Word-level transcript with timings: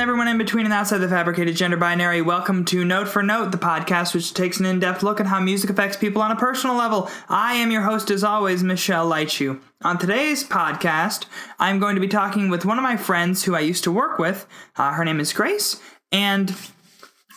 And 0.00 0.08
everyone 0.08 0.28
in 0.28 0.38
between 0.38 0.64
and 0.64 0.72
outside 0.72 0.96
the 0.96 1.10
fabricated 1.10 1.56
gender 1.56 1.76
binary. 1.76 2.22
Welcome 2.22 2.64
to 2.64 2.86
Note 2.86 3.06
for 3.06 3.22
Note, 3.22 3.52
the 3.52 3.58
podcast 3.58 4.14
which 4.14 4.32
takes 4.32 4.58
an 4.58 4.64
in 4.64 4.80
depth 4.80 5.02
look 5.02 5.20
at 5.20 5.26
how 5.26 5.40
music 5.40 5.68
affects 5.68 5.98
people 5.98 6.22
on 6.22 6.30
a 6.30 6.36
personal 6.36 6.74
level. 6.74 7.10
I 7.28 7.56
am 7.56 7.70
your 7.70 7.82
host, 7.82 8.10
as 8.10 8.24
always, 8.24 8.64
Michelle 8.64 9.06
Lightshoe. 9.06 9.60
On 9.82 9.98
today's 9.98 10.42
podcast, 10.42 11.26
I'm 11.58 11.78
going 11.80 11.96
to 11.96 12.00
be 12.00 12.08
talking 12.08 12.48
with 12.48 12.64
one 12.64 12.78
of 12.78 12.82
my 12.82 12.96
friends 12.96 13.44
who 13.44 13.54
I 13.54 13.60
used 13.60 13.84
to 13.84 13.92
work 13.92 14.18
with. 14.18 14.46
Uh, 14.74 14.94
her 14.94 15.04
name 15.04 15.20
is 15.20 15.34
Grace, 15.34 15.78
and 16.10 16.56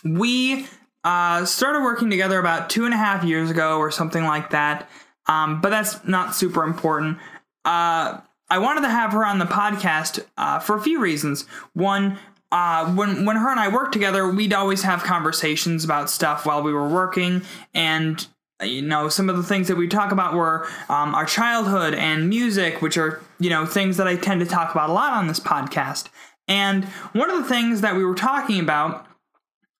we 0.05 0.65
uh, 1.03 1.43
started 1.43 1.83
working 1.83 2.09
together 2.09 2.39
about 2.39 2.69
two 2.69 2.85
and 2.85 2.93
a 2.93 2.97
half 2.97 3.25
years 3.25 3.51
ago 3.51 3.79
or 3.79 3.91
something 3.91 4.23
like 4.23 4.51
that. 4.51 4.89
Um, 5.27 5.59
but 5.59 5.67
that's 5.67 6.01
not 6.07 6.33
super 6.33 6.63
important. 6.63 7.17
Uh, 7.65 8.21
I 8.49 8.59
wanted 8.59 8.81
to 8.81 8.89
have 8.89 9.11
her 9.11 9.25
on 9.25 9.39
the 9.39 9.45
podcast 9.45 10.23
uh, 10.37 10.59
for 10.59 10.77
a 10.77 10.81
few 10.81 11.01
reasons. 11.01 11.45
One, 11.73 12.19
uh, 12.53 12.85
when 12.93 13.25
when 13.25 13.35
her 13.35 13.49
and 13.49 13.59
I 13.59 13.67
worked 13.67 13.93
together, 13.93 14.29
we'd 14.29 14.53
always 14.53 14.83
have 14.83 15.03
conversations 15.03 15.83
about 15.83 16.07
stuff 16.07 16.45
while 16.45 16.61
we 16.61 16.71
were 16.71 16.87
working, 16.87 17.41
and 17.73 18.25
uh, 18.61 18.65
you 18.65 18.83
know 18.83 19.09
some 19.09 19.27
of 19.27 19.37
the 19.37 19.43
things 19.43 19.67
that 19.69 19.75
we 19.75 19.87
talk 19.87 20.11
about 20.11 20.35
were 20.35 20.67
um, 20.87 21.15
our 21.15 21.25
childhood 21.25 21.95
and 21.95 22.29
music, 22.29 22.79
which 22.79 22.95
are 22.95 23.23
you 23.39 23.49
know 23.49 23.65
things 23.65 23.97
that 23.97 24.07
I 24.07 24.15
tend 24.15 24.39
to 24.41 24.45
talk 24.45 24.71
about 24.71 24.91
a 24.91 24.93
lot 24.93 25.13
on 25.13 25.27
this 25.27 25.39
podcast. 25.39 26.09
And 26.47 26.85
one 27.13 27.31
of 27.31 27.37
the 27.37 27.49
things 27.49 27.81
that 27.81 27.95
we 27.95 28.05
were 28.05 28.13
talking 28.13 28.59
about 28.59 29.07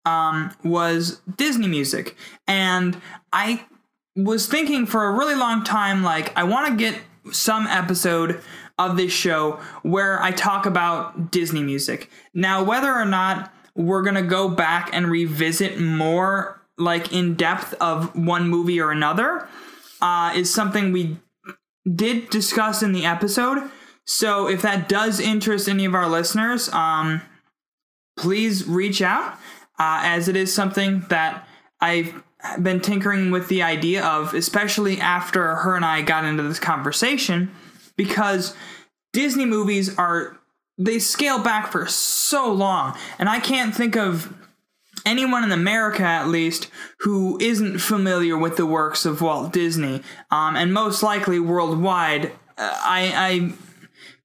um, 0.04 0.52
was 0.64 1.22
Disney 1.38 1.68
music, 1.68 2.18
and 2.48 3.00
I 3.32 3.66
was 4.16 4.48
thinking 4.48 4.88
for 4.88 5.06
a 5.06 5.12
really 5.12 5.36
long 5.36 5.64
time, 5.64 6.02
like 6.02 6.36
I 6.36 6.44
want 6.44 6.72
to 6.72 6.76
get 6.76 7.00
some 7.32 7.68
episode 7.68 8.42
of 8.78 8.98
this 8.98 9.12
show 9.12 9.60
where 9.84 10.22
I 10.22 10.32
talk 10.32 10.66
about 10.66 11.32
Disney 11.32 11.64
music. 11.64 12.10
Now, 12.34 12.64
whether 12.64 12.94
or 12.94 13.06
not 13.06 13.54
we're 13.76 14.02
going 14.02 14.16
to 14.16 14.22
go 14.24 14.50
back 14.50 14.90
and 14.94 15.10
revisit 15.10 15.80
more 15.80 16.62
like 16.78 17.14
in 17.14 17.36
depth 17.36 17.74
of 17.76 18.16
one 18.16 18.50
movie 18.50 18.80
or 18.80 18.92
another 18.92 19.48
uh, 20.02 20.34
is 20.36 20.54
something 20.54 20.92
we 20.92 21.18
did 21.96 22.30
discuss 22.30 22.82
in 22.82 22.94
the 22.94 23.06
episode. 23.06 23.70
So 24.06 24.48
if 24.48 24.62
that 24.64 24.90
does 24.90 25.20
interest 25.20 25.70
any 25.70 25.86
of 25.86 25.96
our 25.96 26.10
listeners, 26.10 26.70
um, 26.70 27.22
please 28.18 28.66
reach 28.66 29.02
out, 29.02 29.34
uh, 29.80 30.02
as 30.04 30.28
it 30.28 30.36
is 30.36 30.54
something 30.54 31.06
that 31.10 31.48
I've 31.80 32.24
been 32.62 32.80
tinkering 32.80 33.32
with 33.32 33.48
the 33.48 33.64
idea 33.64 34.04
of, 34.04 34.34
especially 34.34 35.00
after 35.00 35.56
her 35.56 35.76
and 35.76 35.86
I 35.86 36.02
got 36.02 36.26
into 36.26 36.44
this 36.44 36.60
conversation, 36.60 37.52
because 37.96 38.56
Disney 39.12 39.46
movies 39.46 39.98
are 39.98 40.38
they 40.78 41.00
scale 41.00 41.40
back 41.40 41.72
for 41.72 41.86
so 41.86 42.52
long, 42.52 42.98
and 43.20 43.30
I 43.30 43.40
can't 43.40 43.76
think 43.76 43.96
of 43.96 44.34
anyone 45.06 45.44
in 45.44 45.52
America, 45.52 46.04
at 46.04 46.28
least, 46.28 46.70
who 47.00 47.38
isn't 47.40 47.80
familiar 47.80 48.38
with 48.38 48.58
the 48.58 48.66
works 48.66 49.06
of 49.06 49.22
Walt 49.22 49.54
Disney, 49.54 50.02
um, 50.32 50.56
and 50.56 50.74
most 50.74 51.04
likely 51.04 51.40
worldwide. 51.40 52.32
Uh, 52.58 52.78
I, 52.82 53.12
I 53.16 53.54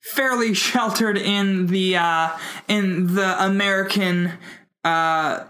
fairly 0.01 0.55
sheltered 0.55 1.19
in 1.19 1.67
the 1.67 1.97
uh, 1.97 2.31
in 2.67 3.15
the 3.15 3.45
American 3.45 4.33
uh, 4.85 5.45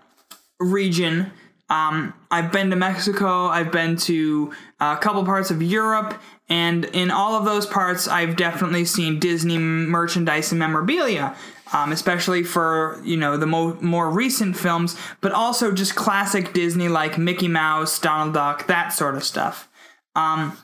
region. 0.59 1.33
Um, 1.71 2.15
I've 2.31 2.51
been 2.51 2.71
to 2.71 2.77
Mexico. 2.77 3.47
I've 3.47 3.71
been 3.71 3.97
to 3.97 4.53
a 4.81 4.97
couple 4.97 5.23
parts 5.25 5.51
of 5.51 5.62
Europe, 5.62 6.19
and 6.48 6.86
in 6.86 7.10
all 7.10 7.34
of 7.34 7.44
those 7.44 7.66
parts, 7.66 8.09
I've 8.09 8.36
definitely 8.36 8.84
seen 8.84 9.19
Disney 9.19 9.59
merchandise 9.59 10.50
and 10.53 10.59
memorabilia. 10.59 11.36
Um, 11.70 11.92
especially 11.92 12.44
for 12.44 12.98
you 13.04 13.19
know 13.19 13.36
the 13.36 13.47
mo- 13.47 13.76
more 13.82 14.09
recent 14.09 14.56
films, 14.56 14.97
but 15.20 15.32
also 15.32 15.70
just 15.70 15.94
classic 15.94 16.54
Disney 16.54 16.88
like 16.88 17.19
Mickey 17.19 17.47
Mouse, 17.47 17.98
Donald 17.98 18.32
Duck, 18.32 18.66
that 18.69 18.94
sort 18.94 19.16
of 19.16 19.22
stuff. 19.22 19.69
Um, 20.16 20.56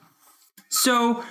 so 0.70 1.22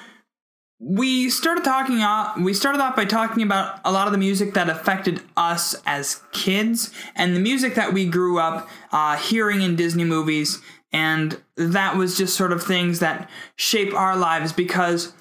we 0.79 1.29
started 1.29 1.63
talking 1.63 2.01
off, 2.01 2.37
we 2.37 2.53
started 2.53 2.81
off 2.81 2.95
by 2.95 3.05
talking 3.05 3.41
about 3.41 3.79
a 3.85 3.91
lot 3.91 4.05
of 4.05 4.11
the 4.11 4.17
music 4.17 4.53
that 4.53 4.69
affected 4.69 5.21
us 5.37 5.75
as 5.85 6.21
kids 6.31 6.93
and 7.15 7.35
the 7.35 7.39
music 7.39 7.75
that 7.75 7.93
we 7.93 8.05
grew 8.05 8.37
up 8.37 8.67
uh, 8.91 9.15
hearing 9.15 9.61
in 9.61 9.75
disney 9.77 10.03
movies 10.03 10.61
and 10.93 11.41
that 11.57 11.97
was 11.97 12.15
just 12.17 12.35
sort 12.35 12.53
of 12.53 12.63
things 12.63 12.99
that 12.99 13.29
shape 13.55 13.93
our 13.93 14.15
lives 14.15 14.53
because 14.53 15.13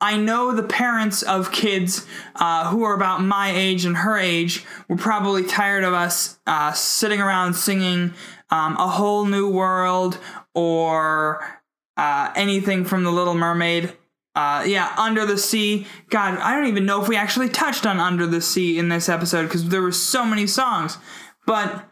i 0.00 0.16
know 0.16 0.52
the 0.52 0.62
parents 0.62 1.22
of 1.22 1.52
kids 1.52 2.06
uh, 2.36 2.68
who 2.70 2.82
are 2.82 2.94
about 2.94 3.22
my 3.22 3.50
age 3.50 3.84
and 3.84 3.98
her 3.98 4.18
age 4.18 4.64
were 4.88 4.96
probably 4.96 5.44
tired 5.44 5.84
of 5.84 5.94
us 5.94 6.38
uh, 6.46 6.72
sitting 6.72 7.20
around 7.20 7.54
singing 7.54 8.12
um, 8.50 8.76
a 8.76 8.88
whole 8.88 9.24
new 9.24 9.50
world 9.50 10.18
or 10.54 11.62
uh, 11.96 12.32
anything 12.34 12.84
from 12.84 13.04
the 13.04 13.12
little 13.12 13.34
mermaid 13.34 13.96
uh, 14.34 14.64
yeah, 14.66 14.92
Under 14.98 15.24
the 15.24 15.38
Sea. 15.38 15.86
God, 16.10 16.38
I 16.38 16.56
don't 16.56 16.66
even 16.66 16.86
know 16.86 17.00
if 17.00 17.08
we 17.08 17.16
actually 17.16 17.48
touched 17.48 17.86
on 17.86 18.00
Under 18.00 18.26
the 18.26 18.40
Sea 18.40 18.78
in 18.78 18.88
this 18.88 19.08
episode 19.08 19.44
because 19.44 19.68
there 19.68 19.82
were 19.82 19.92
so 19.92 20.24
many 20.24 20.46
songs. 20.46 20.98
But 21.46 21.84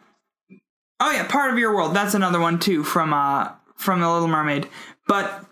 oh 1.02 1.10
yeah, 1.10 1.26
Part 1.26 1.52
of 1.52 1.58
Your 1.58 1.74
World. 1.74 1.94
That's 1.94 2.14
another 2.14 2.40
one 2.40 2.58
too 2.58 2.84
from 2.84 3.12
uh 3.12 3.50
from 3.76 4.00
The 4.00 4.10
Little 4.10 4.28
Mermaid. 4.28 4.68
But 5.06 5.44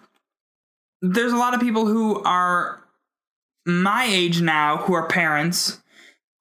there's 1.02 1.32
a 1.32 1.36
lot 1.36 1.54
of 1.54 1.60
people 1.60 1.86
who 1.86 2.22
are 2.22 2.80
my 3.66 4.04
age 4.04 4.40
now 4.40 4.78
who 4.78 4.94
are 4.94 5.06
parents 5.08 5.80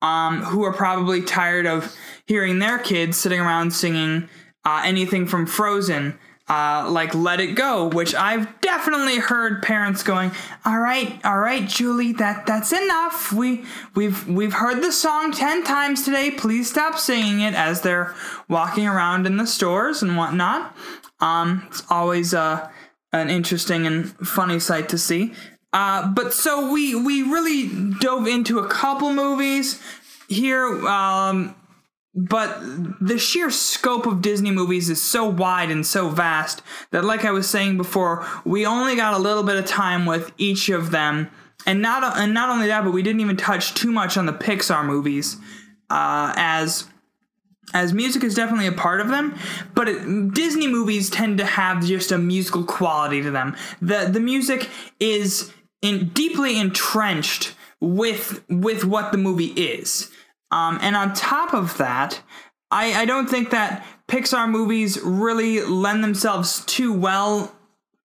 um 0.01 0.43
who 0.43 0.63
are 0.63 0.73
probably 0.73 1.21
tired 1.21 1.65
of 1.65 1.93
hearing 2.27 2.59
their 2.59 2.79
kids 2.79 3.17
sitting 3.17 3.39
around 3.39 3.71
singing 3.71 4.29
uh, 4.65 4.81
anything 4.85 5.25
from 5.25 5.45
Frozen 5.45 6.17
uh, 6.49 6.89
like 6.89 7.13
Let 7.13 7.39
It 7.39 7.53
Go, 7.55 7.87
which 7.87 8.15
I've 8.15 8.59
definitely 8.61 9.17
heard 9.17 9.61
parents 9.61 10.01
going, 10.03 10.31
"All 10.65 10.79
right, 10.79 11.19
all 11.23 11.37
right, 11.37 11.67
Julie, 11.67 12.11
that 12.13 12.45
that's 12.45 12.73
enough. 12.73 13.31
We 13.31 13.65
we've 13.95 14.27
we've 14.27 14.53
heard 14.53 14.81
the 14.81 14.91
song 14.91 15.31
ten 15.31 15.63
times 15.63 16.03
today. 16.03 16.31
Please 16.31 16.69
stop 16.69 16.97
singing 16.97 17.41
it." 17.41 17.53
As 17.53 17.81
they're 17.81 18.15
walking 18.47 18.87
around 18.87 19.27
in 19.27 19.37
the 19.37 19.47
stores 19.47 20.01
and 20.01 20.17
whatnot. 20.17 20.75
Um, 21.19 21.67
it's 21.67 21.83
always 21.89 22.33
uh, 22.33 22.69
an 23.11 23.29
interesting 23.29 23.85
and 23.85 24.09
funny 24.27 24.59
sight 24.59 24.89
to 24.89 24.97
see. 24.97 25.33
Uh, 25.71 26.07
but 26.07 26.33
so 26.33 26.71
we 26.71 26.95
we 26.95 27.21
really 27.21 27.69
dove 27.99 28.27
into 28.27 28.59
a 28.59 28.67
couple 28.67 29.13
movies 29.13 29.81
here. 30.27 30.65
Um, 30.87 31.55
but 32.15 32.59
the 32.99 33.19
sheer 33.19 33.49
scope 33.51 34.05
of 34.05 34.21
Disney 34.21 34.51
movies 34.51 34.89
is 34.89 35.01
so 35.01 35.25
wide 35.25 35.69
and 35.69 35.85
so 35.85 36.09
vast 36.09 36.61
that, 36.91 37.05
like 37.05 37.23
I 37.23 37.31
was 37.31 37.47
saying 37.47 37.77
before, 37.77 38.25
we 38.45 38.65
only 38.65 38.95
got 38.95 39.13
a 39.13 39.19
little 39.19 39.43
bit 39.43 39.57
of 39.57 39.65
time 39.65 40.05
with 40.05 40.31
each 40.37 40.69
of 40.69 40.91
them, 40.91 41.29
and 41.65 41.81
not 41.81 42.17
and 42.17 42.33
not 42.33 42.49
only 42.49 42.67
that, 42.67 42.83
but 42.83 42.93
we 42.93 43.03
didn't 43.03 43.21
even 43.21 43.37
touch 43.37 43.73
too 43.73 43.91
much 43.91 44.17
on 44.17 44.25
the 44.25 44.33
Pixar 44.33 44.85
movies, 44.85 45.37
uh, 45.89 46.33
as 46.35 46.87
as 47.73 47.93
music 47.93 48.23
is 48.23 48.33
definitely 48.33 48.67
a 48.67 48.71
part 48.71 48.99
of 48.99 49.09
them, 49.09 49.37
but 49.75 49.87
it, 49.87 50.33
Disney 50.33 50.67
movies 50.67 51.09
tend 51.09 51.37
to 51.37 51.45
have 51.45 51.85
just 51.85 52.11
a 52.11 52.17
musical 52.17 52.63
quality 52.63 53.21
to 53.21 53.29
them. 53.29 53.55
the 53.81 54.09
The 54.11 54.19
music 54.19 54.69
is 54.99 55.53
in 55.81 56.09
deeply 56.09 56.59
entrenched 56.59 57.53
with 57.79 58.43
with 58.49 58.85
what 58.85 59.11
the 59.11 59.17
movie 59.17 59.53
is. 59.53 60.09
Um, 60.51 60.79
and 60.81 60.95
on 60.95 61.13
top 61.13 61.53
of 61.53 61.77
that, 61.77 62.21
I, 62.71 63.01
I 63.01 63.05
don't 63.05 63.29
think 63.29 63.49
that 63.51 63.85
Pixar 64.07 64.49
movies 64.49 64.99
really 65.01 65.61
lend 65.61 66.03
themselves 66.03 66.63
too 66.65 66.93
well 66.93 67.55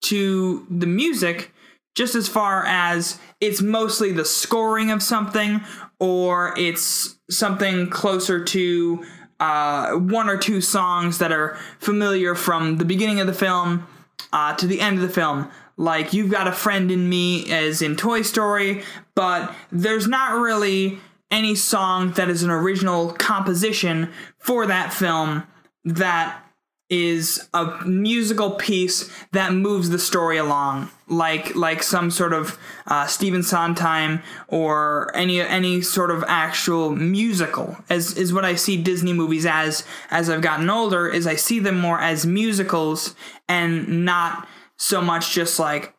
to 0.02 0.66
the 0.70 0.86
music, 0.86 1.52
just 1.94 2.14
as 2.14 2.28
far 2.28 2.64
as 2.66 3.18
it's 3.40 3.62
mostly 3.62 4.12
the 4.12 4.24
scoring 4.24 4.90
of 4.90 5.02
something 5.02 5.60
or 5.98 6.54
it's 6.58 7.18
something 7.30 7.88
closer 7.88 8.44
to 8.44 9.04
uh, 9.40 9.92
one 9.92 10.28
or 10.28 10.36
two 10.36 10.60
songs 10.60 11.18
that 11.18 11.32
are 11.32 11.56
familiar 11.78 12.34
from 12.34 12.78
the 12.78 12.84
beginning 12.84 13.20
of 13.20 13.26
the 13.26 13.34
film 13.34 13.86
uh, 14.32 14.54
to 14.56 14.66
the 14.66 14.80
end 14.80 14.96
of 14.96 15.02
the 15.02 15.08
film. 15.08 15.50
Like 15.76 16.12
You've 16.12 16.30
Got 16.30 16.46
a 16.46 16.52
Friend 16.52 16.90
in 16.90 17.08
Me, 17.08 17.50
as 17.50 17.82
in 17.82 17.96
Toy 17.96 18.22
Story, 18.22 18.82
but 19.14 19.54
there's 19.72 20.06
not 20.06 20.38
really 20.38 21.00
any 21.30 21.54
song 21.54 22.12
that 22.12 22.28
is 22.28 22.42
an 22.42 22.50
original 22.50 23.12
composition 23.12 24.12
for 24.38 24.66
that 24.66 24.92
film 24.92 25.44
that 25.84 26.44
is 26.90 27.48
a 27.54 27.84
musical 27.86 28.52
piece 28.52 29.10
that 29.32 29.52
moves 29.52 29.88
the 29.88 29.98
story 29.98 30.36
along, 30.36 30.90
like 31.08 31.54
like 31.56 31.82
some 31.82 32.10
sort 32.10 32.32
of 32.32 32.58
uh, 32.86 33.06
Stephen 33.06 33.42
Sondheim 33.42 34.22
or 34.48 35.10
any 35.14 35.40
any 35.40 35.80
sort 35.80 36.10
of 36.10 36.22
actual 36.28 36.90
musical. 36.90 37.76
As 37.88 38.16
is 38.16 38.32
what 38.32 38.44
I 38.44 38.54
see 38.54 38.76
Disney 38.76 39.12
movies 39.12 39.46
as 39.46 39.84
as 40.10 40.28
I've 40.28 40.42
gotten 40.42 40.68
older. 40.68 41.08
Is 41.08 41.26
I 41.26 41.36
see 41.36 41.58
them 41.58 41.78
more 41.78 42.00
as 42.00 42.26
musicals 42.26 43.14
and 43.48 44.04
not 44.04 44.46
so 44.76 45.00
much 45.00 45.32
just 45.32 45.58
like 45.58 45.94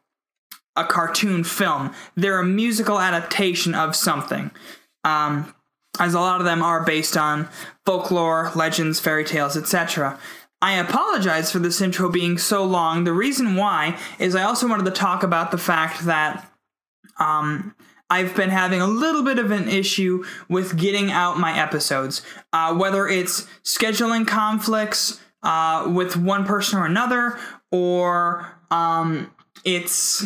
a 0.75 0.85
cartoon 0.85 1.43
film. 1.43 1.93
They're 2.15 2.39
a 2.39 2.45
musical 2.45 2.99
adaptation 2.99 3.73
of 3.73 3.95
something. 3.95 4.51
Um, 5.05 5.53
as 5.99 6.13
a 6.13 6.19
lot 6.19 6.41
of 6.41 6.45
them 6.45 6.61
are 6.61 6.83
based 6.83 7.15
on 7.15 7.47
folklore, 7.85 8.51
legends, 8.55 8.99
fairy 8.99 9.23
tales, 9.23 9.55
etc. 9.55 10.19
I 10.61 10.73
apologize 10.73 11.51
for 11.51 11.59
this 11.59 11.79
intro 11.79 12.09
being 12.09 12.37
so 12.37 12.65
long. 12.65 13.03
The 13.03 13.13
reason 13.13 13.55
why 13.55 13.97
is 14.19 14.35
I 14.35 14.43
also 14.43 14.67
wanted 14.67 14.85
to 14.85 14.91
talk 14.91 15.23
about 15.23 15.51
the 15.51 15.57
fact 15.57 16.05
that 16.05 16.51
um, 17.19 17.75
I've 18.09 18.35
been 18.35 18.49
having 18.49 18.81
a 18.81 18.87
little 18.87 19.23
bit 19.23 19.39
of 19.39 19.51
an 19.51 19.67
issue 19.67 20.23
with 20.49 20.77
getting 20.77 21.11
out 21.11 21.39
my 21.39 21.57
episodes, 21.57 22.21
uh, 22.51 22.73
whether 22.73 23.07
it's 23.07 23.47
scheduling 23.63 24.27
conflicts 24.27 25.21
uh, 25.43 25.89
with 25.93 26.17
one 26.17 26.45
person 26.45 26.79
or 26.79 26.85
another, 26.85 27.37
or 27.71 28.59
um, 28.71 29.31
it's 29.63 30.25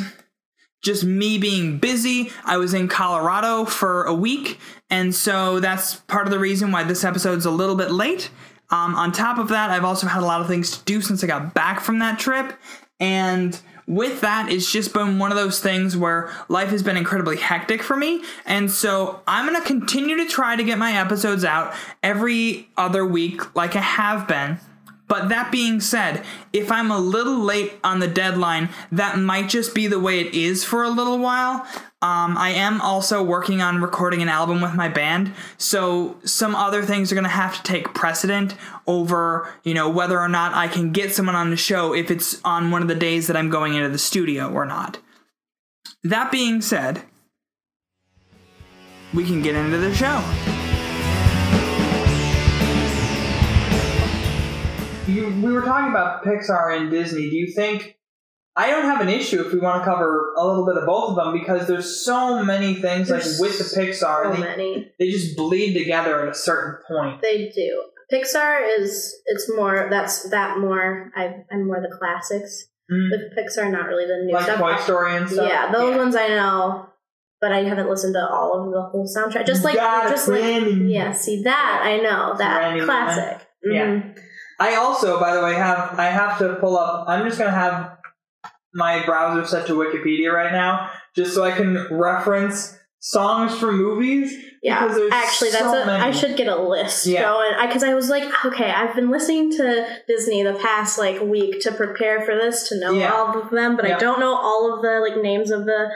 just 0.81 1.03
me 1.03 1.37
being 1.37 1.77
busy. 1.77 2.31
I 2.45 2.57
was 2.57 2.73
in 2.73 2.87
Colorado 2.87 3.65
for 3.65 4.03
a 4.03 4.13
week, 4.13 4.59
and 4.89 5.13
so 5.13 5.59
that's 5.59 5.95
part 5.95 6.27
of 6.27 6.31
the 6.31 6.39
reason 6.39 6.71
why 6.71 6.83
this 6.83 7.03
episode's 7.03 7.45
a 7.45 7.51
little 7.51 7.75
bit 7.75 7.91
late. 7.91 8.29
Um, 8.71 8.95
on 8.95 9.11
top 9.11 9.37
of 9.37 9.49
that, 9.49 9.71
I've 9.71 9.83
also 9.83 10.07
had 10.07 10.21
a 10.21 10.25
lot 10.25 10.41
of 10.41 10.47
things 10.47 10.77
to 10.77 10.83
do 10.85 11.01
since 11.01 11.23
I 11.23 11.27
got 11.27 11.53
back 11.53 11.79
from 11.79 11.99
that 11.99 12.19
trip, 12.19 12.53
and 12.99 13.59
with 13.89 14.21
that, 14.21 14.51
it's 14.51 14.71
just 14.71 14.93
been 14.93 15.17
one 15.17 15.31
of 15.31 15.37
those 15.37 15.59
things 15.59 15.97
where 15.97 16.31
life 16.47 16.69
has 16.69 16.83
been 16.83 16.95
incredibly 16.95 17.37
hectic 17.37 17.81
for 17.81 17.97
me. 17.97 18.23
And 18.45 18.69
so 18.69 19.21
I'm 19.25 19.47
going 19.47 19.59
to 19.59 19.67
continue 19.67 20.15
to 20.17 20.27
try 20.27 20.55
to 20.55 20.63
get 20.63 20.77
my 20.77 20.91
episodes 20.93 21.43
out 21.43 21.73
every 22.03 22.69
other 22.77 23.03
week, 23.03 23.55
like 23.55 23.75
I 23.75 23.81
have 23.81 24.27
been. 24.27 24.59
But 25.09 25.27
that 25.29 25.51
being 25.51 25.81
said, 25.81 26.23
if 26.53 26.71
I'm 26.71 26.91
a 26.91 26.99
little 26.99 27.39
late 27.39 27.73
on 27.83 27.99
the 27.99 28.07
deadline, 28.07 28.69
that 28.91 29.17
might 29.17 29.49
just 29.49 29.73
be 29.75 29.87
the 29.87 29.99
way 29.99 30.21
it 30.21 30.33
is 30.35 30.63
for 30.63 30.83
a 30.83 30.89
little 30.89 31.17
while. 31.17 31.67
Um, 32.01 32.37
I 32.37 32.51
am 32.51 32.79
also 32.79 33.21
working 33.21 33.59
on 33.61 33.81
recording 33.81 34.21
an 34.21 34.29
album 34.29 34.61
with 34.61 34.73
my 34.75 34.87
band, 34.87 35.33
so 35.57 36.15
some 36.23 36.55
other 36.55 36.81
things 36.83 37.11
are 37.11 37.15
going 37.15 37.25
to 37.25 37.29
have 37.29 37.57
to 37.57 37.63
take 37.63 37.93
precedent 37.93 38.55
over, 38.87 39.53
you 39.65 39.73
know, 39.73 39.89
whether 39.89 40.17
or 40.17 40.29
not 40.29 40.53
I 40.53 40.69
can 40.69 40.93
get 40.93 41.13
someone 41.13 41.35
on 41.35 41.49
the 41.49 41.57
show 41.57 41.93
if 41.93 42.09
it's 42.09 42.39
on 42.45 42.71
one 42.71 42.81
of 42.81 42.87
the 42.87 42.95
days 42.95 43.27
that 43.27 43.35
I'm 43.35 43.49
going 43.49 43.73
into 43.73 43.89
the 43.89 43.97
studio 43.97 44.49
or 44.49 44.65
not. 44.65 44.99
That 46.03 46.31
being 46.31 46.61
said, 46.61 47.01
we 49.13 49.25
can 49.25 49.41
get 49.41 49.55
into 49.55 49.77
the 49.77 49.93
show. 49.93 50.78
You, 55.09 55.41
we 55.41 55.51
were 55.51 55.61
talking 55.61 55.89
about 55.89 56.23
Pixar 56.23 56.77
and 56.77 56.89
Disney. 56.91 57.29
Do 57.29 57.35
you 57.35 57.53
think 57.53 57.97
I 58.55 58.69
don't 58.69 58.83
have 58.85 59.01
an 59.01 59.09
issue 59.09 59.41
if 59.45 59.53
we 59.53 59.59
want 59.59 59.81
to 59.81 59.85
cover 59.89 60.33
a 60.37 60.45
little 60.45 60.65
bit 60.65 60.75
of 60.77 60.85
both 60.85 61.11
of 61.11 61.15
them 61.15 61.33
because 61.33 61.67
there's 61.67 62.03
so 62.03 62.43
many 62.43 62.75
things 62.75 63.07
There's 63.07 63.39
like 63.39 63.49
with 63.49 63.57
the 63.57 63.81
Pixar, 63.81 64.23
So 64.23 64.33
they, 64.33 64.39
many. 64.39 64.91
they 64.99 65.09
just 65.09 65.37
bleed 65.37 65.77
together 65.77 66.21
at 66.23 66.29
a 66.29 66.33
certain 66.35 66.81
point. 66.87 67.21
They 67.21 67.49
do. 67.55 67.83
Pixar 68.11 68.79
is 68.79 69.15
it's 69.27 69.51
more 69.55 69.87
that's 69.89 70.29
that 70.29 70.57
more 70.59 71.11
I 71.15 71.43
I'm 71.51 71.67
more 71.67 71.79
the 71.79 71.95
classics. 71.95 72.65
Mm. 72.91 73.09
With 73.11 73.37
Pixar, 73.37 73.71
not 73.71 73.85
really 73.85 74.05
the 74.07 74.25
new 74.25 74.33
Like 74.33 74.43
stuff. 74.45 74.59
Toy 74.59 74.75
Story 74.77 75.15
and 75.15 75.29
stuff. 75.29 75.47
yeah, 75.47 75.71
those 75.71 75.95
ones 75.95 76.15
I 76.15 76.29
know, 76.29 76.87
but 77.39 77.51
I 77.51 77.63
haven't 77.63 77.87
listened 77.87 78.15
to 78.15 78.27
all 78.27 78.65
of 78.65 78.71
the 78.73 78.81
whole 78.81 79.07
soundtrack. 79.07 79.45
Just 79.45 79.63
like 79.63 79.75
just 79.75 80.27
like 80.27 80.43
yeah, 80.81 81.11
see 81.11 81.43
that 81.43 81.81
I 81.85 81.97
know 81.97 82.33
that 82.37 82.79
classic. 82.83 83.47
Yeah. 83.63 84.01
I 84.59 84.75
also, 84.75 85.19
by 85.19 85.33
the 85.35 85.41
way, 85.41 85.53
have 85.55 85.97
I 85.99 86.07
have 86.07 86.37
to 86.39 86.55
pull 86.55 86.77
up. 86.77 87.05
I'm 87.07 87.25
just 87.25 87.37
gonna 87.39 87.51
have 87.51 87.97
my 88.73 89.03
browser 89.05 89.45
set 89.45 89.67
to 89.67 89.73
Wikipedia 89.73 90.31
right 90.31 90.51
now, 90.51 90.89
just 91.15 91.33
so 91.33 91.43
I 91.43 91.51
can 91.51 91.87
reference 91.91 92.77
songs 92.99 93.57
from 93.57 93.77
movies. 93.77 94.33
Yeah, 94.61 94.83
actually, 95.13 95.51
that's 95.51 95.63
so 95.63 95.83
a. 95.83 95.97
I 95.97 96.11
should 96.11 96.35
get 96.35 96.47
a 96.49 96.61
list 96.61 97.05
Yeah. 97.05 97.21
going 97.21 97.53
because 97.67 97.81
I, 97.83 97.93
was 97.93 98.09
like, 98.09 98.25
okay, 98.45 98.69
I've 98.69 98.93
been 98.93 99.09
listening 99.09 99.51
to 99.53 99.87
Disney 100.07 100.43
the 100.43 100.53
past 100.55 100.99
like 100.99 101.21
week 101.21 101.61
to 101.61 101.71
prepare 101.71 102.21
for 102.25 102.35
this 102.35 102.67
to 102.67 102.79
know 102.79 102.91
Yeah. 102.91 103.13
all 103.13 103.39
of 103.41 103.49
them, 103.51 103.77
but 103.77 103.87
Yeah. 103.87 103.95
I 103.95 103.99
don't 103.99 104.19
know 104.19 104.35
all 104.35 104.73
of 104.75 104.81
the 104.81 104.99
like 104.99 105.21
names 105.23 105.49
of 105.49 105.65
the 105.65 105.89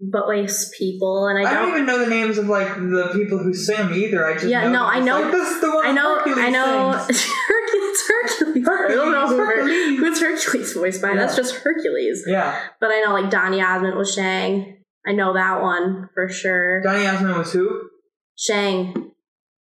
voice 0.00 0.72
people, 0.78 1.26
and 1.26 1.44
I 1.44 1.50
I 1.50 1.54
don't. 1.54 1.62
don't 1.70 1.74
even 1.74 1.86
know 1.86 1.98
the 1.98 2.06
names 2.08 2.38
of 2.38 2.46
like 2.46 2.68
the 2.76 3.10
people 3.12 3.38
who 3.38 3.52
sing 3.52 3.92
either. 3.92 4.24
I 4.24 4.34
just 4.34 4.46
Yeah, 4.46 4.62
know 4.68 4.72
no. 4.72 4.86
I 4.86 5.00
know- 5.00 5.20
Like, 5.22 5.32
this 5.32 5.48
is 5.50 5.60
the 5.60 5.70
one 5.72 5.84
I 5.86 5.90
know, 5.90 6.20
I 6.24 6.50
know. 6.50 7.06
Hercules, 8.08 8.66
Hercules. 8.66 8.68
I 8.68 8.94
don't 9.04 9.12
know 9.12 9.36
Hercules. 9.44 9.98
who's 9.98 10.20
Hercules 10.20 10.72
voiced 10.72 11.02
by. 11.02 11.14
That's 11.14 11.36
just 11.36 11.54
Hercules. 11.56 12.24
Yeah, 12.26 12.60
But 12.80 12.90
I 12.90 13.00
know 13.04 13.12
like 13.12 13.30
Donny 13.30 13.60
Osmond 13.62 13.96
was 13.96 14.12
Shang. 14.14 14.78
I 15.06 15.12
know 15.12 15.32
that 15.34 15.62
one 15.62 16.08
for 16.14 16.28
sure. 16.28 16.82
Donny 16.82 17.06
Osmond 17.06 17.36
was 17.38 17.52
who? 17.52 17.88
Shang 18.36 19.12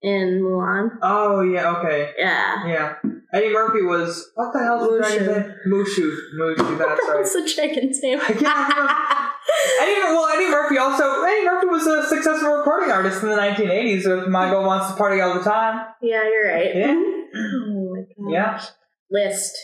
in 0.03 0.41
Mulan. 0.43 0.91
Oh 1.03 1.41
yeah, 1.43 1.77
okay, 1.79 2.13
Yeah. 2.19 2.67
yeah. 2.67 2.95
Eddie 3.33 3.53
Murphy 3.53 3.83
was 3.83 4.31
what 4.35 4.53
the 4.53 4.61
hell's 4.61 4.83
the 4.89 4.95
Mushu. 4.97 4.99
dragon's 5.19 5.27
name? 5.29 5.55
Mushu, 5.69 6.17
Mushu. 6.41 6.79
That's 6.79 6.91
right. 7.09 7.17
What's 7.17 7.33
the 7.35 7.45
chicken's 7.47 8.01
name? 8.03 8.21
I 8.21 8.33
can't. 8.33 9.33
Eddie, 9.81 10.01
well, 10.15 10.27
Eddie 10.29 10.49
Murphy 10.51 10.79
also. 10.79 11.23
Eddie 11.25 11.45
Murphy 11.45 11.67
was 11.67 11.87
a 11.87 12.07
successful 12.09 12.55
recording 12.57 12.91
artist 12.91 13.23
in 13.23 13.29
the 13.29 13.37
1980s 13.37 14.07
with 14.07 14.29
"My 14.29 14.49
Girl 14.51 14.65
Wants 14.65 14.89
to 14.91 14.95
Party 14.97 15.21
All 15.21 15.35
the 15.35 15.43
Time." 15.43 15.87
yeah, 16.03 16.23
you're 16.23 16.49
right. 16.53 16.75
Yeah. 16.77 16.95
Mm-hmm. 16.95 17.86
Yeah. 18.29 18.63
List. 19.11 19.57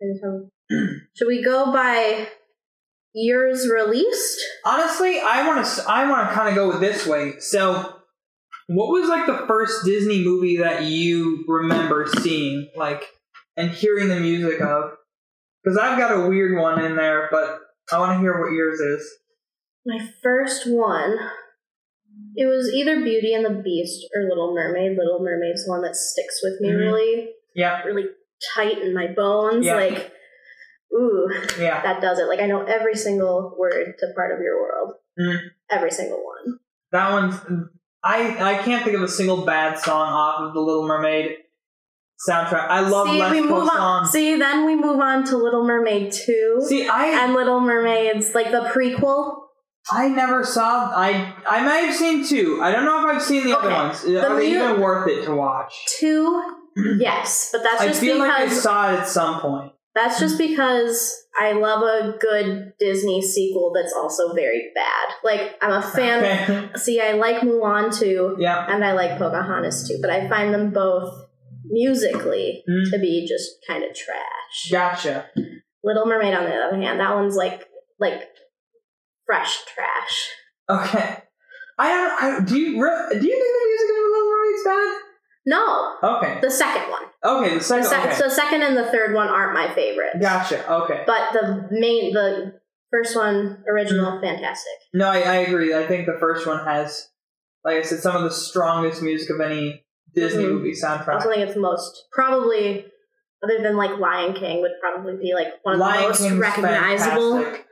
Should 0.70 1.28
we 1.28 1.42
go 1.42 1.72
by 1.72 2.28
years 3.14 3.68
released? 3.68 4.40
Honestly, 4.64 5.20
I 5.20 5.46
want 5.46 5.64
to. 5.66 5.84
I 5.88 6.08
want 6.10 6.28
to 6.28 6.34
kind 6.34 6.48
of 6.48 6.54
go 6.54 6.68
with 6.68 6.80
this 6.80 7.06
way. 7.06 7.34
So, 7.38 7.96
what 8.66 8.88
was 8.88 9.08
like 9.08 9.26
the 9.26 9.46
first 9.46 9.84
Disney 9.84 10.24
movie 10.24 10.58
that 10.58 10.82
you 10.84 11.44
remember 11.48 12.06
seeing, 12.20 12.68
like, 12.76 13.04
and 13.56 13.70
hearing 13.70 14.08
the 14.08 14.20
music 14.20 14.60
of? 14.60 14.92
Because 15.62 15.78
I've 15.78 15.98
got 15.98 16.12
a 16.12 16.28
weird 16.28 16.60
one 16.60 16.84
in 16.84 16.96
there, 16.96 17.28
but 17.30 17.58
I 17.92 17.98
want 17.98 18.12
to 18.16 18.20
hear 18.20 18.38
what 18.38 18.52
yours 18.52 18.80
is. 18.80 19.10
My 19.86 20.08
first 20.22 20.66
one. 20.66 21.16
It 22.36 22.46
was 22.46 22.72
either 22.72 23.02
Beauty 23.02 23.32
and 23.34 23.44
the 23.44 23.62
Beast 23.62 24.06
or 24.14 24.28
Little 24.28 24.54
Mermaid. 24.54 24.96
Little 24.96 25.20
Mermaid's 25.20 25.64
the 25.64 25.70
one 25.70 25.82
that 25.82 25.96
sticks 25.96 26.40
with 26.42 26.60
me 26.60 26.68
Mhm. 26.68 26.78
really, 26.78 27.30
Yeah, 27.54 27.82
really 27.82 28.04
tight 28.54 28.78
in 28.78 28.94
my 28.94 29.08
bones. 29.08 29.64
Yeah. 29.64 29.76
Like, 29.76 30.12
ooh, 30.94 31.28
yeah. 31.58 31.82
that 31.82 32.00
does 32.00 32.18
it. 32.18 32.28
Like 32.28 32.40
I 32.40 32.46
know 32.46 32.62
every 32.64 32.94
single 32.94 33.54
word 33.58 33.94
to 33.98 34.06
Part 34.14 34.32
of 34.32 34.40
Your 34.40 34.60
World. 34.60 34.94
Mhm. 35.18 35.38
Every 35.70 35.90
single 35.90 36.22
one. 36.24 36.58
That 36.92 37.10
one's. 37.12 37.34
I 38.02 38.52
I 38.58 38.62
can't 38.62 38.84
think 38.84 38.96
of 38.96 39.02
a 39.02 39.08
single 39.08 39.44
bad 39.44 39.78
song 39.78 40.08
off 40.12 40.40
of 40.40 40.54
the 40.54 40.60
Little 40.60 40.86
Mermaid 40.86 41.36
soundtrack. 42.28 42.68
I 42.68 42.80
love 42.80 43.08
See, 43.08 43.20
we 43.30 43.40
move 43.40 43.68
on. 43.68 44.06
See, 44.06 44.36
then 44.36 44.66
we 44.66 44.74
move 44.76 45.00
on 45.00 45.24
to 45.24 45.36
Little 45.36 45.64
Mermaid 45.64 46.12
two 46.12 46.62
See, 46.66 46.86
I 46.88 47.06
and 47.24 47.34
Little 47.34 47.60
Mermaids, 47.60 48.34
like 48.34 48.50
the 48.50 48.70
prequel. 48.74 49.36
I 49.90 50.08
never 50.08 50.44
saw. 50.44 50.90
I 50.94 51.34
I 51.46 51.62
may 51.64 51.86
have 51.86 51.94
seen 51.94 52.24
two. 52.26 52.60
I 52.62 52.72
don't 52.72 52.84
know 52.84 53.00
if 53.00 53.16
I've 53.16 53.22
seen 53.22 53.44
the 53.44 53.56
other 53.58 53.70
ones. 53.70 54.02
The 54.02 54.24
Are 54.26 54.36
they 54.36 54.50
mu- 54.52 54.56
even 54.56 54.80
worth 54.80 55.08
it 55.08 55.24
to 55.24 55.34
watch? 55.34 55.74
Two, 55.98 56.42
yes, 56.76 57.50
but 57.52 57.62
that's 57.62 57.80
I 57.80 57.86
just 57.88 58.00
feel 58.00 58.18
like 58.18 58.30
I 58.30 58.48
saw 58.48 58.92
it 58.92 59.00
at 59.00 59.08
some 59.08 59.40
point. 59.40 59.72
that's 59.94 60.18
just 60.18 60.38
because 60.38 61.12
I 61.38 61.52
love 61.52 61.82
a 61.82 62.16
good 62.18 62.72
Disney 62.78 63.20
sequel 63.22 63.72
that's 63.74 63.92
also 63.92 64.32
very 64.34 64.70
bad. 64.74 65.14
Like 65.24 65.56
I'm 65.62 65.72
a 65.72 65.82
fan. 65.82 66.24
Okay. 66.50 66.68
See, 66.78 67.00
I 67.00 67.12
like 67.12 67.42
Mulan 67.42 67.96
too, 67.96 68.36
yeah. 68.38 68.66
and 68.68 68.84
I 68.84 68.92
like 68.92 69.18
Pocahontas 69.18 69.88
too, 69.88 69.98
but 70.00 70.10
I 70.10 70.28
find 70.28 70.52
them 70.54 70.70
both 70.70 71.12
musically 71.66 72.62
Mm. 72.68 72.90
to 72.92 72.98
be 72.98 73.26
just 73.26 73.50
kind 73.66 73.82
of 73.84 73.94
trash. 73.94 74.70
Gotcha. 74.70 75.26
Little 75.82 76.06
Mermaid, 76.06 76.34
on 76.34 76.44
the 76.44 76.54
other 76.54 76.76
hand, 76.76 77.00
that 77.00 77.14
one's 77.14 77.36
like 77.36 77.66
like 77.98 78.22
fresh 79.26 79.58
trash. 79.74 80.28
Okay. 80.68 81.18
I 81.78 81.88
don't. 81.90 82.22
I, 82.22 82.44
do 82.44 82.56
you 82.58 82.70
do 82.72 82.76
you 82.76 83.10
think 83.10 83.20
the 83.20 83.68
music 83.68 83.90
of 83.90 83.96
Little 84.10 84.30
Mermaid's 84.30 84.64
No. 85.46 85.96
Okay. 86.02 86.38
the 86.40 86.50
second 86.50 86.90
one. 86.90 87.02
Okay. 87.24 87.50
The 87.50 87.58
The, 87.58 87.64
second. 87.64 87.84
sec- 87.84 88.04
okay. 88.06 88.18
the 88.18 88.30
second 88.30 88.62
and 88.62 88.76
the 88.76 88.86
third 88.86 89.14
one 89.14 89.28
aren't 89.28 89.54
my 89.54 89.74
favorites. 89.74 90.16
Gotcha. 90.20 90.70
Okay. 90.72 91.04
But 91.06 91.32
the 91.32 91.68
main, 91.70 92.12
the 92.14 92.60
first 92.90 93.14
one, 93.16 93.62
original, 93.68 94.12
Mm. 94.12 94.20
fantastic. 94.22 94.72
No, 94.94 95.08
I, 95.08 95.18
I 95.20 95.34
agree. 95.36 95.74
I 95.74 95.86
think 95.86 96.06
the 96.06 96.16
first 96.18 96.46
one 96.46 96.64
has, 96.64 97.08
like 97.64 97.76
I 97.76 97.82
said, 97.82 97.98
some 98.00 98.16
of 98.16 98.22
the 98.22 98.30
strongest 98.30 99.02
music 99.02 99.30
of 99.30 99.40
any 99.40 99.84
Disney 100.14 100.44
Mhm. 100.44 100.52
movie 100.52 100.72
soundtrack. 100.72 101.08
I 101.08 101.14
also 101.14 101.30
think 101.30 101.42
it's 101.42 101.54
the 101.54 101.60
most 101.60 102.06
probably, 102.12 102.86
other 103.42 103.58
than 103.62 103.76
like 103.76 103.98
Lion 103.98 104.32
King, 104.34 104.62
would 104.62 104.72
probably 104.80 105.16
be 105.16 105.34
like 105.34 105.48
one 105.62 105.74
of 105.74 105.80
Lion 105.80 106.02
the 106.02 106.08
most 106.08 106.18
King's 106.20 106.38
recognizable 106.38 107.36
fantastic. 107.36 107.66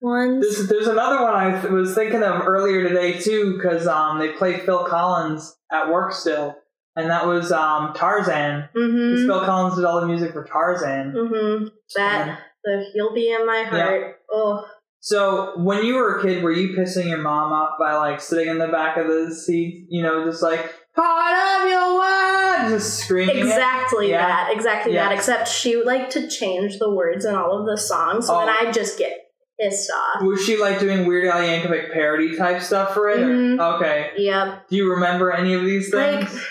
ones. 0.00 0.40
There's, 0.56 0.68
there's 0.68 0.86
another 0.88 1.22
one 1.22 1.34
I 1.34 1.66
was 1.66 1.94
thinking 1.94 2.22
of 2.22 2.46
earlier 2.46 2.88
today 2.88 3.18
too, 3.20 3.54
because 3.56 3.86
um, 3.86 4.18
they 4.18 4.32
play 4.32 4.58
Phil 4.58 4.84
Collins 4.84 5.54
at 5.70 5.90
work 5.90 6.12
still, 6.12 6.56
and 6.96 7.10
that 7.10 7.26
was 7.26 7.50
um, 7.52 7.92
Tarzan. 7.94 8.68
Mm-hmm. 8.76 9.26
Phil 9.26 9.44
Collins 9.44 9.76
did 9.76 9.84
all 9.84 10.00
the 10.00 10.06
music 10.06 10.32
for 10.32 10.44
Tarzan. 10.44 11.12
Mm-hmm. 11.12 11.64
That 11.96 12.38
the 12.64 12.84
you'll 12.94 13.14
be 13.14 13.30
in 13.32 13.46
my 13.46 13.64
heart. 13.64 14.16
Oh, 14.32 14.64
So 15.00 15.52
when 15.58 15.84
you 15.84 15.94
were 15.96 16.18
a 16.18 16.22
kid, 16.22 16.42
were 16.42 16.52
you 16.52 16.76
pissing 16.76 17.08
your 17.08 17.18
mom 17.18 17.52
off 17.52 17.78
by 17.78 17.94
like 17.94 18.20
sitting 18.20 18.48
in 18.48 18.58
the 18.58 18.68
back 18.68 18.96
of 18.96 19.06
the 19.06 19.34
seat, 19.34 19.86
you 19.90 20.02
know, 20.02 20.24
just 20.24 20.42
like 20.42 20.72
part 20.96 21.62
of 21.62 21.68
your 21.68 21.94
world, 21.94 22.70
just 22.70 23.00
screaming? 23.00 23.36
Exactly 23.36 24.10
Yeah. 24.10 24.26
that. 24.26 24.50
Exactly 24.52 24.94
Yeah. 24.94 25.08
that. 25.08 25.14
Except 25.14 25.46
she 25.48 25.76
would 25.76 25.86
like 25.86 26.08
to 26.10 26.28
change 26.28 26.78
the 26.78 26.90
words 26.90 27.24
in 27.26 27.34
all 27.34 27.60
of 27.60 27.66
the 27.66 27.76
songs, 27.76 28.26
so 28.28 28.34
Oh. 28.34 28.46
then 28.46 28.48
I 28.48 28.70
just 28.72 28.98
get 28.98 29.12
pissed 29.60 29.90
off. 29.90 30.22
Was 30.22 30.44
she 30.44 30.56
like 30.56 30.80
doing 30.80 31.06
Weird 31.06 31.26
Al 31.26 31.40
Yankovic 31.40 31.92
parody 31.92 32.34
type 32.36 32.60
stuff 32.62 32.94
for 32.94 33.08
it? 33.10 33.18
Mhm. 33.20 33.74
Okay. 33.76 34.10
Yep. 34.16 34.68
Do 34.68 34.76
you 34.76 34.90
remember 34.90 35.30
any 35.32 35.52
of 35.54 35.62
these 35.64 35.92
Like 35.92 36.28
things? 36.28 36.46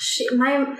She, 0.00 0.28
my 0.36 0.76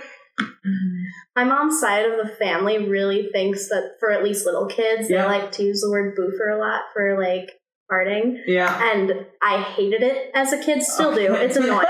my 1.34 1.44
mom's 1.44 1.80
side 1.80 2.04
of 2.06 2.16
the 2.16 2.32
family 2.36 2.88
really 2.88 3.28
thinks 3.32 3.68
that 3.68 3.92
for 4.00 4.10
at 4.10 4.22
least 4.22 4.46
little 4.46 4.66
kids, 4.66 5.08
Yeah. 5.10 5.22
they 5.22 5.28
like 5.40 5.52
to 5.52 5.62
use 5.64 5.80
the 5.80 5.90
word 5.90 6.14
boofer 6.16 6.48
a 6.50 6.58
lot 6.58 6.82
for 6.92 7.18
like 7.20 7.50
farting. 7.90 8.36
yeah. 8.46 8.92
And 8.92 9.26
I 9.42 9.62
hated 9.62 10.02
it 10.02 10.30
as 10.34 10.52
a 10.52 10.62
kid, 10.62 10.82
still 10.82 11.14
do. 11.14 11.34
It's 11.34 11.56
annoying. 11.62 11.86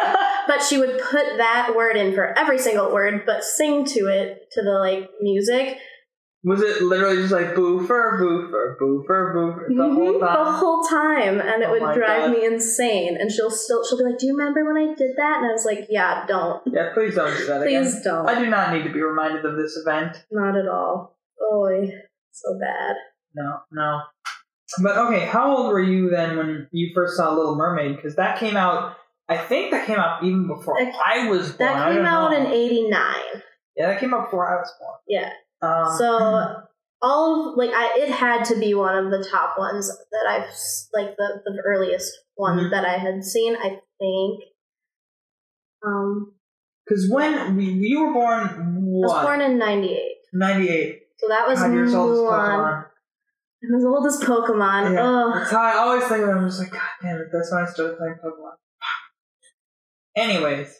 but 0.46 0.62
she 0.62 0.78
would 0.78 0.98
put 1.10 1.26
that 1.38 1.74
word 1.76 1.96
in 1.96 2.14
for 2.14 2.38
every 2.38 2.58
single 2.58 2.92
word, 2.92 3.24
but 3.26 3.42
sing 3.44 3.84
to 3.86 4.00
it 4.06 4.38
to 4.52 4.62
the 4.62 4.72
like 4.78 5.10
music 5.20 5.76
Was 6.44 6.62
it 6.62 6.82
literally 6.82 7.16
just 7.16 7.32
like 7.32 7.56
boofer, 7.56 8.16
boofer, 8.20 8.76
boofer, 8.78 9.32
boofer 9.34 9.66
the 9.68 9.74
Mhm, 9.74 9.94
whole 9.94 10.20
time? 10.20 10.44
the 10.44 10.52
whole 10.52 10.82
time, 10.84 11.40
and 11.40 11.62
it 11.62 11.68
Oh 11.68 11.72
would 11.72 11.94
drive 11.94 12.26
God. 12.26 12.30
me 12.30 12.44
insane. 12.44 13.16
And 13.20 13.30
she'll 13.30 13.50
still 13.50 13.84
she'll 13.84 13.98
be 13.98 14.04
like, 14.04 14.18
"Do 14.18 14.26
you 14.28 14.36
remember 14.36 14.64
when 14.64 14.76
I 14.76 14.94
did 14.94 15.16
that?" 15.16 15.38
And 15.38 15.46
I 15.46 15.52
was 15.52 15.64
like, 15.64 15.86
"Yeah, 15.90 16.24
don't, 16.28 16.62
yeah, 16.66 16.92
please 16.94 17.16
don't 17.16 17.36
do 17.36 17.46
that 17.46 17.62
again. 17.62 17.82
please 17.82 18.02
don't, 18.02 18.28
I 18.28 18.38
do 18.38 18.48
not 18.48 18.72
need 18.72 18.84
to 18.84 18.92
be 18.92 19.02
reminded 19.02 19.44
of 19.44 19.56
this 19.56 19.76
event. 19.76 20.24
not 20.30 20.56
at 20.56 20.68
all." 20.68 21.18
Oy, 21.52 21.90
so 22.30 22.56
bad. 22.60 22.94
No, 23.34 23.58
no. 23.72 24.00
But 24.82 24.96
okay, 24.96 25.26
how 25.26 25.56
old 25.56 25.72
were 25.72 25.80
you 25.82 26.08
then 26.10 26.36
when 26.36 26.68
you 26.70 26.92
first 26.94 27.16
saw 27.16 27.32
Little 27.34 27.56
Mermaid? 27.56 27.96
Because 27.96 28.14
that 28.16 28.38
came 28.38 28.56
out, 28.56 28.94
I 29.28 29.38
think 29.38 29.72
that 29.72 29.86
came 29.86 29.98
out 29.98 30.22
even 30.22 30.46
before 30.46 30.76
That- 30.78 30.94
I 31.04 31.28
was 31.28 31.52
born. 31.52 31.72
That 31.72 31.92
came 31.92 32.04
out 32.04 32.30
know. 32.30 32.36
in 32.38 32.46
'89. 32.46 33.42
Yeah, 33.76 33.88
that 33.88 33.98
came 34.00 34.14
out 34.14 34.26
before 34.26 34.46
I 34.48 34.60
was 34.60 34.72
born. 34.78 34.98
Yeah, 35.08 35.30
Um, 35.60 35.96
so 35.98 36.62
all 37.02 37.50
of, 37.50 37.56
like 37.56 37.70
I, 37.74 37.98
it 37.98 38.10
had 38.10 38.44
to 38.46 38.58
be 38.58 38.74
one 38.74 38.96
of 39.04 39.10
the 39.10 39.26
top 39.28 39.58
ones 39.58 39.88
that 39.88 40.26
I've 40.28 40.48
like 40.94 41.16
the 41.16 41.42
the 41.44 41.62
earliest 41.64 42.12
one 42.36 42.58
Mhm. 42.58 42.70
that 42.70 42.84
I 42.84 42.96
had 42.98 43.24
seen. 43.24 43.56
I 43.56 43.80
think. 43.98 44.44
Um, 45.84 46.34
Because 46.86 47.08
when 47.10 47.56
we, 47.56 47.64
you 47.66 48.00
were 48.06 48.12
born, 48.12 48.76
what? 48.82 49.12
I 49.12 49.16
was 49.18 49.26
born 49.26 49.40
in 49.42 49.58
'98, 49.58 50.00
98. 50.32 51.02
so 51.18 51.28
that 51.28 51.46
was 51.46 51.60
God, 51.60 51.72
you're 51.72 51.84
old 51.96 52.12
as 52.12 52.18
Mulan. 52.18 52.58
Pokemon. 52.58 52.84
I 53.60 53.74
was 53.74 53.84
old 53.84 54.06
as 54.06 54.20
Pokemon. 54.20 54.94
Yeah, 54.94 55.02
Ugh. 55.02 55.34
that's 55.34 55.50
how 55.50 55.60
I 55.62 55.72
always 55.78 56.04
think 56.06 56.22
of 56.22 56.28
it. 56.30 56.32
I'm 56.32 56.46
just 56.48 56.58
like, 56.60 56.70
God 56.72 56.80
damn 57.02 57.16
it, 57.18 57.28
that's 57.32 57.52
when 57.52 57.62
I 57.62 57.66
started 57.66 57.98
playing 57.98 58.14
Pokemon. 58.24 58.54
Anyways, 60.16 60.74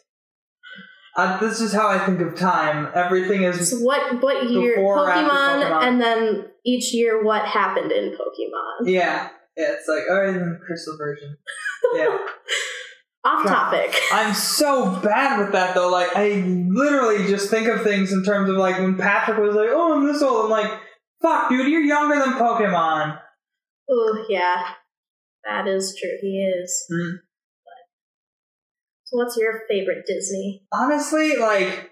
uh, 1.19 1.39
this 1.39 1.59
is 1.61 1.73
how 1.73 1.87
I 1.87 1.99
think 2.05 2.21
of 2.21 2.35
time. 2.35 2.87
Everything 2.95 3.43
is 3.43 3.69
So 3.69 3.77
what 3.79 4.21
what 4.21 4.49
year 4.49 4.77
Pokemon, 4.77 5.29
Pokemon? 5.63 5.83
and 5.83 6.01
then 6.01 6.45
each 6.65 6.93
year 6.93 7.23
what 7.23 7.45
happened 7.45 7.91
in 7.91 8.11
Pokemon. 8.11 8.85
yeah, 8.87 9.29
yeah. 9.57 9.71
It's 9.73 9.87
like 9.87 10.03
oh, 10.09 10.31
the 10.33 10.59
crystal 10.65 10.97
version. 10.97 11.37
Yeah, 11.95 12.17
Off 13.25 13.43
God. 13.45 13.71
topic. 13.71 13.95
I'm 14.13 14.33
so 14.33 14.99
bad 15.01 15.39
with 15.39 15.51
that 15.51 15.75
though. 15.75 15.89
Like 15.91 16.09
I 16.15 16.43
literally 16.69 17.27
just 17.27 17.49
think 17.49 17.67
of 17.67 17.83
things 17.83 18.11
in 18.13 18.23
terms 18.23 18.49
of 18.49 18.55
like 18.57 18.77
when 18.79 18.97
Patrick 18.97 19.37
was 19.39 19.55
like, 19.55 19.69
"Oh, 19.71 19.93
I'm 19.95 20.05
this 20.07 20.21
old." 20.21 20.45
I'm 20.45 20.51
like, 20.51 20.71
"Fuck, 21.21 21.49
dude, 21.49 21.67
you're 21.67 21.81
younger 21.81 22.15
than 22.19 22.33
Pokemon." 22.33 23.19
Oh 23.89 24.25
yeah. 24.29 24.63
That 25.45 25.67
is 25.67 25.97
true. 25.99 26.17
He 26.21 26.37
is. 26.61 26.85
Mm. 26.91 27.13
So 29.09 29.17
what's 29.17 29.35
your 29.37 29.63
favorite 29.67 30.05
Disney? 30.05 30.61
honestly, 30.71 31.35
like 31.37 31.91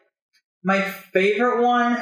my 0.63 0.81
favorite 0.81 1.63
one. 1.63 1.93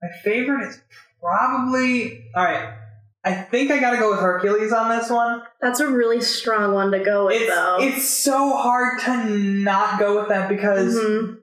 My 0.00 0.08
favorite 0.22 0.68
is 0.68 0.80
probably 1.20 2.30
all 2.36 2.44
right. 2.44 2.76
I 3.24 3.34
think 3.34 3.70
I 3.72 3.78
gotta 3.80 3.96
go 3.98 4.10
with 4.12 4.20
Hercules 4.20 4.72
on 4.72 4.88
this 4.96 5.10
one. 5.10 5.42
That's 5.60 5.80
a 5.80 5.88
really 5.88 6.20
strong 6.20 6.72
one 6.72 6.92
to 6.92 7.00
go 7.04 7.26
with, 7.26 7.40
It's 7.42 7.54
though. 7.54 7.76
it's 7.80 8.08
so 8.08 8.56
hard 8.56 9.00
to 9.00 9.24
not 9.26 9.98
go 9.98 10.20
with 10.20 10.28
that 10.28 10.48
because 10.48 10.94
Mhm. 10.96 11.38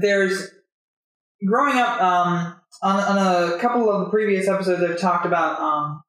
there's 0.00 0.50
growing 1.46 1.76
up 1.78 2.00
um, 2.00 2.60
on 2.82 2.96
on 3.00 3.18
a 3.52 3.58
couple 3.58 3.90
of 3.90 4.06
the 4.06 4.10
previous 4.10 4.48
episodes 4.48 4.82
I've 4.82 4.98
talked 4.98 5.26
about 5.26 5.60
um, 5.60 6.02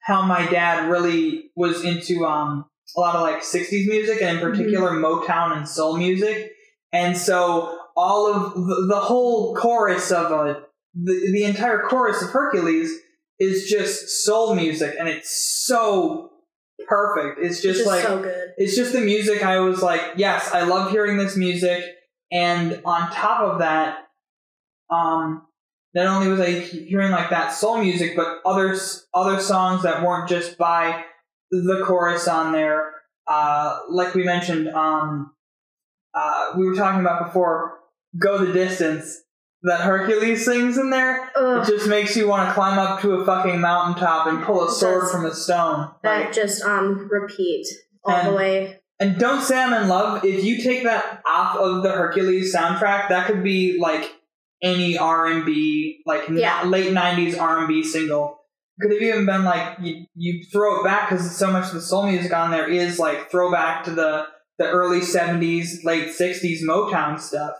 how 0.00 0.22
my 0.22 0.46
dad 0.46 0.90
really 0.90 1.50
was 1.54 1.84
into 1.84 2.24
um, 2.26 2.64
a 2.96 3.00
lot 3.00 3.14
of 3.14 3.22
like 3.22 3.42
60s 3.42 3.86
music 3.86 4.22
and 4.22 4.38
in 4.38 4.42
particular 4.42 4.90
Motown 4.92 5.56
and 5.56 5.68
soul 5.68 5.96
music. 5.96 6.52
And 6.92 7.16
so 7.16 7.78
all 7.96 8.32
of 8.32 8.54
the, 8.54 8.86
the 8.88 9.00
whole 9.00 9.54
chorus 9.54 10.10
of 10.10 10.30
a 10.30 10.62
the, 10.94 11.30
the 11.32 11.44
entire 11.44 11.82
chorus 11.82 12.22
of 12.22 12.30
Hercules 12.30 13.00
is 13.40 13.68
just 13.68 14.24
soul 14.24 14.54
music 14.54 14.94
and 14.98 15.08
it's 15.08 15.64
so 15.66 16.30
perfect. 16.86 17.40
It's 17.42 17.60
just, 17.60 17.80
Just 17.80 17.86
like 17.86 18.02
so 18.02 18.44
it's 18.56 18.76
just 18.76 18.92
the 18.92 19.00
music 19.00 19.44
I 19.44 19.58
was 19.58 19.82
like, 19.82 20.00
yes, 20.16 20.50
I 20.52 20.62
love 20.62 20.90
hearing 20.90 21.16
this 21.16 21.36
music. 21.36 21.84
And 22.30 22.80
on 22.84 23.10
top 23.10 23.40
of 23.40 23.58
that, 23.60 24.08
um, 24.90 25.46
not 25.94 26.06
only 26.06 26.28
was 26.28 26.40
I 26.40 26.50
hearing 26.50 27.12
like 27.12 27.30
that 27.30 27.52
soul 27.52 27.78
music, 27.78 28.16
but 28.16 28.40
other 28.44 28.76
other 29.12 29.40
songs 29.40 29.84
that 29.84 30.02
weren't 30.02 30.28
just 30.28 30.58
by 30.58 31.04
the 31.62 31.82
chorus 31.86 32.26
on 32.28 32.52
there. 32.52 32.92
Uh, 33.26 33.78
like 33.90 34.14
we 34.14 34.24
mentioned, 34.24 34.68
um, 34.68 35.32
uh, 36.14 36.52
we 36.56 36.66
were 36.66 36.74
talking 36.74 37.00
about 37.00 37.26
before, 37.26 37.78
"Go 38.18 38.38
the 38.38 38.52
Distance." 38.52 39.20
That 39.66 39.80
Hercules 39.80 40.44
sings 40.44 40.76
in 40.76 40.90
there, 40.90 41.30
it 41.34 41.66
just 41.66 41.88
makes 41.88 42.14
you 42.14 42.28
want 42.28 42.46
to 42.50 42.52
climb 42.54 42.78
up 42.78 43.00
to 43.00 43.12
a 43.14 43.24
fucking 43.24 43.62
mountaintop 43.62 44.26
and 44.26 44.42
pull 44.44 44.68
a 44.68 44.70
sword 44.70 45.10
from 45.10 45.24
a 45.24 45.32
stone. 45.34 45.88
that 46.02 46.24
Like, 46.26 46.32
just 46.34 46.62
on 46.62 47.08
repeat 47.10 47.66
all 48.04 48.14
And- 48.14 48.28
the 48.28 48.32
way. 48.34 48.80
And 49.00 49.18
Don't 49.18 49.40
Say 49.40 49.58
I'm 49.58 49.72
in 49.72 49.88
Love, 49.88 50.22
if 50.22 50.44
you 50.44 50.62
take 50.62 50.84
that 50.84 51.22
off 51.26 51.56
of 51.56 51.82
the 51.82 51.90
Hercules 51.92 52.54
soundtrack, 52.54 53.08
that 53.08 53.26
could 53.26 53.42
be 53.42 53.78
like 53.80 54.12
any 54.62 54.98
R&B, 54.98 56.02
like 56.06 56.28
n- 56.28 56.70
late 56.70 56.92
90s 56.92 57.34
R&B 57.38 57.82
single. 57.82 58.43
Could 58.80 58.92
have 58.92 59.02
even 59.02 59.26
been 59.26 59.44
like, 59.44 59.78
you, 59.80 60.06
you 60.14 60.44
throw 60.50 60.80
it 60.80 60.84
back 60.84 61.08
because 61.08 61.36
so 61.36 61.50
much 61.52 61.68
of 61.68 61.74
the 61.74 61.80
soul 61.80 62.06
music 62.06 62.32
on 62.32 62.50
there 62.50 62.68
is 62.68 62.98
like 62.98 63.30
throwback 63.30 63.84
to 63.84 63.92
the, 63.92 64.26
the 64.58 64.68
early 64.68 65.00
70s, 65.00 65.84
late 65.84 66.08
60s 66.08 66.58
Motown 66.62 67.20
stuff. 67.20 67.54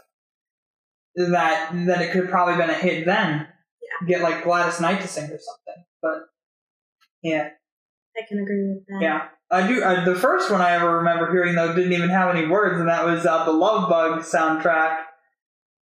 That, 1.16 1.70
that 1.86 2.02
it 2.02 2.10
could 2.10 2.22
have 2.22 2.30
probably 2.30 2.56
been 2.56 2.70
a 2.70 2.74
hit 2.74 3.06
then. 3.06 3.46
yeah. 3.82 4.06
Get 4.08 4.22
like 4.22 4.42
Gladys 4.42 4.80
Knight 4.80 5.00
to 5.02 5.06
sing 5.08 5.24
or 5.30 5.38
something. 5.38 5.84
But, 6.02 6.22
yeah. 7.22 7.50
I 8.16 8.22
can 8.28 8.38
agree 8.40 8.68
with 8.74 8.86
that. 8.86 8.98
Yeah, 9.00 9.28
I 9.50 9.66
do. 9.66 9.82
I, 9.82 10.04
the 10.04 10.14
first 10.14 10.50
one 10.50 10.60
I 10.60 10.72
ever 10.76 10.98
remember 10.98 11.32
hearing 11.32 11.54
though 11.56 11.74
didn't 11.74 11.92
even 11.92 12.10
have 12.10 12.34
any 12.34 12.46
words, 12.46 12.78
and 12.78 12.88
that 12.88 13.04
was 13.04 13.26
uh, 13.26 13.44
the 13.44 13.52
Love 13.52 13.88
Bug 13.88 14.20
soundtrack. 14.20 14.98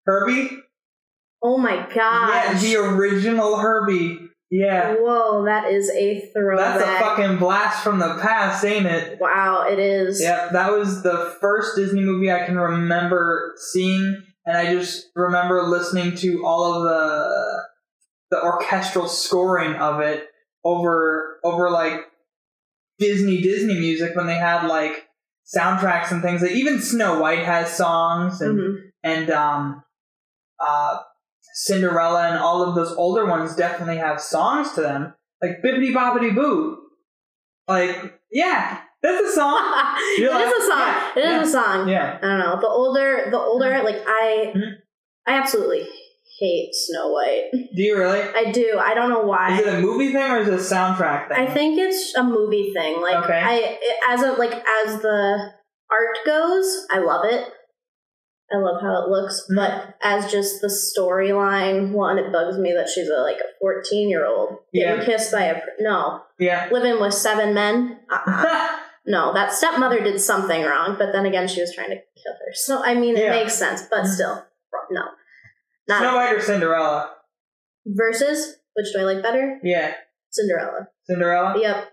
Herbie, 0.05 0.51
Oh 1.43 1.57
my 1.57 1.77
god. 1.95 2.29
yeah, 2.29 2.59
the 2.59 2.77
original 2.77 3.57
Herbie. 3.57 4.28
Yeah, 4.51 4.95
Whoa, 4.99 5.45
that 5.45 5.71
is 5.71 5.91
a 5.91 6.31
throwback. 6.33 6.79
that's 6.79 7.03
a 7.03 7.05
fucking 7.05 7.37
blast 7.37 7.85
from 7.85 7.99
the 7.99 8.15
past, 8.23 8.65
ain't 8.65 8.87
it? 8.87 9.19
wow, 9.21 9.67
it 9.69 9.79
is. 9.79 10.23
Yeah, 10.23 10.49
that 10.53 10.73
was 10.73 11.03
the 11.03 11.37
first 11.41 11.77
Disney 11.77 12.01
movie 12.01 12.33
I 12.33 12.47
can 12.47 12.57
remember 12.59 13.55
seeing, 13.59 14.23
and 14.47 14.57
I 14.57 14.73
just 14.73 15.09
remember 15.15 15.63
listening 15.65 16.15
to 16.17 16.47
all 16.47 16.73
of 16.75 16.85
the 16.85 17.63
the 18.31 18.43
orchestral 18.43 19.07
scoring 19.09 19.75
of 19.75 20.01
it 20.01 20.27
over 20.65 21.39
over 21.45 21.71
like 21.71 22.01
Disney 22.99 23.43
Disney 23.43 23.79
music 23.79 24.17
when 24.17 24.27
they 24.27 24.35
had 24.37 24.67
like 24.67 25.07
soundtracks 25.55 26.11
and 26.11 26.23
things. 26.23 26.41
Like 26.43 26.53
even 26.53 26.81
Snow 26.81 27.21
White 27.21 27.45
has 27.45 27.75
songs 27.77 28.41
and 28.41 28.59
Mhm. 28.59 28.77
and 29.05 29.31
um 29.31 29.83
uh 30.59 30.99
Cinderella 31.61 32.29
and 32.29 32.39
all 32.39 32.63
of 32.63 32.75
those 32.77 32.93
older 32.93 33.27
ones 33.27 33.57
definitely 33.57 33.97
have 33.97 34.21
songs 34.21 34.73
to 34.73 34.81
them. 34.81 35.13
Like 35.43 35.61
Bibbidi 35.65 35.93
Bobbidi 35.93 36.35
Boo. 36.35 36.79
Like, 37.67 38.21
yeah, 38.31 38.81
that's 39.03 39.29
a 39.29 39.33
song. 39.33 39.59
it 40.17 40.21
You're 40.21 40.33
is 40.41 40.65
a 40.65 40.67
song. 40.67 40.79
yeah, 40.79 41.13
It 41.17 41.19
is 41.19 41.25
yeah. 41.25 41.43
a 41.43 41.47
song. 41.47 41.89
Yeah. 41.89 42.19
I 42.23 42.27
don't 42.27 42.39
know. 42.39 42.61
The 42.61 42.69
older, 42.69 43.27
the 43.31 43.39
older, 43.39 43.83
like 43.83 44.03
I, 44.07 44.53
Mhm. 44.57 44.73
I 45.27 45.33
absolutely 45.33 45.87
hate 46.39 46.71
Snow 46.73 47.09
White. 47.13 47.51
Do 47.53 47.83
you 47.83 47.99
really? 47.99 48.21
I 48.21 48.53
do. 48.53 48.79
I 48.81 48.95
don't 48.95 49.11
know 49.11 49.23
why. 49.23 49.59
Is 49.59 49.67
it 49.67 49.75
a 49.75 49.81
movie 49.81 50.13
thing 50.13 50.31
or 50.31 50.39
is 50.39 50.49
it 50.49 50.55
a 50.55 50.57
soundtrack 50.59 51.29
thing? 51.29 51.39
I 51.39 51.53
think 51.53 51.79
it's 51.79 52.15
a 52.15 52.23
movie 52.23 52.73
thing. 52.73 53.01
Like 53.03 53.25
Okay. 53.25 53.41
I, 53.41 53.55
it, 53.81 53.97
as 54.09 54.23
a 54.23 54.33
like 54.35 54.53
as 54.53 55.03
the 55.03 55.51
art 55.91 56.17
goes, 56.25 56.87
I 56.91 56.99
love 57.01 57.25
it. 57.25 57.53
I 58.51 58.57
love 58.57 58.81
how 58.81 59.03
it 59.05 59.09
looks, 59.11 59.45
but 59.55 59.97
as 60.03 60.31
just 60.33 60.63
the 60.63 60.69
storyline, 60.69 61.93
one, 61.93 62.19
it 62.19 62.33
bugs 62.33 62.57
me 62.59 62.73
that 62.73 62.89
she's 62.89 63.09
a 63.09 63.21
like 63.21 63.37
a 63.37 63.49
fourteen 63.61 64.09
year 64.09 64.25
old 64.27 64.59
getting 64.73 65.01
Yeah. 65.01 65.05
kissed 65.05 65.33
by 65.33 65.45
a 65.45 65.61
no 65.81 66.23
Yeah. 66.39 66.69
living 66.73 66.99
with 67.01 67.13
seven 67.13 67.53
men. 67.53 68.01
Uh-uh. 68.11 68.79
no, 69.07 69.35
that 69.35 69.53
stepmother 69.53 70.01
did 70.03 70.19
something 70.21 70.63
wrong, 70.63 70.97
but 70.99 71.13
then 71.13 71.27
again, 71.27 71.47
she 71.47 71.61
was 71.61 71.75
trying 71.75 71.91
to 71.91 71.97
kill 71.97 72.33
her. 72.33 72.53
So 72.55 72.83
I 72.83 72.95
mean, 72.95 73.17
it 73.17 73.25
Yeah. 73.25 73.31
makes 73.31 73.55
sense, 73.55 73.83
but 73.91 74.05
mm-hmm. 74.05 74.13
still, 74.13 74.45
no. 74.91 75.03
Not 75.89 75.99
Snow 76.01 76.17
White 76.17 76.35
or 76.35 76.41
Cinderella? 76.41 77.11
versus 77.87 78.57
which 78.75 78.87
do 78.95 79.01
I 79.01 79.05
like 79.15 79.23
better? 79.23 79.59
Yeah. 79.63 79.95
Cinderella. 80.31 80.89
Cinderella. 81.05 81.59
Yep. 81.61 81.89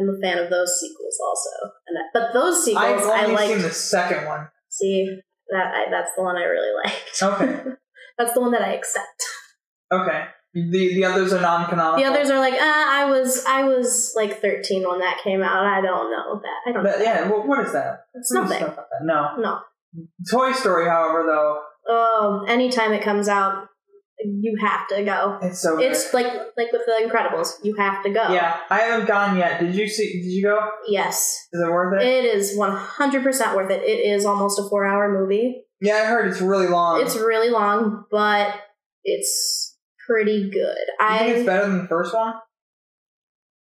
I'm 0.00 0.08
a 0.08 0.18
fan 0.20 0.38
of 0.38 0.50
those 0.50 0.78
sequels 0.80 1.18
also, 1.24 1.72
and 1.86 1.96
I, 1.98 2.02
but 2.12 2.32
those 2.32 2.64
sequels 2.64 3.02
I've 3.02 3.06
I 3.08 3.22
only 3.24 3.34
like. 3.36 3.48
seen 3.48 3.62
the 3.62 3.70
second 3.70 4.26
one. 4.26 4.48
See 4.68 5.20
that 5.50 5.74
I, 5.74 5.90
that's 5.90 6.10
the 6.16 6.22
one 6.22 6.36
I 6.36 6.44
really 6.44 6.74
liked. 6.84 7.22
Okay. 7.22 7.70
that's 8.18 8.32
the 8.34 8.40
one 8.40 8.52
that 8.52 8.62
I 8.62 8.74
accept. 8.74 9.22
Okay. 9.92 10.24
The 10.54 10.94
the 10.94 11.04
others 11.04 11.32
are 11.32 11.40
non-canonical. 11.40 11.98
The 12.02 12.08
others 12.08 12.30
are 12.30 12.38
like, 12.38 12.54
uh, 12.54 12.58
I 12.60 13.06
was 13.10 13.44
I 13.44 13.64
was 13.64 14.12
like 14.14 14.40
13 14.40 14.88
when 14.88 15.00
that 15.00 15.18
came 15.24 15.42
out. 15.42 15.64
I 15.66 15.80
don't 15.80 16.10
know 16.12 16.40
that. 16.40 16.70
I 16.70 16.72
don't. 16.72 16.84
But, 16.84 16.98
know. 16.98 17.04
yeah. 17.04 17.28
Well, 17.28 17.46
what 17.46 17.66
is 17.66 17.72
that? 17.72 18.04
it's 18.14 18.32
What 18.32 18.44
is 18.44 18.50
nothing. 18.50 18.64
stuff 18.72 18.76
that? 18.76 19.04
No. 19.04 19.36
No. 19.38 19.58
Toy 20.30 20.52
Story, 20.52 20.88
however, 20.88 21.24
though, 21.26 21.60
Oh, 21.88 22.44
anytime 22.48 22.92
it 22.92 23.02
comes 23.02 23.28
out, 23.28 23.68
you 24.24 24.56
have 24.60 24.86
to 24.88 25.02
go. 25.04 25.38
it's 25.42 25.60
so 25.60 25.76
good. 25.76 25.90
It's 25.92 26.12
like 26.14 26.26
like 26.56 26.72
with 26.72 26.82
the 26.86 27.08
Incredibles, 27.08 27.54
you 27.62 27.74
have 27.76 28.02
to 28.04 28.10
go. 28.10 28.28
Yeah, 28.32 28.56
I 28.70 28.78
haven't 28.80 29.06
gone 29.06 29.36
yet. 29.38 29.60
Did 29.60 29.74
you 29.74 29.86
see? 29.88 30.22
Did 30.22 30.30
you 30.32 30.42
go? 30.44 30.58
Yes, 30.88 31.46
Is 31.52 31.60
it 31.60 31.70
worth 31.70 32.00
it? 32.00 32.06
it 32.06 32.24
is 32.24 32.56
100% 32.58 33.56
worth 33.56 33.70
it. 33.70 33.82
It 33.82 34.06
is 34.14 34.24
almost 34.24 34.58
a 34.58 34.68
four-hour 34.68 35.12
movie. 35.20 35.64
yeah, 35.80 35.94
I 35.96 36.04
heard 36.06 36.28
it's 36.30 36.40
really 36.40 36.66
long. 36.68 37.00
It's 37.02 37.16
really 37.16 37.50
long, 37.50 38.04
but 38.10 38.54
it's 39.04 39.76
pretty 40.06 40.50
good. 40.50 40.76
you 41.00 41.18
think 41.18 41.36
it's 41.36 41.46
better 41.46 41.66
than 41.66 41.78
the 41.82 41.88
first 41.88 42.14
one? 42.14 42.34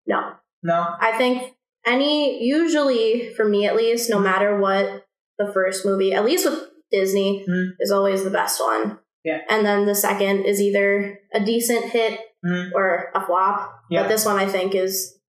no. 0.08 0.34
No. 0.64 0.86
I 1.00 1.14
think 1.18 1.54
any 1.88 2.44
usually 2.44 3.34
for 3.34 3.46
me 3.48 3.66
at 3.66 3.76
least, 3.76 4.10
no 4.12 4.20
matter 4.20 4.60
what 4.60 5.06
the 5.40 5.52
first 5.52 5.86
movie, 5.86 6.14
at 6.14 6.24
least 6.24 6.46
with 6.48 6.60
Disney, 6.92 7.44
Mhm. 7.50 7.72
is 7.80 7.92
always 7.92 8.24
the 8.24 8.30
best 8.30 8.60
one. 8.62 9.00
Yeah. 9.24 9.40
And 9.50 9.66
then 9.66 9.86
the 9.86 9.96
second 9.96 10.46
is 10.46 10.62
either 10.62 11.20
a 11.34 11.40
decent 11.44 11.86
hit 11.86 12.20
Mhm. 12.46 12.72
or 12.74 13.12
a 13.14 13.26
flop. 13.26 13.84
Yeah. 13.90 14.04
But 14.04 14.10
this 14.10 14.26
one 14.26 14.38
I 14.40 14.48
think 14.48 14.74
is 14.74 15.20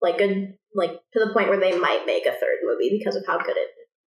like 0.00 0.18
good 0.18 0.56
like 0.74 0.92
to 1.12 1.20
the 1.24 1.32
point 1.32 1.48
where 1.48 1.60
they 1.60 1.78
might 1.78 2.04
make 2.06 2.26
a 2.26 2.32
third 2.32 2.58
movie 2.62 2.96
because 2.96 3.16
of 3.16 3.24
how 3.26 3.38
good 3.38 3.56
it 3.56 3.68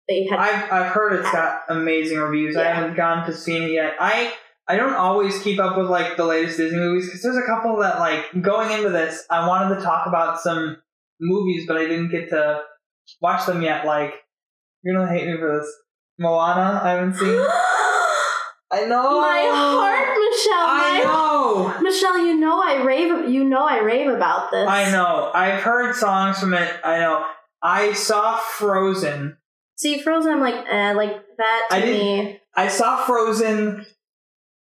they 0.09 0.27
had 0.27 0.39
I've 0.39 0.73
I've 0.73 0.93
heard 0.93 1.13
it's 1.13 1.31
got 1.31 1.63
amazing 1.69 2.19
reviews. 2.19 2.57
I 2.57 2.65
haven't 2.65 2.97
gone 2.97 3.27
to 3.27 3.33
see 3.33 3.57
it 3.57 3.71
yet. 3.71 3.95
I 4.01 4.33
I 4.69 4.77
don't 4.77 4.95
always 4.95 5.41
keep 5.43 5.61
up 5.61 5.77
with 5.77 5.89
like 5.89 6.17
the 6.17 6.25
latest 6.25 6.57
Disney 6.57 6.79
movies 6.79 7.07
because 7.07 7.23
there's 7.23 7.37
a 7.37 7.47
couple 7.47 7.77
that 7.79 8.01
like 8.01 8.43
going 8.43 8.71
into 8.73 8.91
this 8.91 9.25
I 9.31 9.47
wanted 9.47 9.77
to 9.77 9.83
talk 9.83 10.07
about 10.07 10.41
some 10.41 10.79
movies 11.21 11.65
but 11.69 11.77
I 11.77 11.87
didn't 11.87 12.11
get 12.11 12.31
to 12.31 12.63
watch 13.21 13.47
them 13.47 13.63
yet. 13.63 13.87
Like 13.87 14.15
you're 14.83 14.97
gonna 14.97 15.13
hate 15.13 15.29
me 15.29 15.37
for 15.37 15.59
this. 15.61 15.73
Moana 16.19 16.81
I 16.83 16.91
haven't 16.91 17.15
seen. 17.15 17.41
I 18.73 18.85
know. 18.87 19.21
My 19.21 19.51
heart, 19.53 20.09
Michelle. 20.09 20.67
I 20.67 21.01
know. 21.05 21.81
Michelle, 21.83 22.19
you 22.19 22.35
know 22.41 22.63
I 22.63 22.83
rave 22.83 23.29
you 23.29 23.45
know 23.45 23.65
I 23.67 23.81
rave 23.81 24.09
about 24.09 24.51
this. 24.51 24.67
I 24.67 24.91
know. 24.91 25.31
I've 25.35 25.61
heard 25.61 25.95
songs 25.95 26.39
from 26.41 26.55
it. 26.55 26.73
I 26.83 26.99
know. 27.01 27.27
I 27.63 27.93
saw 27.93 28.37
Frozen. 28.39 29.37
See, 29.77 30.01
Frozen, 30.01 30.33
I'm 30.33 30.41
like, 30.41 30.65
eh, 30.71 30.93
like 30.95 31.13
that 31.39 31.67
to 31.71 31.77
I 31.77 31.81
didn't- 31.81 32.25
me. 32.25 32.41
I 32.57 32.69
saw 32.69 33.05
Frozen 33.05 33.87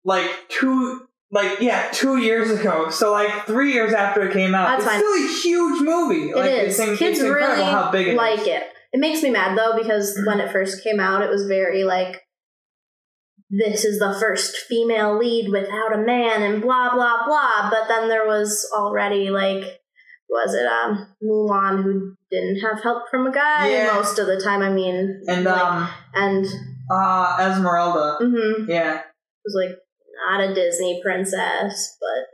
like 0.05 0.29
two 0.49 1.07
like 1.31 1.59
yeah, 1.59 1.89
two 1.91 2.17
years 2.17 2.49
ago. 2.51 2.89
So 2.89 3.11
like 3.11 3.45
three 3.45 3.73
years 3.73 3.93
after 3.93 4.27
it 4.27 4.33
came 4.33 4.55
out. 4.55 4.79
That's 4.79 4.83
it's 4.83 4.91
fine. 4.91 4.99
still 4.99 5.13
a 5.13 5.41
huge 5.41 5.81
movie. 5.81 6.29
It 6.31 6.35
like 6.35 6.51
is. 6.51 6.79
it's, 6.79 6.99
Kids 6.99 7.19
it's 7.19 7.29
really 7.29 7.63
how 7.63 7.91
big 7.91 8.07
it 8.07 8.11
is. 8.11 8.17
like 8.17 8.47
it. 8.47 8.63
It 8.91 8.99
makes 8.99 9.21
me 9.21 9.29
mad 9.29 9.57
though 9.57 9.77
because 9.77 10.19
when 10.25 10.39
it 10.39 10.51
first 10.51 10.83
came 10.83 10.99
out, 10.99 11.21
it 11.21 11.29
was 11.29 11.45
very 11.47 11.83
like, 11.83 12.21
this 13.49 13.83
is 13.83 13.99
the 13.99 14.15
first 14.19 14.55
female 14.57 15.17
lead 15.17 15.49
without 15.49 15.93
a 15.93 15.97
man 15.97 16.41
and 16.43 16.61
blah 16.61 16.93
blah 16.93 17.25
blah. 17.25 17.69
But 17.69 17.87
then 17.87 18.07
there 18.09 18.27
was 18.27 18.69
already 18.75 19.29
like, 19.29 19.63
was 20.29 20.53
it 20.53 20.65
um 20.67 21.07
Mulan 21.23 21.83
who 21.83 22.15
didn't 22.29 22.59
have 22.61 22.83
help 22.83 23.09
from 23.09 23.25
a 23.27 23.31
guy 23.31 23.69
Yeah. 23.69 23.93
most 23.95 24.19
of 24.19 24.27
the 24.27 24.39
time? 24.39 24.61
I 24.61 24.69
mean, 24.69 25.21
And 25.27 25.45
like, 25.45 25.61
um 25.61 25.89
and 26.13 26.45
uh 26.91 27.37
Esmeralda. 27.41 28.23
mm-hmm. 28.23 28.69
yeah 28.69 28.75
it 28.93 28.95
Yeah. 28.95 29.01
was 29.45 29.55
like 29.67 29.77
not 30.27 30.41
a 30.49 30.53
Disney 30.53 31.01
princess, 31.03 31.97
but 31.99 32.27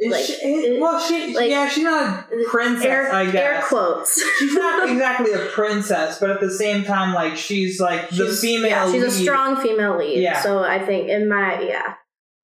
Is 0.00 0.12
Like, 0.12 0.24
she- 0.24 0.34
eh, 0.34 0.74
it- 0.74 0.80
well, 0.80 1.00
she 1.00 1.34
like- 1.34 1.50
yeah, 1.50 1.68
she's 1.68 1.82
not 1.82 2.26
a 2.32 2.44
princess, 2.48 2.84
air, 2.84 3.12
I 3.12 3.24
air 3.26 3.62
quotes. 3.66 4.22
She's 4.38 4.54
not 4.54 4.88
exactly 4.90 5.32
a 5.32 5.46
princess, 5.46 6.18
but 6.20 6.30
at 6.30 6.40
the 6.40 6.50
same 6.50 6.84
time, 6.84 7.14
like 7.14 7.36
she's 7.36 7.80
like 7.80 8.08
the 8.10 8.16
She's- 8.26 8.40
female. 8.40 8.70
Yeah, 8.70 8.92
she's 8.92 9.02
a 9.02 9.10
strong 9.10 9.56
female 9.56 9.98
lead. 9.98 10.20
Yeah. 10.22 10.40
So 10.40 10.60
I 10.62 10.84
think 10.84 11.08
in 11.08 11.28
my 11.28 11.60
yeah. 11.62 11.94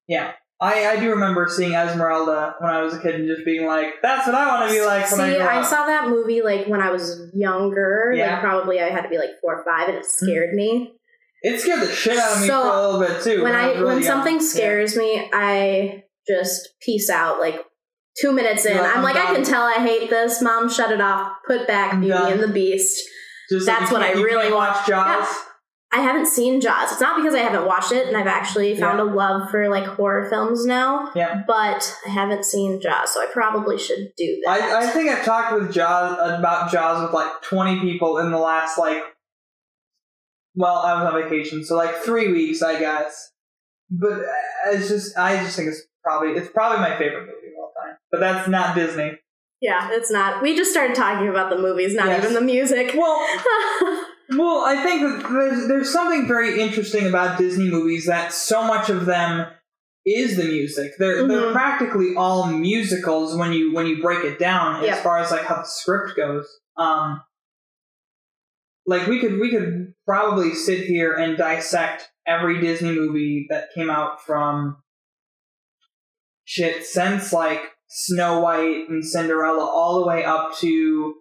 Yeah. 0.07 0.31
I, 0.61 0.87
I 0.87 0.99
do 0.99 1.09
remember 1.09 1.47
seeing 1.49 1.73
Esmeralda 1.73 2.55
when 2.59 2.71
I 2.73 2.81
was 2.81 2.93
a 2.93 2.99
kid 3.01 3.15
and 3.15 3.27
just 3.27 3.43
being 3.43 3.65
like, 3.67 3.95
"That's 4.01 4.25
what 4.25 4.35
I 4.35 4.47
want 4.47 4.69
to 4.69 4.73
be 4.73 4.85
like 4.85 5.11
when 5.11 5.19
I 5.21 5.29
See, 5.31 5.37
grow 5.37 5.47
I 5.47 5.61
saw 5.61 5.85
that 5.85 6.07
movie 6.07 6.41
like 6.41 6.67
when 6.67 6.81
I 6.81 6.91
was 6.91 7.29
younger. 7.33 8.13
Yeah. 8.15 8.33
Like 8.33 8.41
probably 8.41 8.79
I 8.79 8.89
had 8.89 9.01
to 9.01 9.09
be 9.09 9.17
like 9.17 9.31
four 9.41 9.59
or 9.59 9.65
five, 9.65 9.89
and 9.89 9.97
it 9.97 10.03
mm-hmm. 10.05 10.25
scared 10.25 10.53
me. 10.55 10.93
It 11.43 11.59
scared 11.59 11.81
the 11.81 11.91
shit 11.91 12.17
out 12.17 12.35
of 12.37 12.41
me 12.41 12.47
So, 12.47 12.61
for 12.63 12.69
a 12.69 12.81
little 12.81 12.99
bit 13.01 13.23
too. 13.23 13.43
when 13.43 13.53
I 13.53 13.67
was 13.67 13.75
really 13.75 13.85
when 13.85 13.95
young. 13.97 14.03
something 14.03 14.33
Yeah. 14.35 14.39
scares 14.39 14.95
me, 14.97 15.29
I 15.33 16.04
just 16.27 16.69
peace 16.81 17.09
out. 17.09 17.39
Like 17.39 17.59
two 18.19 18.31
minutes 18.31 18.65
in, 18.65 18.77
like, 18.77 18.91
I'm 18.91 18.97
I'm 18.97 19.03
like, 19.03 19.15
I 19.15 19.33
can 19.33 19.43
tell 19.43 19.63
I 19.63 19.75
hate 19.75 20.09
this. 20.09 20.41
Mom, 20.41 20.69
shut 20.69 20.91
it 20.91 21.01
off. 21.01 21.33
Put 21.47 21.67
back 21.67 21.93
I'm 21.93 22.01
Beauty 22.01 22.17
done. 22.17 22.33
and 22.33 22.41
the 22.41 22.47
Beast. 22.47 23.03
Just 23.49 23.65
that's 23.65 23.91
you 23.91 23.97
what 23.97 24.05
I 24.05 24.13
really 24.13 24.51
watch 24.51 24.87
Jaws. 24.87 25.27
Yeah. 25.27 25.35
I 25.93 26.01
haven't 26.01 26.25
seen 26.25 26.59
Jaws. 26.59 26.91
It's 26.91 26.99
not 26.99 27.15
because 27.15 27.35
I 27.35 27.39
haven't 27.39 27.65
watched 27.65 27.91
it, 27.91 28.07
and 28.07 28.17
I've 28.17 28.27
actually 28.27 28.75
found 28.75 28.99
a 28.99 29.03
love 29.05 29.49
for 29.49 29.69
like 29.69 29.85
horror 29.85 30.27
films 30.29 30.65
now. 30.65 31.11
Yeah. 31.15 31.43
But 31.47 31.95
I 32.05 32.09
haven't 32.09 32.43
seen 32.43 32.81
Jaws, 32.81 33.13
so 33.13 33.21
I 33.21 33.27
probably 33.31 33.77
should 33.77 34.09
do 34.17 34.41
that. 34.45 34.61
I, 34.61 34.83
I 34.83 34.87
think 34.87 35.09
I've 35.09 35.23
talked 35.23 35.53
with 35.53 35.71
Jaws 35.71 36.17
about 36.37 36.71
Jaws 36.71 37.01
with 37.03 37.13
like 37.13 37.41
20 37.43 37.79
people 37.79 38.17
in 38.17 38.31
the 38.31 38.37
last 38.39 38.77
like 38.77 39.03
well, 40.55 40.77
I 40.77 41.01
was 41.01 41.13
on 41.13 41.21
vacation, 41.21 41.63
so 41.65 41.75
like 41.75 41.95
three 41.97 42.31
weeks, 42.31 42.61
I 42.61 42.79
guess. 42.79 43.31
But 43.89 44.13
uh, 44.13 44.71
it's 44.71 44.87
just, 44.87 45.17
I 45.17 45.37
just 45.43 45.55
think 45.55 45.69
it's 45.69 45.83
probably, 46.05 46.29
it's 46.33 46.51
probably 46.51 46.79
my 46.79 46.97
favorite 46.97 47.21
movie 47.21 47.53
of 47.53 47.59
all 47.59 47.73
time. 47.81 47.97
But 48.11 48.19
that's 48.19 48.47
not 48.47 48.75
Disney. 48.75 49.19
Yeah, 49.61 49.89
it's 49.91 50.11
not. 50.11 50.41
We 50.43 50.55
just 50.55 50.71
started 50.71 50.95
talking 50.95 51.27
about 51.27 51.49
the 51.49 51.57
movies, 51.57 51.95
not 51.95 52.07
Yes. 52.07 52.21
even 52.23 52.33
the 52.35 52.41
music. 52.41 52.91
Well, 52.95 53.17
well, 54.37 54.63
I 54.65 54.81
think 54.83 55.01
that 55.01 55.29
there's 55.29 55.67
there's 55.67 55.91
something 55.91 56.27
very 56.27 56.59
interesting 56.61 57.07
about 57.07 57.37
Disney 57.37 57.69
movies 57.69 58.05
that 58.05 58.31
so 58.33 58.63
much 58.63 58.89
of 58.89 59.05
them 59.05 59.47
is 60.05 60.37
the 60.37 60.43
music. 60.43 60.91
They're 60.99 61.25
they're 61.27 61.41
Mhm. 61.47 61.53
practically 61.53 62.15
all 62.15 62.45
musicals 62.47 63.35
when 63.35 63.53
you 63.53 63.73
when 63.73 63.87
you 63.87 64.01
break 64.03 64.23
it 64.23 64.37
down 64.37 64.83
as 64.85 64.99
far 65.01 65.17
as 65.17 65.31
like 65.31 65.45
how 65.45 65.55
the 65.55 65.63
script 65.63 66.15
goes. 66.15 66.47
Um, 66.77 67.21
like 68.85 69.07
we 69.07 69.19
could 69.19 69.39
we 69.39 69.49
could 69.49 69.93
probably 70.05 70.53
sit 70.53 70.85
here 70.85 71.13
and 71.13 71.37
dissect 71.37 72.09
every 72.27 72.59
Disney 72.61 72.91
movie 72.91 73.47
that 73.49 73.69
came 73.73 73.89
out 73.89 74.21
from 74.23 74.77
shit 76.45 76.85
since 76.85 77.33
like 77.33 77.61
Snow 77.89 78.39
White 78.39 78.87
and 78.89 79.03
Cinderella 79.05 79.63
all 79.63 79.99
the 79.99 80.07
way 80.07 80.23
up 80.23 80.55
to 80.59 81.15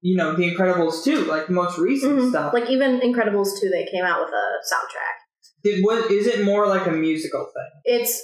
you 0.00 0.16
know 0.16 0.34
The 0.34 0.54
Incredibles 0.54 1.02
2, 1.04 1.24
like 1.24 1.48
the 1.48 1.52
most 1.52 1.76
recent 1.78 2.18
Mhm. 2.18 2.30
stuff. 2.30 2.54
Like 2.54 2.70
even 2.70 3.00
Incredibles 3.00 3.60
2, 3.60 3.68
they 3.68 3.84
came 3.90 4.04
out 4.04 4.20
with 4.24 4.32
a 4.32 4.46
soundtrack. 4.72 5.16
Did 5.64 5.84
what 5.84 6.10
is 6.10 6.26
it 6.26 6.44
more 6.44 6.66
like 6.68 6.86
a 6.86 6.92
musical 6.92 7.44
thing? 7.44 7.70
It's 7.84 8.22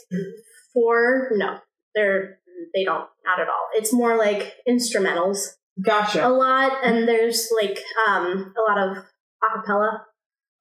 for 0.73 1.31
no, 1.33 1.59
they're 1.95 2.39
they 2.75 2.85
don't 2.85 3.09
not 3.27 3.41
at 3.41 3.49
all. 3.49 3.69
It's 3.75 3.93
more 3.93 4.17
like 4.17 4.53
instrumentals 4.69 5.39
Gotcha. 5.85 6.27
a 6.27 6.31
lot, 6.31 6.73
and 6.85 7.09
there's 7.09 7.49
like 7.61 7.79
um 8.09 8.55
a 8.57 8.63
lot 8.71 8.79
of 8.89 9.05
acapella 9.43 10.01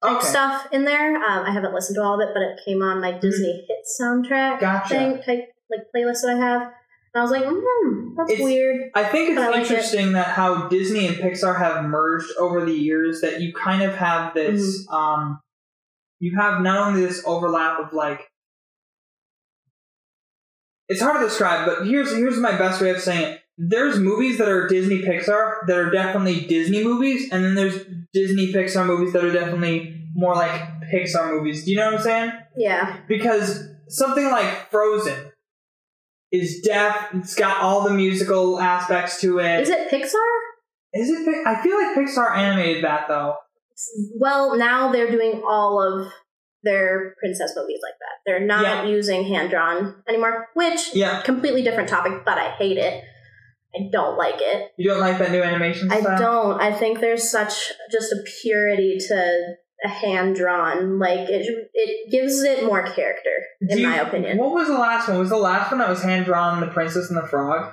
type 0.04 0.16
Okay. 0.18 0.26
stuff 0.26 0.68
in 0.72 0.84
there. 0.84 1.16
Um, 1.16 1.44
I 1.46 1.50
haven't 1.52 1.74
listened 1.74 1.96
to 1.96 2.02
all 2.02 2.14
of 2.20 2.28
it, 2.28 2.32
but 2.34 2.42
it 2.42 2.60
came 2.64 2.82
on 2.82 3.00
my 3.00 3.12
Disney 3.12 3.66
hit 3.68 3.78
soundtrack 4.00 4.60
Gotcha. 4.60 4.88
thing 4.94 5.22
type 5.22 5.48
like 5.70 5.80
playlist 5.94 6.22
that 6.22 6.36
I 6.36 6.46
have. 6.46 6.62
And 6.62 7.20
I 7.20 7.22
was 7.22 7.30
like, 7.30 7.44
hmm, 7.46 8.14
that's 8.16 8.30
It's- 8.32 8.44
weird. 8.44 8.90
I 8.94 9.04
think 9.04 9.30
it's 9.30 9.38
But 9.38 9.44
I 9.44 9.50
like 9.50 9.62
it. 9.62 9.70
interesting 9.70 10.12
that 10.12 10.26
how 10.28 10.68
Disney 10.68 11.06
and 11.06 11.16
Pixar 11.16 11.56
have 11.58 11.84
merged 11.84 12.30
over 12.38 12.64
the 12.64 12.72
years 12.72 13.20
that 13.22 13.40
you 13.40 13.52
kind 13.52 13.82
of 13.82 13.94
have 13.96 14.34
this 14.34 14.86
Mm-hmm. 14.86 14.94
um 14.94 15.40
you 16.20 16.36
have 16.38 16.60
not 16.62 16.88
only 16.88 17.04
this 17.04 17.22
overlap 17.26 17.78
of 17.80 17.92
like 17.92 18.28
it's 20.88 21.00
hard 21.00 21.20
to 21.20 21.26
describe, 21.26 21.66
but 21.66 21.86
here's 21.86 22.14
here's 22.14 22.36
my 22.38 22.56
best 22.56 22.80
way 22.80 22.90
of 22.90 23.00
saying 23.00 23.22
it. 23.32 23.40
There's 23.56 23.98
movies 23.98 24.38
that 24.38 24.48
are 24.48 24.66
Disney 24.66 25.00
Pixar 25.02 25.66
that 25.66 25.76
are 25.78 25.90
definitely 25.90 26.40
Disney 26.46 26.82
movies, 26.84 27.30
and 27.32 27.44
then 27.44 27.54
there's 27.54 27.78
Disney 28.14 28.52
Pixar 28.52 28.86
movies 28.86 29.12
that 29.12 29.24
are 29.24 29.32
definitely 29.32 30.00
more 30.14 30.34
like 30.34 30.62
Pixar 30.92 31.30
movies. 31.30 31.64
Do 31.64 31.72
you 31.72 31.76
know 31.76 31.86
what 31.86 31.94
I'm 31.96 32.00
saying? 32.00 32.32
Yeah. 32.56 33.00
Because 33.08 33.68
something 33.88 34.24
like 34.30 34.70
Frozen 34.70 35.32
is 36.32 36.60
deaf. 36.62 37.08
It's 37.14 37.34
got 37.34 37.60
all 37.60 37.82
the 37.82 37.92
musical 37.92 38.58
aspects 38.60 39.20
to 39.22 39.38
it. 39.40 39.60
Is 39.60 39.68
it 39.68 39.90
Pixar? 39.90 40.14
Is 40.94 41.10
it? 41.10 41.46
I 41.46 41.60
feel 41.62 41.76
like 41.76 41.96
Pixar 41.96 42.36
animated 42.36 42.84
that 42.84 43.08
though. 43.08 43.34
Well, 44.16 44.56
now 44.56 44.92
they're 44.92 45.10
doing 45.10 45.42
all 45.46 45.82
of 45.82 46.12
their 46.62 47.14
princess 47.18 47.52
movies 47.56 47.80
like 47.82 47.94
that. 47.98 48.20
They're 48.24 48.46
not 48.46 48.62
Yeah. 48.62 48.84
using 48.84 49.24
hand 49.24 49.50
drawn 49.50 50.02
anymore, 50.08 50.48
which 50.54 50.94
Yeah. 50.94 51.20
completely 51.22 51.62
different 51.62 51.88
topic, 51.88 52.24
but 52.24 52.38
I 52.38 52.50
hate 52.50 52.78
it. 52.78 53.02
I 53.76 53.88
don't 53.90 54.16
like 54.16 54.36
it. 54.38 54.70
You 54.78 54.90
don't 54.90 55.00
like 55.00 55.18
that 55.18 55.30
new 55.32 55.42
animation 55.42 55.88
style? 55.90 56.06
I 56.08 56.18
don't. 56.18 56.60
I 56.60 56.72
think 56.72 57.00
there's 57.00 57.28
such 57.30 57.72
just 57.90 58.12
a 58.12 58.22
purity 58.42 58.98
to 59.08 59.54
a 59.84 59.88
hand 59.88 60.36
drawn. 60.36 60.98
Like 60.98 61.28
it, 61.28 61.46
it 61.74 62.10
gives 62.10 62.42
it 62.42 62.64
more 62.64 62.82
character, 62.82 63.30
in 63.62 63.78
you- 63.78 63.88
my 63.88 63.96
opinion. 64.00 64.38
What 64.38 64.52
was 64.52 64.68
the 64.68 64.78
last 64.78 65.08
one? 65.08 65.18
Was 65.18 65.30
the 65.30 65.36
last 65.36 65.70
one 65.70 65.78
that 65.80 65.88
was 65.88 66.02
hand 66.02 66.24
drawn, 66.26 66.60
The 66.60 66.68
Princess 66.68 67.08
and 67.10 67.16
the 67.22 67.26
Frog? 67.26 67.72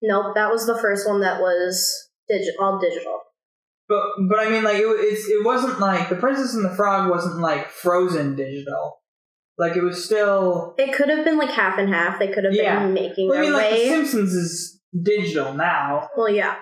Nope, 0.00 0.34
that 0.34 0.50
was 0.50 0.66
the 0.66 0.78
first 0.80 1.06
one 1.08 1.20
that 1.20 1.40
was 1.40 2.08
digi- 2.30 2.60
all 2.60 2.78
digital. 2.78 3.20
But 3.88 4.02
but 4.28 4.38
I 4.38 4.48
mean, 4.48 4.62
like 4.64 4.76
it, 4.76 4.84
it's 4.86 5.28
it 5.28 5.44
wasn't 5.44 5.78
like 5.80 6.08
The 6.08 6.16
Princess 6.16 6.54
and 6.54 6.64
the 6.64 6.74
Frog 6.74 7.10
wasn't 7.10 7.40
like 7.40 7.68
Frozen 7.68 8.36
digital. 8.36 8.98
Like 9.58 9.76
it 9.76 9.82
was 9.82 10.02
still. 10.04 10.74
It 10.78 10.94
could 10.94 11.08
have 11.10 11.24
been 11.24 11.36
like 11.36 11.50
half 11.50 11.78
and 11.78 11.88
half. 11.92 12.18
They 12.18 12.28
could 12.28 12.44
have 12.44 12.54
Yeah. 12.54 12.80
been 12.84 12.94
making 12.94 13.28
Well, 13.28 13.38
I 13.38 13.42
mean, 13.42 13.52
like 13.52 13.70
The. 13.70 13.88
Simpsons 13.88 14.32
is 14.32 14.80
digital 15.00 15.54
now. 15.54 16.08
well, 16.16 16.28
yeah, 16.28 16.56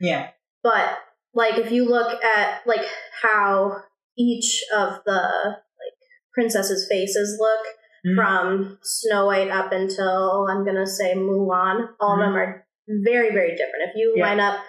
Yeah. 0.00 0.30
but 0.62 0.98
like 1.34 1.56
if 1.58 1.70
you 1.72 1.88
look 1.88 2.22
at 2.24 2.66
like 2.66 2.84
how 3.22 3.82
each 4.18 4.62
of 4.74 5.00
the 5.06 5.12
like 5.52 5.96
princesses' 6.34 6.86
faces 6.90 7.38
look 7.40 7.66
Mhm. 8.04 8.16
from 8.16 8.78
Snow 8.82 9.26
White 9.26 9.50
up 9.50 9.72
until 9.72 10.46
I'm 10.50 10.64
gonna 10.66 10.86
say 10.86 11.14
Mulan, 11.14 11.94
all 12.00 12.14
of 12.14 12.18
them 12.20 12.36
are 12.36 12.66
very 12.88 13.30
very 13.32 13.52
different. 13.56 13.88
If 13.90 13.96
you 13.96 14.14
Yeah. 14.16 14.26
line 14.26 14.40
up 14.40 14.60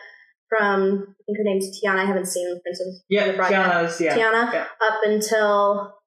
from 0.50 1.16
I 1.20 1.24
think 1.26 1.38
her 1.40 1.44
name's 1.44 1.80
Tiana. 1.82 2.00
I 2.00 2.06
haven't 2.06 2.26
seen 2.28 2.62
Princess 2.62 3.04
Yeah, 3.10 3.32
Tiana's, 3.34 4.00
yeah. 4.00 4.16
Tiana 4.16 4.54
yeah. 4.54 4.68
up 4.82 5.00
until 5.04 5.98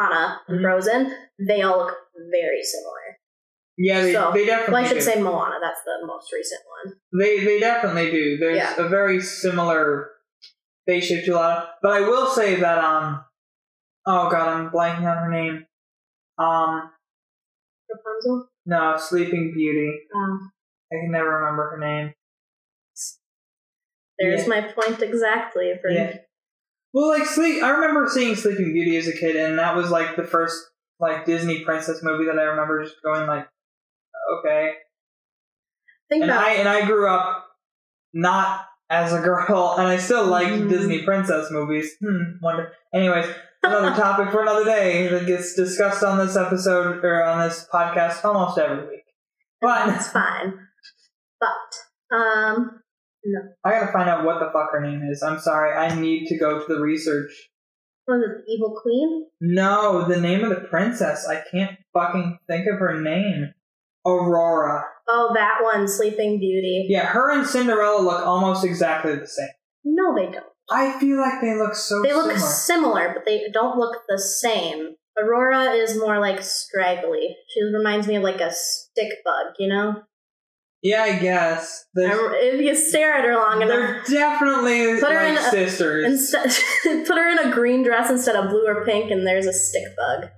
Anna 0.00 0.40
and 0.48 0.58
Mhm. 0.58 0.62
Frozen, 0.62 1.16
they 1.38 1.60
all 1.62 1.78
look 1.80 1.96
very 2.30 2.62
similar. 2.62 3.01
Yeah, 3.84 4.00
they, 4.02 4.12
So, 4.12 4.30
they 4.32 4.46
definitely 4.46 4.74
Well, 4.74 4.84
I 4.84 4.86
should 4.86 4.94
do. 4.94 5.00
say 5.00 5.20
Moana. 5.20 5.56
That's 5.60 5.82
the 5.82 6.06
most 6.06 6.32
recent 6.32 6.60
one. 6.84 6.94
They 7.20 7.44
they 7.44 7.58
definitely 7.58 8.10
do. 8.12 8.36
There's 8.38 8.56
Yeah. 8.56 8.76
a 8.78 8.88
very 8.88 9.20
similar 9.20 10.10
face 10.86 11.06
shape 11.06 11.24
to 11.24 11.32
a 11.32 11.34
lot 11.34 11.58
of 11.58 11.68
but 11.82 11.92
I 11.92 12.00
will 12.02 12.26
say 12.28 12.56
that 12.56 12.78
um 12.78 13.24
oh 14.06 14.30
god, 14.30 14.48
I'm 14.48 14.70
blanking 14.70 15.10
on 15.10 15.16
her 15.18 15.30
name. 15.30 15.66
Um 16.38 16.90
Rapunzel. 17.90 18.48
no, 18.66 18.96
Sleeping 18.98 19.52
Beauty. 19.54 19.98
Um, 20.14 20.52
I 20.92 20.96
can 21.02 21.10
never 21.10 21.28
remember 21.40 21.70
her 21.70 21.78
name. 21.78 22.14
there's 24.18 24.42
Yeah. 24.42 24.48
my 24.48 24.60
point 24.72 25.02
exactly. 25.02 25.72
For 25.82 25.90
Yeah. 25.90 26.18
Well, 26.94 27.08
like 27.08 27.26
sleep. 27.26 27.62
I 27.62 27.70
remember 27.70 28.06
seeing 28.08 28.34
Sleeping 28.36 28.72
Beauty 28.72 28.96
as 28.96 29.08
a 29.08 29.12
kid, 29.12 29.34
and 29.36 29.58
that 29.58 29.74
was 29.74 29.90
like 29.90 30.14
the 30.16 30.24
first 30.24 30.70
like 31.00 31.24
Disney 31.24 31.64
princess 31.64 32.00
movie 32.02 32.26
that 32.26 32.38
I 32.38 32.42
remember 32.44 32.82
just 32.84 33.02
going 33.02 33.26
like, 33.26 33.48
okay. 34.38 34.72
think 36.08 36.22
And 36.22 36.30
about 36.30 36.44
I 36.44 36.52
and 36.54 36.68
I 36.68 36.86
grew 36.86 37.08
up 37.08 37.46
not 38.12 38.66
as 38.90 39.12
a 39.12 39.20
girl, 39.20 39.74
and 39.78 39.86
I 39.88 39.96
still 39.96 40.26
like 40.26 40.48
Mhm. 40.48 40.68
Disney 40.68 41.02
princess 41.04 41.50
movies. 41.50 41.90
Hmm. 42.00 42.38
Wonder. 42.42 42.72
Anyways, 42.94 43.26
another 43.62 43.90
topic 44.00 44.30
for 44.30 44.42
another 44.42 44.64
day 44.64 45.08
that 45.08 45.26
gets 45.26 45.54
discussed 45.54 46.02
on 46.04 46.18
this 46.18 46.36
episode 46.36 47.04
or 47.04 47.22
on 47.24 47.48
this 47.48 47.66
podcast 47.72 48.24
almost 48.24 48.58
every 48.58 48.86
week. 48.88 49.04
But 49.60 49.88
It's 49.96 50.08
fine. 50.08 50.58
But 51.40 52.16
um 52.16 52.78
no. 53.24 53.40
I 53.64 53.70
gotta 53.70 53.92
find 53.92 54.10
out 54.10 54.24
what 54.24 54.40
the 54.40 54.50
fuck 54.52 54.72
her 54.72 54.80
name 54.80 55.02
is. 55.10 55.22
I'm 55.22 55.38
sorry. 55.38 55.72
I 55.76 55.98
need 55.98 56.26
to 56.26 56.36
go 56.38 56.58
to 56.58 56.74
the 56.74 56.80
research. 56.80 57.30
was 58.08 58.20
it 58.20 58.44
the 58.44 58.52
Evil 58.52 58.76
Queen? 58.82 59.26
No, 59.40 60.06
the 60.08 60.20
name 60.20 60.42
of 60.42 60.50
the 60.50 60.66
princess. 60.68 61.26
I 61.28 61.40
can't 61.50 61.78
fucking 61.94 62.38
think 62.48 62.66
of 62.66 62.80
her 62.80 63.00
name. 63.00 63.54
Aurora. 64.06 64.84
Oh, 65.08 65.30
that 65.34 65.58
one, 65.62 65.88
Sleeping 65.88 66.38
Beauty. 66.38 66.86
Yeah, 66.88 67.06
her 67.06 67.30
and 67.32 67.46
Cinderella 67.46 68.00
look 68.02 68.26
almost 68.26 68.64
exactly 68.64 69.14
the 69.16 69.26
same. 69.26 69.48
No, 69.84 70.14
they 70.14 70.26
don't. 70.30 70.44
I 70.70 70.98
feel 71.00 71.18
like 71.20 71.40
they 71.40 71.54
look 71.54 71.74
so 71.74 72.02
They 72.02 72.14
look 72.14 72.36
similar. 72.38 73.12
but 73.14 73.24
they 73.26 73.42
don't 73.52 73.78
look 73.78 74.02
the 74.08 74.18
same. 74.18 74.94
Aurora 75.20 75.72
is 75.72 75.98
more 75.98 76.18
like 76.20 76.40
straggly. 76.42 77.36
She 77.52 77.62
reminds 77.62 78.06
me 78.06 78.16
of 78.16 78.22
like 78.22 78.40
a 78.40 78.50
stick 78.52 79.10
bug, 79.24 79.54
you 79.58 79.68
know? 79.68 80.02
yeah, 80.82 81.02
I 81.02 81.18
guess. 81.18 81.84
I- 81.96 82.38
If 82.40 82.60
you 82.60 82.74
stare 82.74 83.12
at 83.14 83.24
her 83.24 83.34
long 83.36 83.60
enough, 83.62 84.06
they're 84.08 84.18
definitely 84.20 84.98
Put 85.00 85.12
her 85.12 85.14
like 85.14 85.28
in 85.32 85.36
a- 85.36 85.50
sisters. 85.50 86.04
instead 86.06 86.44
put 87.06 87.18
her 87.18 87.28
in 87.28 87.38
a 87.38 87.52
green 87.52 87.82
dress 87.84 88.10
instead 88.10 88.34
of 88.36 88.48
blue 88.50 88.66
or 88.66 88.84
pink, 88.84 89.10
and 89.10 89.26
there's 89.26 89.46
a 89.46 89.52
stick 89.52 89.84
bug. 89.96 90.30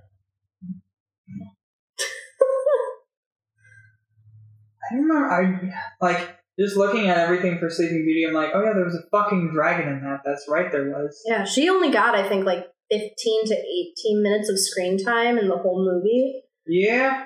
I 4.91 4.95
remember, 4.95 5.29
I 5.29 6.05
like 6.05 6.37
just 6.59 6.77
looking 6.77 7.07
at 7.09 7.17
everything 7.17 7.57
for 7.59 7.69
Sleeping 7.69 8.03
Beauty. 8.05 8.23
I'm 8.27 8.33
like, 8.33 8.51
oh 8.53 8.63
yeah, 8.63 8.73
there 8.73 8.85
was 8.85 8.95
a 8.95 9.09
fucking 9.11 9.51
dragon 9.53 9.87
in 9.91 10.01
that. 10.03 10.21
That's 10.25 10.45
right, 10.49 10.71
there 10.71 10.85
was. 10.89 11.21
Yeah, 11.25 11.43
she 11.43 11.69
only 11.69 11.91
got 11.91 12.15
I 12.15 12.27
think 12.27 12.45
like 12.45 12.65
fifteen 12.91 13.45
to 13.47 13.55
eighteen 13.55 14.21
minutes 14.23 14.49
of 14.49 14.59
screen 14.59 14.97
time 15.03 15.37
in 15.37 15.47
the 15.47 15.57
whole 15.57 15.83
movie, 15.83 16.43
Yeah, 16.65 17.25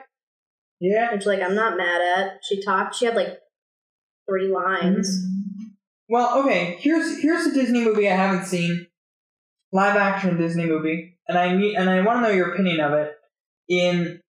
yeah. 0.80 1.14
which 1.14 1.26
like 1.26 1.42
I'm 1.42 1.56
not 1.56 1.78
mad 1.78 2.02
at. 2.02 2.40
She 2.48 2.64
talked. 2.64 2.96
She 2.96 3.06
had 3.06 3.16
like 3.16 3.38
three 4.30 4.52
lines. 4.52 5.10
Mm-hmm. 5.10 5.66
Well, 6.12 6.40
okay. 6.44 6.78
Here's 6.80 7.22
here's 7.22 7.46
a 7.46 7.54
Disney 7.54 7.84
movie 7.84 8.10
I 8.10 8.16
haven't 8.16 8.46
seen, 8.46 8.88
live 9.72 9.96
action 9.96 10.38
Disney 10.38 10.66
movie, 10.66 11.20
and 11.28 11.38
I 11.38 11.56
need 11.56 11.76
and 11.76 11.90
I 11.90 12.02
want 12.02 12.18
to 12.20 12.30
know 12.30 12.36
your 12.36 12.54
opinion 12.54 12.80
of 12.80 12.94
it 12.94 13.12
in 13.68 14.22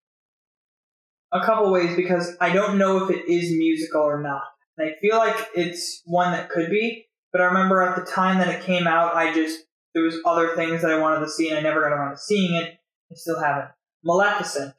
a 1.32 1.44
couple 1.44 1.70
ways 1.70 1.94
because 1.96 2.36
I 2.40 2.52
don't 2.52 2.78
know 2.78 3.04
if 3.04 3.10
it 3.10 3.28
is 3.30 3.56
musical 3.56 4.02
or 4.02 4.22
not. 4.22 4.42
And 4.76 4.88
I 4.88 4.94
feel 5.00 5.16
like 5.18 5.36
it's 5.54 6.02
one 6.06 6.32
that 6.32 6.48
could 6.50 6.70
be, 6.70 7.06
but 7.32 7.40
I 7.40 7.44
remember 7.44 7.82
at 7.82 7.96
the 7.96 8.10
time 8.10 8.38
that 8.38 8.48
it 8.48 8.64
came 8.64 8.86
out, 8.86 9.14
I 9.14 9.32
just 9.32 9.60
there 9.94 10.02
was 10.04 10.16
other 10.24 10.54
things 10.54 10.82
that 10.82 10.90
I 10.90 10.98
wanted 10.98 11.20
to 11.20 11.28
see, 11.30 11.48
and 11.48 11.58
I 11.58 11.62
never 11.62 11.82
got 11.82 11.92
around 11.92 12.12
to 12.12 12.18
seeing 12.18 12.54
it. 12.54 12.78
I 13.10 13.14
still 13.14 13.40
haven't. 13.40 13.70
Maleficent. 14.04 14.74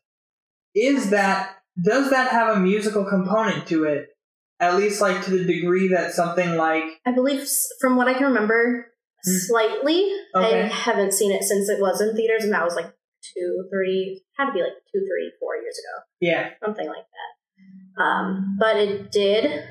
Is 0.73 1.09
that 1.09 1.57
does 1.81 2.09
that 2.09 2.31
have 2.31 2.55
a 2.55 2.59
musical 2.59 3.05
component 3.05 3.67
to 3.67 3.83
it? 3.85 4.09
At 4.59 4.75
least 4.77 5.01
like 5.01 5.23
to 5.25 5.31
the 5.31 5.43
degree 5.43 5.89
that 5.89 6.13
something 6.13 6.55
like 6.55 6.83
I 7.05 7.11
believe, 7.13 7.47
from 7.79 7.97
what 7.97 8.07
I 8.07 8.13
can 8.13 8.27
remember, 8.27 8.87
Hmm. 9.23 9.37
slightly. 9.47 10.11
I 10.35 10.67
haven't 10.67 11.13
seen 11.13 11.31
it 11.31 11.43
since 11.43 11.69
it 11.69 11.79
was 11.79 12.01
in 12.01 12.15
theaters, 12.15 12.43
and 12.43 12.53
that 12.53 12.63
was 12.63 12.75
like 12.75 12.91
two, 13.33 13.67
three, 13.71 14.21
had 14.37 14.47
to 14.47 14.53
be 14.53 14.61
like 14.61 14.73
two, 14.93 14.99
three, 14.99 15.31
four 15.39 15.55
years 15.57 15.77
ago, 15.77 16.03
yeah, 16.19 16.49
something 16.63 16.87
like 16.87 17.05
that. 17.97 18.03
Um, 18.03 18.57
but 18.59 18.77
it 18.77 19.11
did. 19.11 19.63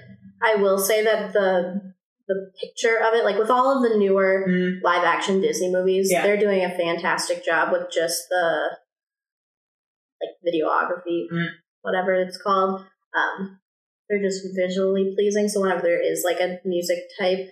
I 0.42 0.56
will 0.56 0.78
say 0.78 1.02
that 1.04 1.32
the 1.32 1.92
the 2.28 2.52
picture 2.60 2.96
of 2.96 3.12
it, 3.14 3.24
like 3.24 3.38
with 3.38 3.50
all 3.50 3.76
of 3.76 3.82
the 3.90 3.98
newer 3.98 4.46
mm, 4.48 4.80
live 4.82 5.02
action 5.04 5.40
Disney 5.40 5.70
movies, 5.72 6.08
Yeah. 6.12 6.22
they're 6.22 6.36
doing 6.36 6.64
a 6.64 6.70
fantastic 6.70 7.44
job 7.44 7.72
with 7.72 7.90
just 7.92 8.28
the 8.28 8.76
like 10.20 10.36
videography, 10.46 11.26
Mm. 11.32 11.46
whatever 11.82 12.14
it's 12.14 12.40
called. 12.40 12.84
Um, 13.16 13.58
they're 14.08 14.22
just 14.22 14.44
visually 14.54 15.12
pleasing. 15.16 15.48
So 15.48 15.60
whenever 15.60 15.82
there 15.82 16.00
is 16.00 16.22
like 16.24 16.40
a 16.40 16.60
music 16.64 16.98
type 17.18 17.48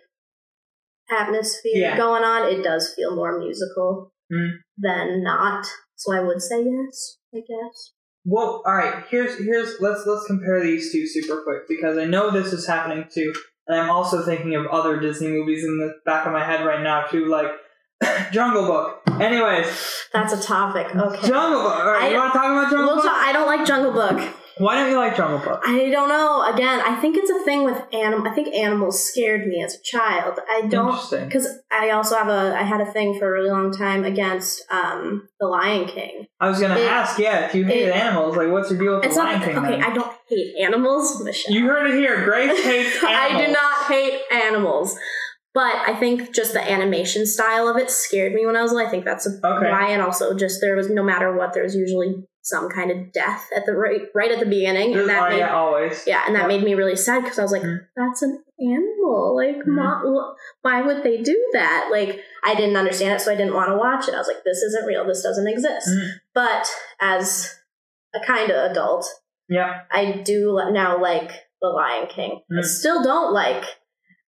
atmosphere 1.11 1.73
Yeah. 1.75 1.97
going 1.97 2.23
on, 2.23 2.53
it 2.53 2.63
does 2.63 2.95
feel 2.95 3.15
more 3.17 3.39
musical 3.39 4.13
Mm. 4.31 4.59
than 4.77 5.23
not. 5.23 5.67
So 5.99 6.15
I 6.15 6.21
would 6.21 6.41
say 6.41 6.65
yes, 6.65 7.19
I 7.35 7.39
guess. 7.39 7.93
Well, 8.25 8.63
all 8.65 8.75
right. 8.75 9.05
Here's 9.11 9.39
here's 9.39 9.81
let's 9.81 10.07
let's 10.07 10.27
compare 10.27 10.63
these 10.63 10.93
two 10.93 11.07
super 11.07 11.43
quick 11.43 11.69
because 11.69 11.99
I 11.99 12.05
know 12.05 12.31
this 12.31 12.53
is 12.53 12.67
happening 12.67 13.05
too, 13.13 13.33
and 13.67 13.81
I'm 13.81 13.91
also 13.91 14.25
thinking 14.25 14.55
of 14.55 14.67
other 14.67 15.01
Disney 15.01 15.29
movies 15.29 15.65
in 15.65 15.79
the 15.79 15.95
back 16.05 16.27
of 16.27 16.33
my 16.33 16.45
head 16.45 16.65
right 16.65 16.83
now 16.83 17.03
too, 17.07 17.27
like 17.27 17.47
Jungle 18.33 18.67
Book. 18.67 19.01
Anyways, 19.21 19.67
That's 20.13 20.33
a 20.33 20.41
topic. 20.43 20.95
Okay. 20.95 21.27
Jungle 21.27 21.63
Book. 21.63 21.77
All 21.79 21.87
right, 21.93 22.03
I- 22.05 22.09
you 22.11 22.17
want 22.17 22.33
to 22.33 22.39
talk 22.39 22.47
about 22.51 22.71
Jungle 22.71 22.87
We'll 22.87 22.97
Book? 22.97 23.05
talk, 23.05 23.17
I 23.17 23.33
don't 23.33 23.47
like 23.47 23.67
Jungle 23.67 23.93
Book. 23.93 24.35
Why 24.59 24.77
don't 24.77 24.91
you 24.91 24.97
like 24.99 25.17
Jungle 25.17 25.39
Book? 25.39 25.63
I 25.67 25.89
don't 25.91 26.09
know. 26.09 26.45
Again, 26.53 26.81
I 26.81 26.97
think 27.01 27.17
it's 27.17 27.31
a 27.31 27.43
thing 27.45 27.65
with 27.65 27.81
anim. 27.93 28.27
I 28.27 28.35
think 28.35 28.55
animals 28.55 29.03
scared 29.03 29.47
me 29.47 29.63
as 29.63 29.75
a 29.75 29.83
child. 29.83 30.39
I 30.51 30.63
don't 30.69 30.99
because 31.11 31.47
I 31.71 31.91
also 31.91 32.17
have 32.17 32.29
a. 32.29 32.55
I 32.59 32.63
had 32.63 32.81
a 32.81 32.91
thing 32.93 33.19
for 33.19 33.29
a 33.29 33.33
really 33.33 33.51
long 33.51 33.73
time 33.73 34.05
against 34.05 34.65
um 34.71 35.29
the 35.41 35.47
Lion 35.47 35.87
King. 35.87 36.27
I 36.41 36.49
was 36.49 36.61
gonna 36.61 36.77
It- 36.77 36.89
ask. 36.91 37.19
Yeah, 37.19 37.47
if 37.47 37.55
you 37.55 37.65
hated 37.65 37.89
it- 37.91 37.95
animals, 37.97 38.37
like 38.37 38.51
what's 38.51 38.71
your 38.71 38.79
deal 38.81 38.95
with 38.95 39.03
the 39.03 39.09
not 39.15 39.17
Lion 39.25 39.41
King? 39.43 39.59
okay. 39.59 39.71
then? 39.81 39.83
I 39.85 39.95
don't 39.95 40.13
hate 40.29 40.55
animals, 40.61 41.23
Michelle. 41.25 41.55
you 41.55 41.67
heard 41.67 41.87
it 41.91 41.95
here. 41.95 42.25
Grace 42.25 42.63
hates. 42.65 42.99
I 43.03 43.47
do 43.47 43.53
not 43.53 43.85
hate 43.87 44.21
animals, 44.33 44.97
But 45.55 45.75
I 45.87 45.95
think 45.95 46.33
just 46.35 46.53
the 46.53 46.61
animation 46.71 47.27
style 47.27 47.69
of 47.69 47.77
it 47.77 47.91
scared 47.91 48.33
me 48.35 48.45
when 48.47 48.55
I 48.57 48.63
was 48.63 48.73
little. 48.73 48.87
I 48.87 48.91
think 48.91 49.05
that's 49.05 49.27
Okay. 49.27 49.71
why, 49.71 49.91
and 49.91 50.03
also 50.03 50.37
just 50.37 50.61
there 50.61 50.77
was 50.77 50.89
no 50.91 51.03
matter 51.03 51.35
what, 51.37 51.53
there 51.55 51.63
was 51.65 51.75
usually 51.75 52.25
some 52.43 52.69
kind 52.71 52.91
of 52.91 53.13
death 53.13 53.47
at 53.55 53.67
the 53.67 53.73
right 53.73 54.03
right 54.15 54.31
at 54.31 54.39
the 54.41 54.47
beginning, 54.47 54.97
and 54.97 55.09
that 55.09 55.23
oh, 55.27 55.29
made 55.31 55.39
yeah, 55.39 55.55
always. 55.55 56.05
yeah, 56.07 56.23
and 56.27 56.35
that 56.35 56.43
Yeah. 56.43 56.47
made 56.49 56.65
me 56.65 56.75
really 56.75 56.97
sad 56.97 57.23
because 57.23 57.39
I 57.39 57.43
was 57.43 57.53
like, 57.53 57.63
Mhm. 57.63 57.81
that's 57.97 58.23
an 58.23 58.43
animal. 58.61 59.37
Like, 59.37 59.57
Mhm. 59.57 59.67
mo- 59.67 60.35
why 60.63 60.83
would 60.83 61.03
they 61.03 61.19
do 61.23 61.37
that? 61.53 61.89
Like, 61.91 62.21
I 62.45 62.55
didn't 62.55 62.77
understand 62.77 63.15
it, 63.15 63.21
so 63.21 63.31
I 63.33 63.37
didn't 63.37 63.55
want 63.55 63.69
to 63.71 63.77
watch 63.77 64.09
it. 64.09 64.15
I 64.15 64.19
was 64.19 64.29
like, 64.29 64.43
this 64.45 64.63
isn't 64.63 64.87
real. 64.87 65.07
This 65.07 65.23
doesn't 65.23 65.47
exist. 65.49 65.89
Mhm. 65.89 66.09
But 66.35 66.71
as 67.01 67.55
a 68.15 68.21
kind 68.21 68.51
of 68.51 68.71
adult, 68.71 69.07
Yeah. 69.49 69.81
I 69.91 70.13
do 70.25 70.61
now 70.73 71.01
like 71.01 71.31
The 71.61 71.69
Lion 71.69 72.07
King. 72.07 72.43
I 72.51 72.61
Mm. 72.61 72.65
still 72.65 73.03
don't 73.03 73.33
like 73.33 73.65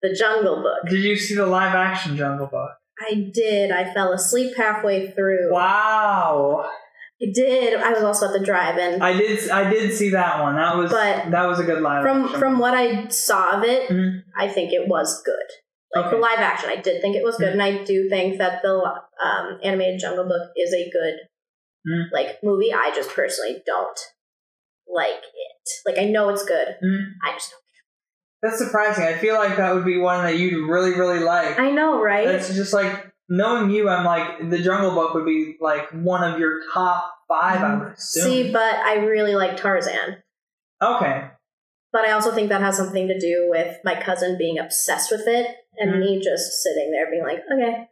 The 0.02 0.14
Jungle 0.14 0.62
Book. 0.62 0.88
Did 0.90 1.04
you 1.04 1.16
see 1.16 1.36
the 1.36 1.48
live 1.48 1.74
action 1.74 2.16
Jungle 2.18 2.48
Book? 2.48 2.72
I 3.00 3.30
did. 3.34 3.72
I 3.72 3.94
fell 3.94 4.12
asleep 4.14 4.56
halfway 4.58 5.12
through. 5.12 5.52
Wow. 5.52 6.70
I 7.22 7.28
did. 7.34 7.74
I 7.80 7.92
was 7.94 8.04
also 8.04 8.28
at 8.28 8.34
the 8.34 8.46
drive-in. 8.46 9.02
I 9.02 9.14
did. 9.14 9.50
I 9.50 9.70
did 9.70 9.94
see 9.94 10.10
that 10.10 10.42
one. 10.42 10.56
That 10.56 10.76
was. 10.76 10.92
But 10.92 11.32
that 11.32 11.46
was 11.48 11.60
a 11.60 11.64
good 11.64 11.82
live. 11.82 12.04
from 12.04 12.26
action. 12.26 12.40
from 12.40 12.60
what 12.60 12.74
I 12.74 13.08
saw 13.08 13.58
of 13.58 13.64
it, 13.64 13.90
Mhm. 13.90 14.24
I 14.38 14.48
think 14.50 14.74
it 14.74 14.88
was 14.88 15.22
good. 15.24 15.46
Like 15.96 16.08
Okay. 16.08 16.16
the 16.18 16.22
live 16.22 16.40
action, 16.40 16.70
I 16.70 16.76
did 16.76 17.02
think 17.02 17.16
it 17.16 17.24
was 17.24 17.38
good, 17.38 17.50
Mhm. 17.50 17.54
and 17.54 17.64
I 17.64 17.84
do 17.86 18.10
think 18.10 18.38
that 18.40 18.62
the 18.62 18.76
um, 19.24 19.60
animated 19.64 20.00
Jungle 20.02 20.26
Book 20.26 20.52
is 20.58 20.74
a 20.74 20.90
good 20.92 21.16
Mhm. 21.88 22.12
like 22.12 22.44
movie. 22.44 22.74
I 22.74 22.92
just 22.94 23.10
personally 23.12 23.64
don't 23.66 24.00
like 24.94 25.24
it. 25.24 25.70
Like 25.86 25.98
I 25.98 26.06
know 26.06 26.28
it's 26.30 26.44
good. 26.44 26.76
Mhm. 26.84 27.06
I 27.24 27.32
just 27.34 27.52
don't. 27.52 27.62
That's 28.42 28.58
surprising. 28.64 29.06
I 29.06 29.14
feel 29.14 29.36
like 29.36 29.56
that 29.56 29.74
would 29.74 29.86
be 29.86 29.98
one 29.98 30.24
that 30.26 30.36
you'd 30.38 30.70
really, 30.70 30.92
really 30.92 31.20
like. 31.20 31.58
I 31.58 31.72
know, 31.72 32.02
right? 32.02 32.28
It's 32.28 32.54
just 32.54 32.74
like 32.74 32.92
knowing 33.30 33.70
you. 33.72 33.90
I'm 33.90 34.06
like 34.06 34.50
the 34.50 34.60
Jungle 34.60 34.92
Book 34.92 35.14
would 35.14 35.26
be 35.26 35.56
like 35.62 35.90
one 35.92 36.24
of 36.24 36.40
your 36.40 36.62
top 36.74 37.14
five. 37.28 37.62
I 37.62 37.76
would 37.76 37.94
assume. 37.94 38.24
See, 38.24 38.52
but 38.52 38.76
I 38.76 38.96
really 38.96 39.36
like 39.36 39.58
Tarzan. 39.58 40.18
okay. 40.82 41.30
But 41.92 42.04
I 42.10 42.12
also 42.12 42.34
think 42.34 42.50
that 42.50 42.60
has 42.60 42.76
something 42.76 43.08
to 43.08 43.18
do 43.18 43.48
with 43.50 43.78
my 43.86 43.96
cousin 43.96 44.38
being 44.38 44.60
obsessed 44.60 45.12
with 45.12 45.28
it 45.28 45.48
and 45.80 45.94
Mhm. 45.94 46.00
me 46.02 46.22
just 46.22 46.62
sitting 46.62 46.92
there 46.92 47.10
being 47.10 47.24
like, 47.24 47.42
okay, 47.50 47.88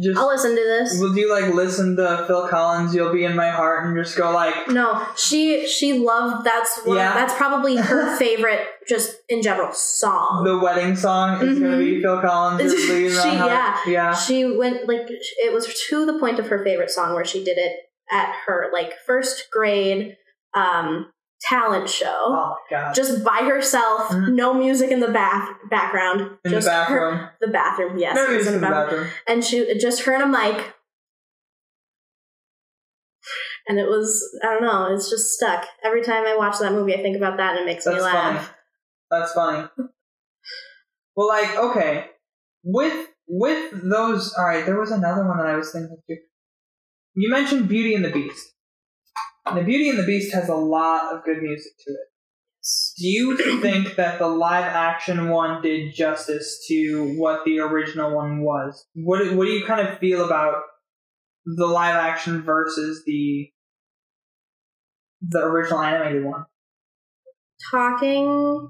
Just 0.00 0.18
I'll 0.18 0.28
listen 0.28 0.50
to 0.50 0.62
this. 0.62 0.98
will 1.00 1.16
you 1.16 1.30
like 1.32 1.52
listen 1.54 1.96
to 1.96 2.24
Phil 2.26 2.48
Collins? 2.48 2.94
You'll 2.94 3.12
be 3.12 3.24
in 3.24 3.34
my 3.36 3.50
heart, 3.50 3.84
and 3.86 3.96
just 3.96 4.16
go 4.16 4.30
like, 4.32 4.68
No, 4.68 5.06
she 5.16 5.66
she 5.66 5.92
loved 5.94 6.44
that's 6.44 6.80
one, 6.84 6.96
Yeah. 6.96 7.14
that's 7.14 7.34
probably 7.34 7.76
her 7.76 8.16
favorite 8.18 8.60
just 8.88 9.16
in 9.28 9.42
general 9.42 9.72
song. 9.72 10.44
the 10.44 10.58
wedding 10.58 10.94
song 10.96 11.40
is 11.46 11.58
gonna 11.58 11.78
be 11.78 12.00
Phil 12.02 12.20
Collins. 12.20 12.72
Mm-hmm. 12.72 13.04
She- 13.30 13.36
heart. 13.36 13.50
yeah. 13.50 13.78
yeah. 13.86 14.14
She 14.14 14.44
went 14.44 14.86
like 14.88 15.06
it 15.08 15.52
was 15.52 15.66
to 15.88 16.04
the 16.06 16.18
point 16.18 16.38
of 16.38 16.48
her 16.48 16.62
favorite 16.64 16.90
song 16.90 17.14
where 17.14 17.24
she 17.24 17.42
did 17.44 17.58
it 17.58 17.72
at 18.12 18.34
her 18.46 18.70
like 18.72 18.92
first 19.06 19.48
grade 19.50 20.16
um 20.54 21.10
talent 21.42 21.88
show. 21.90 22.06
Oh 22.26 22.56
my 22.70 22.76
god. 22.76 22.94
Just 22.94 23.22
by 23.24 23.38
herself, 23.42 24.08
Mhm. 24.10 24.34
no 24.34 24.54
music 24.54 24.90
in 24.90 25.00
the 25.00 25.08
bath 25.10 25.50
background. 25.70 26.38
in 26.44 26.50
just 26.50 26.66
the 26.66 26.72
her- 26.84 27.10
bathroom. 27.10 27.28
the 27.40 27.48
bathroom, 27.48 27.98
yes. 27.98 28.14
no 28.16 28.28
music 28.28 28.54
in 28.54 28.60
the 28.60 28.66
bathroom. 28.66 29.08
and 29.26 29.44
she 29.44 29.78
just 29.78 30.02
her 30.04 30.12
and 30.14 30.22
a 30.22 30.26
mic 30.26 30.74
and 33.66 33.78
it 33.78 33.88
was 33.88 34.22
i 34.42 34.46
don't 34.46 34.62
know 34.62 34.92
it's 34.94 35.08
just 35.08 35.30
stuck 35.32 35.64
every 35.82 36.02
time 36.02 36.24
i 36.26 36.36
watch 36.36 36.58
that 36.58 36.72
movie 36.72 36.94
i 36.94 37.00
think 37.00 37.16
about 37.16 37.38
that 37.38 37.52
and 37.56 37.60
it 37.60 37.66
makes 37.66 37.86
me 37.86 37.98
laugh 37.98 38.36
funny. 38.46 38.48
That's 39.10 39.32
funny. 39.32 39.68
well, 41.14 41.28
like, 41.28 41.56
okay, 41.56 42.06
with 42.64 43.08
with 43.28 43.70
those, 43.82 44.34
all 44.34 44.44
right. 44.44 44.66
There 44.66 44.78
was 44.80 44.90
another 44.90 45.26
one 45.26 45.38
that 45.38 45.46
I 45.46 45.56
was 45.56 45.72
thinking 45.72 45.96
too. 46.08 46.16
You 47.14 47.30
mentioned 47.30 47.68
Beauty 47.68 47.94
and 47.94 48.04
the 48.04 48.10
Beast. 48.10 48.53
And 49.46 49.58
the 49.58 49.62
Beauty 49.62 49.90
and 49.90 49.98
the 49.98 50.04
Beast 50.06 50.32
has 50.34 50.48
a 50.48 50.54
lot 50.54 51.14
of 51.14 51.24
good 51.24 51.42
music 51.42 51.72
to 51.86 51.90
it. 51.92 52.08
Do 52.98 53.06
you 53.06 53.60
think 53.62 53.96
that 53.96 54.18
the 54.18 54.26
live 54.28 54.64
action 54.64 55.28
one 55.28 55.60
did 55.62 55.94
justice 55.94 56.64
to 56.68 57.14
what 57.18 57.44
the 57.44 57.58
original 57.60 58.14
one 58.14 58.42
was? 58.42 58.86
What 58.94 59.18
do- 59.18 59.36
What 59.36 59.44
do 59.44 59.50
you 59.50 59.66
kind 59.66 59.86
of 59.86 59.98
feel 59.98 60.24
about 60.24 60.56
the 61.44 61.66
live 61.66 61.94
action 61.96 62.42
versus 62.42 63.02
the 63.06 63.50
the 65.20 65.40
original 65.40 65.80
animated 65.80 66.24
one? 66.24 66.44
talking 67.70 68.68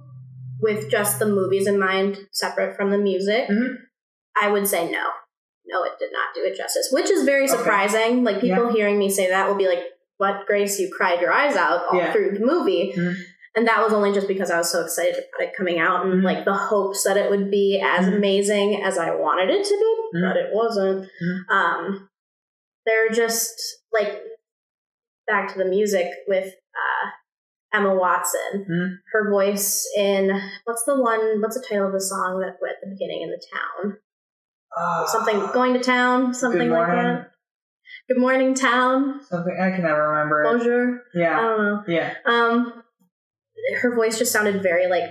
with 0.60 0.90
just 0.90 1.18
the 1.18 1.26
movies 1.26 1.66
in 1.66 1.80
mind 1.80 2.18
separate 2.32 2.76
from 2.76 2.90
the 2.90 2.98
music 2.98 3.48
Mhm. 3.48 3.76
i 4.40 4.48
would 4.48 4.68
say 4.68 4.88
no 4.90 5.04
no 5.66 5.82
it 5.84 5.98
did 5.98 6.12
not 6.12 6.34
do 6.34 6.44
it 6.44 6.54
justice 6.56 6.88
which 6.92 7.10
is 7.10 7.24
very 7.24 7.44
Okay. 7.44 7.56
surprising 7.56 8.22
like 8.24 8.40
people 8.40 8.70
hearing 8.72 8.98
me 8.98 9.08
say 9.10 9.28
that 9.28 9.48
will 9.48 9.56
be 9.56 9.66
like 9.66 9.82
what 10.24 10.46
grace 10.46 10.78
you 10.80 10.90
cried 10.96 11.20
your 11.20 11.32
eyes 11.32 11.56
out 11.56 11.80
all 11.90 11.98
Yeah. 11.98 12.12
through 12.12 12.30
the 12.38 12.44
movie 12.52 12.92
Mhm. 12.96 13.14
and 13.56 13.66
that 13.68 13.82
was 13.84 13.92
only 13.92 14.12
just 14.12 14.26
because 14.26 14.50
i 14.50 14.58
was 14.58 14.70
so 14.72 14.80
excited 14.82 15.14
about 15.28 15.46
it 15.48 15.56
coming 15.56 15.78
out 15.78 16.04
and 16.04 16.14
Mhm. 16.14 16.24
like 16.24 16.44
the 16.44 16.54
hopes 16.70 17.04
that 17.04 17.16
it 17.22 17.30
would 17.30 17.50
be 17.50 17.80
as 17.84 18.06
Mhm. 18.06 18.16
amazing 18.16 18.68
as 18.88 18.96
i 18.98 19.10
wanted 19.14 19.50
it 19.50 19.64
to 19.64 19.76
be 19.84 20.18
Mhm. 20.18 20.28
but 20.28 20.36
it 20.42 20.48
wasn't 20.52 21.00
Mhm. 21.22 21.38
um 21.58 22.08
they're 22.86 23.10
just 23.10 23.54
like 23.92 24.12
back 25.26 25.52
to 25.52 25.58
the 25.58 25.64
music 25.76 26.08
with 26.26 26.48
uh 26.82 27.04
emma 27.76 27.94
watson 27.94 28.66
Mhm. 28.70 28.88
her 29.12 29.30
voice 29.30 29.86
in 29.96 30.40
what's 30.64 30.84
the 30.84 30.98
one 31.10 31.40
what's 31.42 31.56
the 31.60 31.66
title 31.68 31.86
of 31.88 31.92
the 31.92 32.00
song 32.00 32.40
that 32.40 32.56
went 32.62 32.74
at 32.76 32.80
the 32.82 32.90
beginning 32.94 33.22
in 33.22 33.30
the 33.30 33.42
town 33.52 33.98
Uh, 34.76 35.06
something 35.06 35.38
going 35.52 35.72
to 35.74 35.78
town 35.80 36.34
something 36.34 36.68
like 36.68 36.88
that 36.88 37.30
good 38.08 38.18
morning 38.18 38.54
town 38.54 39.20
Something 39.28 39.58
I 39.60 39.70
can 39.70 39.82
never 39.82 40.08
remember. 40.10 40.44
Bonjour 40.44 40.96
i 41.14 41.18
Yeah, 41.18 41.40
don't 41.40 41.58
know 41.58 41.82
yeah. 41.88 42.14
um 42.26 42.82
her 43.80 43.94
voice 43.94 44.18
just 44.18 44.32
sounded 44.32 44.62
very 44.62 44.88
like 44.88 45.04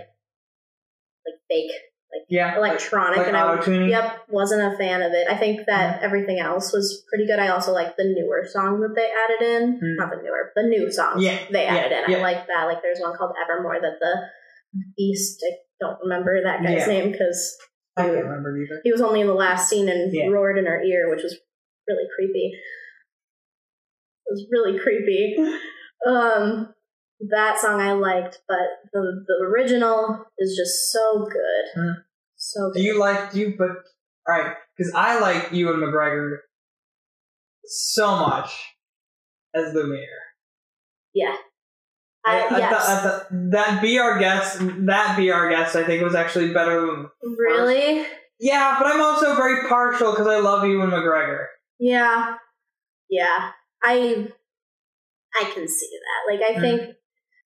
like 1.25 1.39
fake 1.49 1.71
like 2.11 2.25
Yeah. 2.29 2.55
electronic 2.57 3.17
like 3.17 3.27
and 3.27 3.37
I 3.37 3.87
yep 3.87 4.19
wasn't 4.29 4.61
a 4.73 4.77
fan 4.77 5.01
of 5.01 5.13
it. 5.13 5.27
I 5.27 5.35
think 5.35 5.65
that 5.65 5.95
Mm-hmm. 5.95 6.05
everything 6.05 6.39
else 6.39 6.71
was 6.71 7.03
pretty 7.09 7.25
good. 7.25 7.39
I 7.39 7.47
also 7.47 7.73
like 7.73 7.97
the 7.97 8.03
newer 8.03 8.45
song 8.47 8.81
that 8.81 8.93
they 8.95 9.09
added 9.09 9.41
in. 9.41 9.79
Mm. 9.79 9.95
Not 9.97 10.11
the 10.11 10.21
newer, 10.21 10.51
the 10.55 10.63
new 10.63 10.91
song 10.91 11.19
Yeah, 11.19 11.39
they 11.51 11.65
added 11.65 11.91
yeah, 11.91 12.05
in. 12.05 12.11
yeah. 12.11 12.17
I 12.17 12.21
like 12.21 12.45
that. 12.47 12.65
Like 12.65 12.81
there's 12.83 12.99
one 12.99 13.17
called 13.17 13.31
Evermore 13.41 13.81
that 13.81 13.97
the 13.99 14.13
Beast. 14.95 15.43
I 15.49 15.55
don't 15.79 15.97
remember 16.03 16.43
that 16.43 16.61
guy's 16.61 16.85
Yeah. 16.85 16.93
name 16.93 17.11
because 17.11 17.57
I 17.97 18.03
can't 18.03 18.25
remember 18.25 18.55
either. 18.57 18.81
he 18.83 18.91
was 18.91 19.01
only 19.01 19.21
in 19.21 19.27
the 19.27 19.33
last 19.33 19.67
scene 19.69 19.89
and 19.89 20.13
roared 20.31 20.57
in 20.59 20.65
her 20.67 20.81
ear, 20.83 21.09
which 21.09 21.23
was 21.23 21.35
really 21.87 22.05
creepy. 22.15 22.51
Was 24.33 24.45
really 24.51 24.79
creepy. 24.79 25.35
Um, 26.07 26.73
that 27.29 27.59
song 27.59 27.79
I 27.79 27.91
liked, 27.93 28.39
but 28.47 28.57
the 28.91 29.23
the 29.27 29.45
original 29.45 30.25
is 30.39 30.57
just 30.57 30.91
so 30.91 31.25
good, 31.31 31.65
Hmm. 31.81 31.91
so 32.35 32.71
good. 32.71 32.79
Do 32.79 32.83
you 32.83 32.99
like 32.99 33.31
do 33.31 33.39
you? 33.39 33.53
But 33.57 33.69
all 34.27 34.35
right, 34.39 34.55
because 34.75 34.91
I 34.95 35.19
like 35.19 35.51
Ewan 35.53 35.77
McGregor 35.79 36.37
so 37.65 38.15
much 38.17 38.51
as 39.53 39.73
Lumiere. 39.73 40.07
yeah, 41.13 41.35
I, 42.25 42.39
I 42.47 42.57
yes, 42.57 42.71
thought, 42.71 42.89
I 42.89 43.01
thought 43.03 43.27
that 43.51 43.81
be 43.81 43.99
our 43.99 44.17
guest. 44.19 44.57
That 44.85 45.15
be 45.15 45.31
our 45.31 45.49
guest. 45.49 45.75
I 45.75 45.83
think 45.85 46.03
was 46.03 46.15
actually 46.15 46.53
better 46.53 46.81
than. 46.81 47.07
really, 47.37 48.05
Yeah, 48.39 48.77
but 48.79 48.87
I'm 48.87 49.01
also 49.01 49.35
very 49.35 49.67
partial 49.69 50.11
because 50.11 50.27
I 50.27 50.39
love 50.39 50.65
Ewan 50.67 50.89
McGregor. 50.89 51.45
yeah, 51.79 52.35
yeah. 53.09 53.51
I 53.83 54.27
I 55.35 55.43
can 55.53 55.67
see 55.67 55.89
that. 55.99 56.31
Like 56.33 56.41
I 56.49 56.53
Mm. 56.55 56.61
think, 56.61 56.95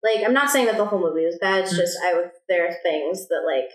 like 0.02 0.24
I'm 0.24 0.32
not 0.34 0.50
saying 0.50 0.66
that 0.66 0.76
the 0.76 0.84
whole 0.86 1.00
movie 1.00 1.24
was 1.26 1.38
bad. 1.40 1.60
It's 1.64 1.74
Mm. 1.74 1.76
just 1.76 1.98
I 2.02 2.24
there 2.48 2.66
are 2.68 2.74
things 2.82 3.28
that 3.28 3.42
like, 3.46 3.70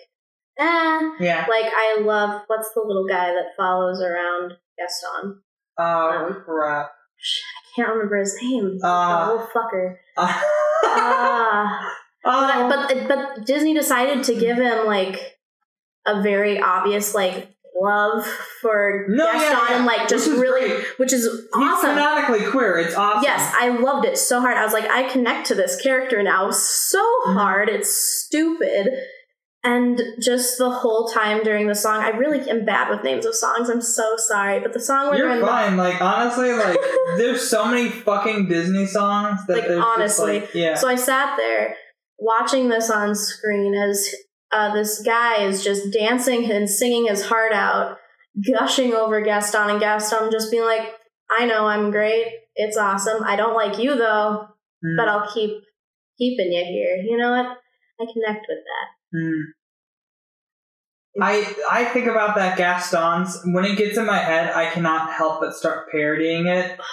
eh. 0.58 1.10
Yeah. 1.26 1.46
Like 1.50 1.72
I 1.74 1.98
love 2.02 2.44
what's 2.48 2.72
the 2.74 2.82
little 2.82 3.08
guy 3.08 3.34
that 3.34 3.56
follows 3.58 4.02
around 4.02 4.54
Gaston? 4.78 5.42
Oh 5.78 6.10
Um, 6.10 6.44
crap. 6.46 6.92
I 6.92 7.76
can't 7.76 7.90
remember 7.90 8.18
his 8.18 8.38
name. 8.42 8.80
Uh, 8.84 9.32
little 9.32 9.48
fucker. 9.48 9.98
Uh, 10.90 11.78
oh, 12.26 12.68
but, 12.70 12.88
but 12.90 13.08
but 13.08 13.46
Disney 13.46 13.74
decided 13.74 14.24
to 14.26 14.36
give 14.36 14.58
him 14.58 14.86
like 14.86 15.38
a 16.06 16.22
very 16.22 16.60
obvious 16.60 17.14
like 17.14 17.56
love 17.80 18.26
for 18.62 19.06
No, 19.08 19.26
yeah, 19.26 19.34
Gaston 19.34 19.58
yeah. 19.70 19.76
and 19.78 19.86
like 19.86 20.08
just 20.08 20.28
really 20.30 20.70
great. 20.70 20.86
which 20.98 21.14
is 21.14 21.26
awesome. 21.28 21.62
he's 21.62 21.72
awesome. 21.74 21.90
fanatically 21.92 22.46
queer. 22.52 22.78
It's 22.78 22.96
awesome. 22.96 23.24
Yes, 23.24 23.54
I 23.60 23.70
loved 23.70 24.06
it 24.06 24.18
so 24.18 24.40
hard. 24.42 24.58
I 24.58 24.64
was 24.64 24.74
like, 24.74 24.90
I 24.90 25.10
connect 25.10 25.48
to 25.48 25.56
this 25.56 25.80
character 25.82 26.22
now 26.24 26.50
so 26.52 27.00
Mhm. 27.28 27.34
hard. 27.34 27.70
It's 27.70 27.90
stupid. 27.96 28.90
And 29.64 30.02
just 30.22 30.58
the 30.58 30.70
whole 30.70 31.10
time 31.10 31.44
during 31.44 31.68
the 31.68 31.76
song, 31.76 32.02
I 32.02 32.10
really 32.10 32.50
am 32.50 32.64
bad 32.64 32.90
with 32.90 33.04
names 33.04 33.26
of 33.26 33.36
songs. 33.36 33.70
I'm 33.70 33.82
so 33.82 34.16
sorry. 34.16 34.60
But 34.62 34.72
the 34.72 34.80
song 34.80 35.10
they're 35.12 35.20
You're 35.26 35.32
in 35.32 35.40
the. 35.40 35.46
Like 35.46 36.00
honestly, 36.02 36.54
like 36.54 36.78
there's 37.18 37.50
so 37.50 37.66
many 37.66 37.90
fucking 37.90 38.48
Disney 38.48 38.86
songs 38.86 39.40
that 39.48 39.68
Like, 39.70 39.84
honestly. 39.84 40.40
like, 40.42 40.54
yeah. 40.54 40.76
So 40.76 40.88
I 40.88 40.96
sat 40.96 41.36
there 41.38 41.76
watching 42.18 42.70
this 42.70 42.90
on 42.90 43.14
screen 43.14 43.74
as 43.76 44.08
uh, 44.52 44.74
this 44.74 45.02
guy 45.02 45.44
is 45.44 45.64
just 45.64 45.92
dancing 45.94 46.50
and 46.52 46.70
singing 46.70 47.08
his 47.08 47.26
heart 47.26 47.54
out, 47.54 47.98
gushing 48.52 48.94
over 48.94 49.22
Gaston, 49.22 49.70
and 49.70 49.80
Gaston 49.80 50.32
just 50.32 50.52
being 50.52 50.64
like, 50.66 50.94
"I 51.38 51.46
know 51.46 51.68
I'm 51.68 51.92
great. 51.92 52.28
It's 52.56 52.78
awesome. 52.78 53.24
I 53.24 53.36
don't 53.36 53.56
like 53.56 53.78
you 53.80 53.96
though, 53.96 54.48
Mm, 54.86 54.96
but 54.96 55.08
I'll 55.10 55.28
keep 55.34 55.52
keeping 56.20 56.52
you 56.52 56.64
here. 56.64 57.04
You 57.04 57.18
know 57.18 57.32
what? 57.32 57.58
I 58.00 58.06
connect 58.14 58.46
with 58.48 58.60
that. 58.64 59.18
mm. 59.18 59.42
I 61.20 61.56
I 61.72 61.86
think 61.86 62.06
about 62.06 62.36
that 62.36 62.58
Gaston's 62.58 63.40
when 63.46 63.66
it 63.66 63.76
gets 63.78 63.98
in 63.98 64.06
my 64.06 64.18
head, 64.20 64.52
I 64.56 64.70
cannot 64.70 65.12
help 65.12 65.42
but 65.42 65.56
start 65.56 65.90
parodying 65.92 66.48
it. 66.48 66.80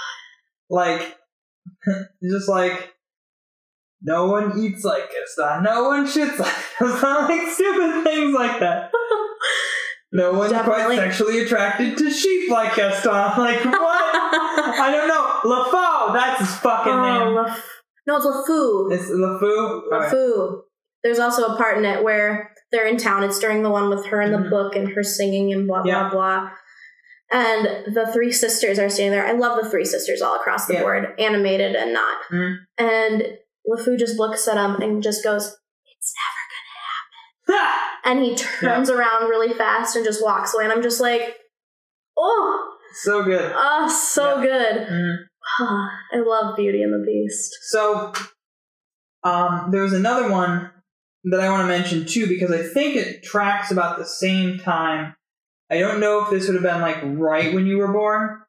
Like, 0.70 1.18
just 2.22 2.48
like, 2.48 2.93
no 4.04 4.26
one 4.26 4.58
eats 4.58 4.84
like 4.84 5.10
Gaston, 5.10 5.64
no 5.64 5.84
one 5.88 6.06
shits 6.06 6.38
like 6.38 6.54
Gaston, 6.78 7.24
like 7.28 7.48
stupid 7.52 8.04
things 8.04 8.34
like 8.34 8.60
that. 8.60 8.90
No 10.12 10.32
one's 10.32 10.52
quite 10.52 10.94
sexually 10.96 11.40
attracted 11.40 11.98
to 11.98 12.10
sheep 12.10 12.48
like 12.50 12.76
Gaston. 12.76 13.10
Like 13.36 13.64
what? 13.64 14.14
I 14.80 14.90
don't 14.92 15.08
know. 15.08 15.40
LaFau, 15.50 16.12
that's 16.14 16.40
his 16.40 16.54
fucking 16.58 16.92
oh, 16.92 17.34
name. 17.34 17.54
No, 18.06 18.16
it's 18.16 18.26
LeFou. 18.26 18.92
It's 18.92 19.10
LaFou. 19.10 19.92
Alright. 19.92 20.12
LeFou. 20.12 20.60
There's 21.02 21.18
also 21.18 21.46
a 21.46 21.56
part 21.56 21.78
in 21.78 21.84
it 21.84 22.04
where 22.04 22.52
they're 22.70 22.86
in 22.86 22.96
town. 22.96 23.24
It's 23.24 23.38
during 23.40 23.62
the 23.62 23.70
one 23.70 23.90
with 23.90 24.06
her 24.06 24.22
in 24.22 24.30
the 24.32 24.38
Mhm. 24.38 24.50
book 24.50 24.76
and 24.76 24.88
her 24.92 25.02
singing 25.02 25.52
and 25.52 25.66
blah 25.66 25.82
blah 25.82 25.92
Yeah. 25.92 26.08
blah. 26.10 26.50
And 27.32 27.94
the 27.94 28.06
three 28.12 28.30
sisters 28.30 28.78
are 28.78 28.88
standing 28.88 29.12
there. 29.12 29.26
I 29.26 29.32
love 29.32 29.60
the 29.62 29.68
three 29.68 29.84
sisters 29.84 30.22
all 30.22 30.36
across 30.36 30.66
the 30.66 30.74
Yeah. 30.74 30.82
board, 30.82 31.14
animated 31.18 31.74
and 31.74 31.92
not. 31.92 32.18
Mhm. 32.30 32.56
And 32.78 33.22
LeFou 33.68 33.98
just 33.98 34.18
looks 34.18 34.46
at 34.48 34.56
him 34.56 34.80
and 34.82 35.02
just 35.02 35.24
goes, 35.24 35.56
"It's 35.86 36.12
never." 37.46 37.58
Gonna 37.58 37.68
happen. 37.68 37.98
and 38.04 38.24
he 38.24 38.34
turns 38.36 38.90
around 38.90 39.28
really 39.28 39.52
fast 39.54 39.96
and 39.96 40.04
just 40.04 40.22
walks 40.22 40.54
away. 40.54 40.64
And 40.64 40.72
I'm 40.72 40.82
just 40.82 41.00
like, 41.00 41.36
"Oh, 42.16 42.76
so 43.02 43.22
good. 43.22 43.52
oh, 43.54 43.88
so 43.88 44.40
good." 44.40 44.86
Mhm. 44.88 45.16
I 46.12 46.18
love 46.18 46.56
Beauty 46.56 46.82
and 46.82 46.92
the 46.92 47.04
Beast. 47.04 47.54
So, 47.62 48.12
um, 49.22 49.70
there's 49.70 49.92
another 49.92 50.30
one 50.30 50.70
that 51.24 51.40
I 51.40 51.50
want 51.50 51.62
to 51.62 51.68
mention 51.68 52.06
too 52.06 52.26
because 52.26 52.50
I 52.50 52.62
think 52.62 52.96
it 52.96 53.22
tracks 53.22 53.70
about 53.70 53.98
the 53.98 54.04
same 54.06 54.58
time. 54.58 55.14
I 55.70 55.78
don't 55.78 56.00
know 56.00 56.22
if 56.24 56.30
this 56.30 56.46
would 56.46 56.54
have 56.54 56.62
been 56.62 56.82
like 56.82 56.98
right 57.02 57.54
when 57.54 57.66
you 57.66 57.78
were 57.78 57.92
born 57.92 58.40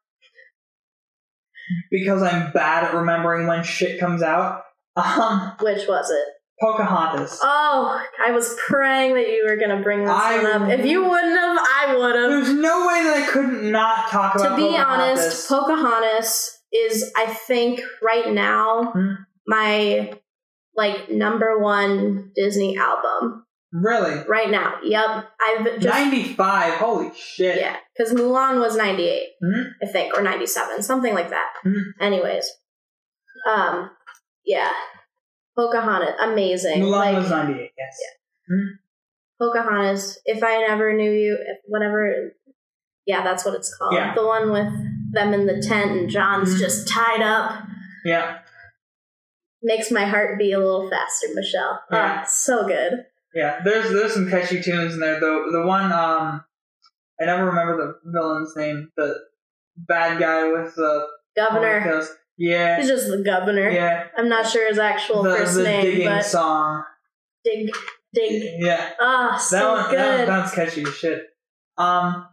because 1.90 2.22
I'm 2.22 2.52
bad 2.52 2.84
at 2.84 2.94
remembering 2.94 3.46
when 3.46 3.62
shit 3.62 3.98
comes 3.98 4.22
out. 4.22 4.62
Um, 4.96 5.52
Which 5.60 5.86
was 5.86 6.10
it? 6.10 6.28
Pocahontas. 6.58 7.38
Oh, 7.42 8.02
I 8.26 8.30
was 8.30 8.56
praying 8.66 9.12
that 9.14 9.28
you 9.28 9.44
were 9.46 9.56
gonna 9.56 9.82
bring 9.82 10.00
this 10.04 10.10
I- 10.10 10.42
one 10.42 10.62
up. 10.62 10.78
If 10.78 10.86
you 10.86 11.04
wouldn't 11.04 11.38
have, 11.38 11.58
I 11.58 11.94
would 11.98 12.14
have. 12.16 12.30
There's 12.30 12.52
no 12.54 12.86
way 12.86 13.02
that 13.04 13.22
I 13.24 13.26
couldn't 13.30 13.70
not 13.70 14.08
talk 14.08 14.34
about. 14.36 14.50
To 14.50 14.56
be 14.56 14.62
Pocahontas. 14.70 15.20
honest, 15.20 15.48
Pocahontas 15.50 16.58
is, 16.72 17.12
I 17.16 17.26
think, 17.26 17.80
right 18.02 18.32
now 18.32 18.92
Hmm. 18.94 19.12
my 19.46 20.14
like 20.74 21.10
number 21.10 21.58
one 21.58 22.30
Disney 22.34 22.76
album. 22.78 23.44
really, 23.72 24.22
Right 24.26 24.48
now, 24.50 24.78
yep. 24.82 25.28
I've 25.40 25.64
just 25.78 25.86
ninety-five. 25.86 26.74
Holy 26.74 27.10
shit! 27.14 27.56
yeah, 27.60 27.76
because 27.94 28.14
Mulan 28.14 28.60
was 28.60 28.76
ninety 28.76 29.06
eight, 29.08 29.32
Mhm. 29.44 29.72
I 29.82 29.86
think, 29.86 30.16
or 30.16 30.22
ninety 30.22 30.46
seven, 30.46 30.82
something 30.82 31.12
like 31.14 31.28
that. 31.30 31.52
Mhm. 31.66 31.82
Anyways, 32.00 32.50
um, 33.46 33.90
yeah, 34.46 34.70
Pocahontas, 35.56 36.14
amazing. 36.22 36.82
Mulan 36.82 36.90
like, 36.90 37.16
was 37.16 37.30
ninety-eight. 37.30 37.72
Yes. 37.76 37.98
Yeah, 38.48 38.56
Pocahontas, 39.38 40.18
If 40.24 40.42
I 40.42 40.60
Never 40.66 40.92
Knew 40.94 41.10
You, 41.10 41.34
if 41.40 41.58
whatever. 41.66 42.32
Yeah, 43.06 43.22
that's 43.22 43.44
what 43.44 43.54
it's 43.54 43.74
called. 43.76 43.92
Yeah. 43.94 44.14
The 44.14 44.26
one 44.26 44.50
with 44.50 44.72
them 45.12 45.32
in 45.32 45.46
the 45.46 45.62
tent 45.62 45.92
and 45.92 46.10
John's 46.10 46.54
Mhm. 46.56 46.58
just 46.58 46.88
tied 46.88 47.22
up. 47.22 47.62
Yeah. 48.04 48.38
Makes 49.62 49.90
my 49.90 50.04
heart 50.04 50.38
beat 50.38 50.52
a 50.52 50.58
little 50.58 50.88
faster, 50.90 51.28
Michelle. 51.34 51.80
Yeah. 51.90 52.20
Ah, 52.22 52.24
so 52.26 52.66
good. 52.66 53.06
Yeah, 53.34 53.60
there's 53.64 53.90
there's 53.90 54.14
some 54.14 54.28
catchy 54.30 54.62
tunes 54.62 54.94
in 54.94 55.00
there. 55.00 55.20
The 55.20 55.48
the 55.52 55.66
one 55.66 55.92
um, 55.92 56.44
I 57.20 57.24
never 57.26 57.44
remember 57.46 57.76
the 57.76 58.10
villain's 58.10 58.56
name. 58.56 58.90
The 58.96 59.14
bad 59.76 60.18
guy 60.18 60.50
with 60.52 60.74
the 60.74 61.06
Governor. 61.36 61.80
ponytails. 61.82 62.08
Yeah, 62.38 62.78
He's 62.78 62.88
just 62.88 63.08
the 63.08 63.22
governor. 63.24 63.70
yeah. 63.70 64.08
I'm 64.16 64.28
not 64.28 64.46
sure 64.46 64.68
his 64.68 64.78
actual 64.78 65.22
The, 65.22 65.36
first 65.36 65.54
the 65.54 65.62
name, 65.62 65.82
digging 65.84 66.06
but 66.08 66.24
song. 66.24 66.84
dig, 67.44 67.70
dig. 68.14 68.42
Yeah, 68.58 68.90
Ah, 69.00 69.32
that 69.32 69.40
so 69.40 69.72
one 69.74 69.90
good. 69.90 69.98
that, 69.98 70.26
that's 70.26 70.54
catchy 70.54 70.82
as 70.82 70.94
shit. 70.94 71.22
Um, 71.78 72.26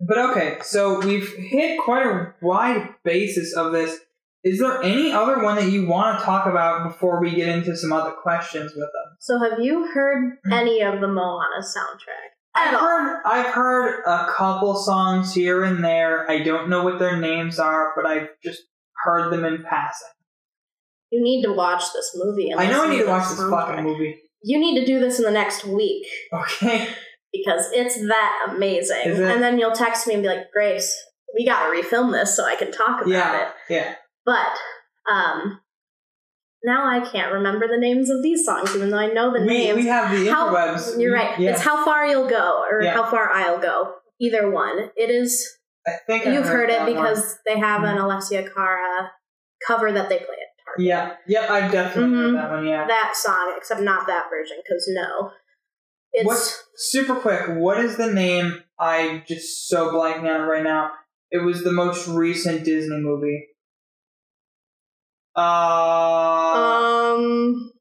but 0.00 0.18
okay, 0.30 0.58
so 0.62 1.00
we've 1.00 1.32
hit 1.36 1.80
quite 1.80 2.04
a 2.06 2.34
wide 2.42 2.90
basis 3.04 3.56
of 3.56 3.72
this. 3.72 3.98
Is 4.42 4.58
there 4.60 4.82
any 4.82 5.10
other 5.10 5.42
one 5.42 5.56
that 5.56 5.70
you 5.70 5.86
want 5.86 6.18
to 6.18 6.24
talk 6.24 6.46
about 6.46 6.86
before 6.86 7.18
we 7.20 7.34
get 7.34 7.48
into 7.48 7.74
some 7.76 7.92
other 7.94 8.10
questions 8.12 8.72
with 8.72 8.84
them? 8.92 9.16
so, 9.20 9.38
have 9.38 9.58
you 9.60 9.86
heard 9.94 10.36
any 10.52 10.82
of 10.82 11.00
the 11.00 11.08
Moana 11.08 11.62
soundtrack? 11.62 12.32
I've 12.54 12.74
all? 12.74 12.80
heard 12.80 13.22
I've 13.24 13.54
heard 13.54 14.02
a 14.06 14.26
couple 14.30 14.76
songs 14.76 15.32
here 15.34 15.64
and 15.64 15.82
there. 15.82 16.30
I 16.30 16.40
don't 16.42 16.68
know 16.68 16.84
what 16.84 16.98
their 16.98 17.16
names 17.16 17.58
are, 17.58 17.92
but 17.96 18.04
I've 18.06 18.28
just 18.44 18.60
heard 19.04 19.32
them 19.32 19.44
in 19.44 19.62
passing. 19.62 20.08
You 21.10 21.22
need 21.22 21.42
to 21.44 21.52
watch 21.52 21.84
this 21.92 22.10
movie. 22.16 22.52
I 22.52 22.68
know 22.70 22.84
I 22.84 22.90
need 22.90 23.02
to 23.02 23.06
watch 23.06 23.28
this 23.28 23.38
fucking 23.38 23.84
movie. 23.84 24.20
You 24.42 24.58
need 24.58 24.80
to 24.80 24.86
do 24.86 24.98
this 25.00 25.18
in 25.18 25.24
the 25.24 25.30
next 25.30 25.64
week. 25.64 26.06
Okay. 26.32 26.88
because 27.32 27.68
it's 27.72 27.96
that 28.08 28.48
amazing. 28.50 29.00
It? 29.04 29.20
And 29.20 29.42
then 29.42 29.58
you'll 29.58 29.72
text 29.72 30.06
me 30.06 30.14
and 30.14 30.22
be 30.22 30.28
like, 30.28 30.50
Grace, 30.52 30.92
we 31.34 31.44
got 31.46 31.66
to 31.68 31.72
refilm 31.82 32.12
this 32.12 32.36
so 32.36 32.44
I 32.44 32.56
can 32.56 32.70
talk 32.72 33.00
about 33.00 33.08
Yeah. 33.08 33.42
it. 33.42 33.54
Yeah. 33.70 33.94
But 34.24 35.12
um, 35.12 35.60
now 36.64 36.86
I 36.86 37.00
can't 37.08 37.32
remember 37.32 37.66
the 37.68 37.78
names 37.78 38.10
of 38.10 38.22
these 38.22 38.44
songs, 38.44 38.74
even 38.74 38.90
though 38.90 38.98
I 38.98 39.12
know 39.12 39.32
the 39.32 39.40
We, 39.40 39.46
names. 39.46 39.76
we 39.76 39.86
have 39.86 40.10
the 40.16 40.30
how, 40.30 40.52
interwebs. 40.54 41.00
You're 41.00 41.14
right. 41.14 41.38
Yeah. 41.38 41.50
It's 41.52 41.60
how 41.60 41.84
far 41.84 42.06
you'll 42.06 42.28
go, 42.28 42.62
or 42.70 42.82
Yeah. 42.82 42.94
how 42.94 43.10
far 43.10 43.30
I'll 43.32 43.58
go. 43.60 43.94
Either 44.20 44.50
one. 44.50 44.90
It 44.96 45.10
is. 45.10 45.46
I 45.86 45.92
think 46.06 46.24
You've 46.24 46.46
heard, 46.46 46.70
it 46.70 46.78
that 46.78 46.84
one. 46.86 46.94
because 46.94 47.38
they 47.46 47.58
have 47.58 47.82
an 47.84 47.96
Alessia 47.98 48.52
Cara 48.54 49.10
cover 49.66 49.92
that 49.92 50.08
they 50.08 50.16
play 50.18 50.24
at 50.26 50.64
Target. 50.64 50.78
Yeah. 50.78 51.16
Yep. 51.26 51.50
I've 51.50 51.72
definitely 51.72 52.16
Mhm. 52.16 52.22
heard 52.24 52.36
that 52.36 52.50
one. 52.50 52.66
Yeah. 52.66 52.86
That 52.86 53.12
song, 53.16 53.54
except 53.56 53.80
not 53.82 54.06
that 54.06 54.30
version, 54.30 54.56
because 54.64 54.84
no. 54.88 55.30
It's 56.12 56.26
What's 56.26 56.64
super 56.76 57.16
quick? 57.16 57.42
What 57.48 57.78
is 57.78 57.96
the 57.96 58.12
name? 58.12 58.62
I 58.78 59.24
just 59.26 59.68
so 59.68 59.90
blanking 59.92 60.32
on 60.32 60.42
it 60.42 60.44
right 60.44 60.62
now. 60.64 60.92
It 61.30 61.38
was 61.38 61.64
the 61.64 61.72
most 61.72 62.06
recent 62.08 62.64
Disney 62.64 62.98
movie. 63.00 63.48
Uh, 65.36 65.40
um 67.16 67.72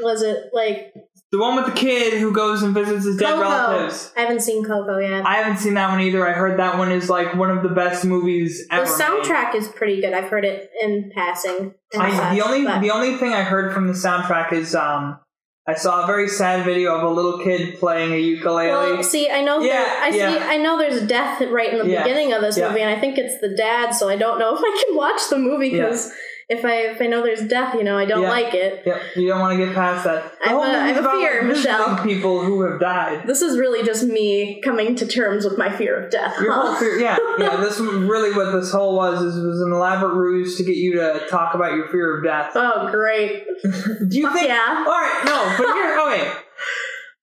was 0.00 0.22
it 0.22 0.50
like 0.52 0.92
the 1.30 1.38
one 1.38 1.56
with 1.56 1.66
the 1.66 1.72
kid 1.72 2.14
who 2.20 2.32
goes 2.32 2.62
and 2.62 2.72
visits 2.74 3.04
his 3.04 3.16
dead 3.16 3.34
Coco? 3.34 3.42
relatives. 3.42 4.12
I 4.16 4.20
haven't 4.22 4.40
seen 4.40 4.64
Coco 4.64 4.98
yet. 4.98 5.26
I 5.26 5.34
haven't 5.36 5.58
seen 5.58 5.74
that 5.74 5.90
one 5.90 6.00
either. 6.00 6.26
I 6.26 6.32
heard 6.32 6.58
that 6.58 6.78
one 6.78 6.90
is 6.90 7.10
like 7.10 7.34
one 7.34 7.50
of 7.50 7.62
the 7.62 7.68
best 7.68 8.04
movies 8.04 8.66
the 8.68 8.74
ever. 8.76 8.84
made. 8.84 8.90
soundtrack 8.92 9.54
is 9.54 9.68
pretty 9.68 10.00
good. 10.00 10.14
I've 10.14 10.28
heard 10.30 10.44
it 10.44 10.70
in 10.82 11.10
passing. 11.14 11.74
I, 11.96 12.34
the 12.34 12.42
only 12.44 12.64
but- 12.64 12.80
the 12.80 12.90
only 12.90 13.16
thing 13.16 13.32
I 13.34 13.42
heard 13.42 13.72
from 13.74 13.86
the 13.88 13.92
soundtrack 13.94 14.52
is 14.52 14.74
um 14.74 15.18
I 15.66 15.74
saw 15.74 16.04
a 16.04 16.06
very 16.06 16.28
sad 16.28 16.64
video 16.64 16.96
of 16.96 17.02
a 17.02 17.10
little 17.10 17.40
kid 17.44 17.78
playing 17.78 18.14
a 18.14 18.18
ukulele. 18.18 18.68
well, 18.94 19.02
see, 19.02 19.28
I 19.30 19.42
know. 19.42 19.60
Yeah, 19.60 19.72
there, 19.84 20.02
I 20.02 20.10
see. 20.10 20.16
yeah. 20.16 20.46
I 20.48 20.56
know 20.56 20.78
there's 20.78 21.06
death 21.06 21.42
right 21.42 21.70
in 21.74 21.78
the 21.80 21.86
Yeah, 21.92 22.04
beginning 22.04 22.32
of 22.32 22.40
this 22.40 22.56
movie, 22.56 22.80
and 22.80 22.88
I 22.88 22.98
think 22.98 23.18
it's 23.18 23.38
the 23.42 23.54
dad. 23.54 23.90
So 23.90 24.08
I 24.08 24.16
don't 24.16 24.38
know 24.38 24.54
if 24.56 24.62
I 24.64 24.84
can 24.86 24.96
watch 24.96 25.20
the 25.28 25.36
movie 25.36 25.68
because 25.72 26.10
if 26.48 26.64
I 26.64 26.76
if 26.92 27.00
I 27.00 27.06
know 27.06 27.22
there's 27.22 27.42
death, 27.46 27.74
you 27.74 27.84
know, 27.84 27.98
I 27.98 28.06
don't 28.06 28.22
Yeah. 28.22 28.30
like 28.30 28.54
it. 28.54 28.82
Yep, 28.86 29.02
you 29.16 29.28
don't 29.28 29.40
want 29.40 29.58
to 29.58 29.66
get 29.66 29.74
past 29.74 30.04
that. 30.04 30.32
I 30.44 30.48
have 30.48 30.56
oh, 30.58 30.62
a- 30.62 30.66
I 30.66 30.88
have 30.88 31.04
a 31.04 31.10
fear, 31.10 31.42
Michelle. 31.42 32.02
People 32.02 32.42
who 32.42 32.62
have 32.62 32.80
died. 32.80 33.26
This 33.26 33.42
is 33.42 33.58
really 33.58 33.82
just 33.84 34.04
me 34.04 34.60
coming 34.64 34.94
to 34.96 35.06
terms 35.06 35.44
with 35.44 35.58
my 35.58 35.68
fear 35.70 36.02
of 36.04 36.10
death. 36.10 36.40
Your 36.40 36.52
huh? 36.52 36.60
whole 36.62 36.74
fear, 36.76 36.98
yeah, 36.98 37.18
yeah. 37.38 37.56
This 37.56 37.78
was 37.78 37.92
really 37.92 38.32
what 38.34 38.52
this 38.52 38.72
whole 38.72 38.96
was. 38.96 39.20
Is 39.22 39.34
was 39.36 39.60
an 39.60 39.72
elaborate 39.72 40.14
ruse 40.14 40.56
to 40.56 40.64
get 40.64 40.76
you 40.76 40.94
to 40.94 41.26
talk 41.28 41.54
about 41.54 41.74
your 41.74 41.88
fear 41.88 42.16
of 42.18 42.24
death. 42.24 42.52
Oh, 42.54 42.88
great! 42.90 43.44
Do 43.62 44.18
you 44.18 44.32
think? 44.32 44.48
yeah. 44.48 44.84
All 44.86 44.92
right, 44.92 45.22
no, 45.26 45.54
but 45.58 45.74
here, 45.74 45.98
okay. 46.00 46.32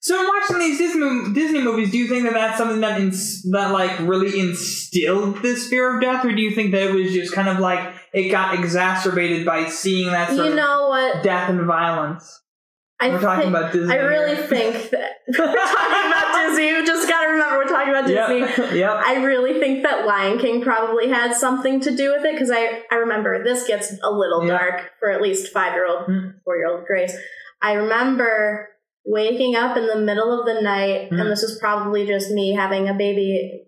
So 0.01 0.19
in 0.19 0.27
watching 0.27 0.59
these 0.59 0.77
Disney 0.77 1.33
Disney 1.33 1.63
movies, 1.63 1.89
do 1.89 1.97
you 1.97 2.07
think 2.07 2.25
that 2.25 2.33
that's 2.35 2.59
something 2.59 2.79
that 2.81 3.01
ins- 3.01 3.41
that 3.49 3.71
like 3.71 3.97
really 4.01 4.39
instilled 4.39 5.41
this 5.41 5.67
fear 5.67 5.95
of 5.95 5.99
death, 5.99 6.23
or 6.23 6.31
do 6.31 6.43
you 6.43 6.51
think 6.53 6.73
that 6.73 6.83
it 6.83 6.93
was 6.93 7.11
just 7.11 7.33
kind 7.33 7.49
of 7.49 7.57
like 7.57 7.94
it 8.15 8.29
got 8.31 8.55
exacerbated 8.57 9.45
by 9.45 9.67
seeing 9.67 10.09
that 10.11 10.29
sort 10.29 10.45
You 10.45 10.51
of 10.51 10.55
know 10.57 10.87
what? 10.89 11.23
death 11.23 11.49
and 11.49 11.61
violence? 11.65 12.41
I 12.99 13.09
We're 13.09 13.19
talking 13.19 13.45
think- 13.51 13.55
about 13.55 13.73
Disney. 13.73 13.93
I 13.93 13.97
really 13.97 14.35
here. 14.37 14.47
think 14.47 14.89
that 14.91 15.09
we're 15.27 15.45
talking 15.45 16.11
about 16.11 16.33
Disney. 16.49 16.67
You 16.69 16.85
just 16.85 17.09
gotta 17.09 17.29
remember 17.31 17.57
we're 17.57 17.67
talking 17.67 17.89
about 17.89 18.07
Disney. 18.07 18.39
Yep. 18.39 18.73
yep. 18.73 19.03
I 19.05 19.15
really 19.23 19.59
think 19.59 19.83
that 19.83 20.05
Lion 20.05 20.39
King 20.39 20.61
probably 20.61 21.09
had 21.09 21.33
something 21.35 21.81
to 21.81 21.93
do 21.95 22.13
with 22.13 22.23
it 22.23 22.33
because 22.33 22.49
I, 22.51 22.83
I 22.89 22.95
remember 22.95 23.43
this 23.43 23.67
gets 23.67 23.91
a 24.01 24.09
little 24.11 24.43
Yeah. 24.45 24.57
dark 24.57 24.91
for 24.99 25.09
at 25.11 25.21
least 25.21 25.51
five 25.51 25.73
year 25.73 25.85
old, 25.87 26.05
Hmm. 26.05 26.29
four 26.45 26.55
year 26.55 26.69
old 26.71 26.85
Grace. 26.85 27.13
I 27.61 27.73
remember 27.73 28.69
waking 29.05 29.55
up 29.57 29.75
in 29.77 29.87
the 29.87 29.97
middle 29.97 30.39
of 30.39 30.45
the 30.45 30.61
night, 30.61 31.09
Mhm. 31.11 31.19
and 31.19 31.29
this 31.31 31.41
was 31.41 31.57
probably 31.59 32.07
just 32.07 32.31
me 32.31 32.55
having 32.55 32.87
a 32.87 32.93
baby, 32.93 33.65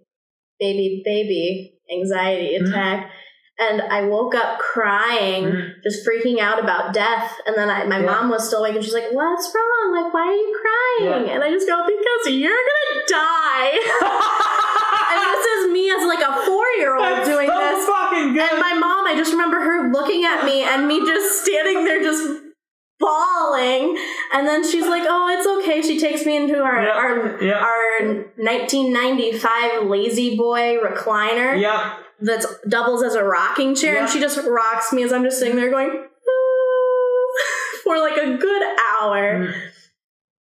baby, 0.60 1.02
baby 1.06 1.74
anxiety 1.92 2.58
Mhm. 2.60 2.70
attack. 2.70 3.12
And 3.60 3.82
I 3.82 4.04
woke 4.04 4.36
up 4.36 4.60
crying, 4.60 5.46
Mhm. 5.46 5.84
just 5.84 6.06
freaking 6.08 6.40
out 6.40 6.60
about 6.60 6.94
death. 6.94 7.40
And 7.48 7.56
then 7.56 7.70
I, 7.72 7.86
my 7.86 8.00
Yeah. 8.00 8.06
mom 8.06 8.30
was 8.30 8.46
still 8.48 8.60
awake, 8.60 8.76
and 8.76 8.84
she's 8.84 8.94
like, 8.94 9.10
"What's 9.12 9.52
wrong? 9.56 9.96
Like, 10.04 10.14
why 10.14 10.28
are 10.28 10.32
you 10.32 10.60
crying?" 10.62 11.26
Yeah. 11.28 11.34
And 11.34 11.44
I 11.44 11.50
just 11.52 11.66
go, 11.68 11.76
"Because 11.88 12.34
you're 12.36 12.52
gonna 12.52 13.02
die." 13.08 13.72
and 15.12 15.24
this 15.34 15.46
is 15.46 15.72
me 15.72 15.90
as 15.90 16.06
like 16.06 16.22
a 16.22 16.34
four 16.46 16.66
year 16.78 16.96
old 16.96 17.26
doing 17.26 17.48
so 17.48 17.58
this. 17.58 17.86
fucking 17.88 18.34
good. 18.34 18.52
And 18.52 18.60
my 18.60 18.74
mom, 18.74 19.08
I 19.08 19.16
just 19.16 19.32
remember 19.32 19.60
her 19.60 19.90
looking 19.92 20.24
at 20.24 20.46
me 20.46 20.62
and 20.64 20.88
me 20.88 21.00
just 21.06 21.44
standing 21.44 21.84
there 21.84 22.02
just 22.04 22.28
bawling. 23.00 23.98
And 24.34 24.48
then 24.48 24.64
she's 24.70 24.86
like, 24.88 25.04
"Oh, 25.08 25.28
it's 25.30 25.48
okay." 25.48 25.82
She 25.82 26.00
takes 26.00 26.26
me 26.28 26.36
into 26.38 26.62
our 26.62 26.84
Yeah, 26.84 26.92
our 26.92 27.44
yeah. 27.44 27.60
our 27.60 28.26
1995 28.38 29.84
La-Z-Boy 29.84 30.78
recliner 30.84 31.60
yep. 31.60 31.82
That 32.22 32.46
doubles 32.68 33.04
as 33.04 33.16
a 33.16 33.24
rocking 33.24 33.76
chair, 33.76 33.98
and 33.98 34.10
she 34.10 34.20
just 34.20 34.40
rocks 34.46 34.92
me 34.92 35.04
as 35.04 35.14
I'm 35.14 35.24
just 35.24 35.40
sitting 35.40 35.56
there 35.56 35.70
going 35.70 35.90
for 37.84 37.98
like 38.00 38.18
a 38.18 38.38
good 38.38 38.64
hour. 38.64 39.48
Mm. 39.48 39.62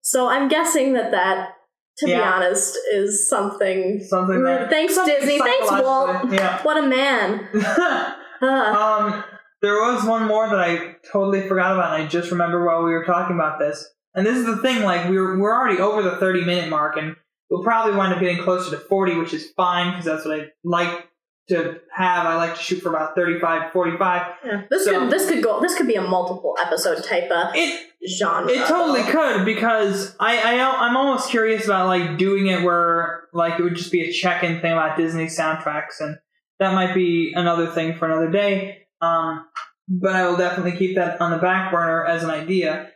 So 0.03 0.29
I'm 0.29 0.49
guessing 0.49 0.95
that 0.95 1.11
that. 1.13 1.53
To 2.01 2.05
be 2.05 2.15
honest, 2.15 2.77
is 2.93 3.27
something. 3.27 4.05
Something 4.07 4.43
that. 4.45 4.69
Thanks, 4.69 4.95
something 4.95 5.15
Disney. 5.15 5.39
Thanks, 5.39 5.71
Walt. 5.71 6.31
Yeah. 6.31 6.63
What 6.63 6.77
a 6.77 6.87
man. 6.87 7.49
Ugh. 7.55 8.15
um, 8.43 9.25
there 9.63 9.77
was 9.77 10.05
one 10.05 10.27
more 10.27 10.47
that 10.47 10.61
I 10.61 10.97
totally 11.11 11.49
forgot 11.49 11.73
about, 11.73 11.95
and 11.95 12.05
I 12.05 12.07
just 12.07 12.31
remember 12.31 12.67
while 12.67 12.83
we 12.83 12.93
were 12.93 13.05
talking 13.05 13.35
about 13.35 13.59
this. 13.59 13.89
And 14.15 14.27
this 14.27 14.37
is 14.37 14.45
the 14.45 14.59
thing, 14.59 14.83
like 14.83 15.09
we're 15.09 15.39
we're 15.39 15.55
already 15.55 15.81
over 15.81 16.03
the 16.03 16.17
thirty 16.17 16.45
minute 16.45 16.69
mark, 16.69 16.99
and 16.99 17.17
we'll 17.49 17.63
probably 17.63 17.97
wind 17.97 18.13
up 18.13 18.21
getting 18.21 18.43
closer 18.43 18.71
to 18.71 18.85
forty, 18.85 19.15
which 19.15 19.33
is 19.33 19.53
fine 19.57 19.93
because 19.93 20.05
that's 20.05 20.27
what 20.27 20.41
I 20.41 20.47
like 20.65 21.07
to 21.49 21.81
have. 21.95 22.27
I 22.27 22.35
like 22.37 22.57
to 22.57 22.63
shoot 22.63 22.81
for 22.81 22.89
about 22.91 23.15
35, 23.15 23.73
45. 23.73 24.33
Yeah. 24.45 24.63
This 24.71 24.85
So- 24.85 25.01
could 25.01 25.11
this 25.11 25.29
could 25.29 25.43
go 25.43 25.61
this 25.61 25.77
could 25.77 25.87
be 25.87 25.95
a 25.95 26.03
multiple 26.03 26.57
episode 26.65 27.03
type 27.05 27.31
of 27.31 27.49
It 27.55 27.89
genre. 28.19 28.51
It 28.51 28.67
totally 28.67 29.03
could 29.05 29.45
because 29.45 30.15
I, 30.21 30.39
I 30.39 30.87
I'm 30.87 30.97
almost 30.97 31.31
curious 31.31 31.65
about 31.67 31.87
like 31.87 32.19
doing 32.19 32.47
it 32.49 32.63
where 32.63 33.25
like 33.33 33.59
it 33.59 33.63
would 33.63 33.77
just 33.77 33.93
be 33.93 34.03
a 34.09 34.13
check-in 34.13 34.61
thing 34.61 34.73
about 34.73 34.97
Disney 34.97 35.27
soundtracks 35.27 36.01
and 36.01 36.19
that 36.59 36.73
might 36.75 36.95
be 36.95 37.33
another 37.35 37.67
thing 37.67 37.95
for 37.95 38.07
another 38.07 38.31
day. 38.31 38.87
Um, 39.01 39.47
but 39.89 40.17
I 40.17 40.27
will 40.27 40.37
definitely 40.39 40.73
keep 40.79 40.97
that 40.97 41.21
on 41.21 41.31
the 41.31 41.37
back 41.39 41.71
burner 41.71 42.05
as 42.07 42.25
an 42.25 42.31
idea. 42.31 42.91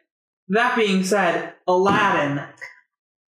That 0.48 0.74
being 0.76 1.04
said, 1.04 1.52
Aladdin. 1.68 2.42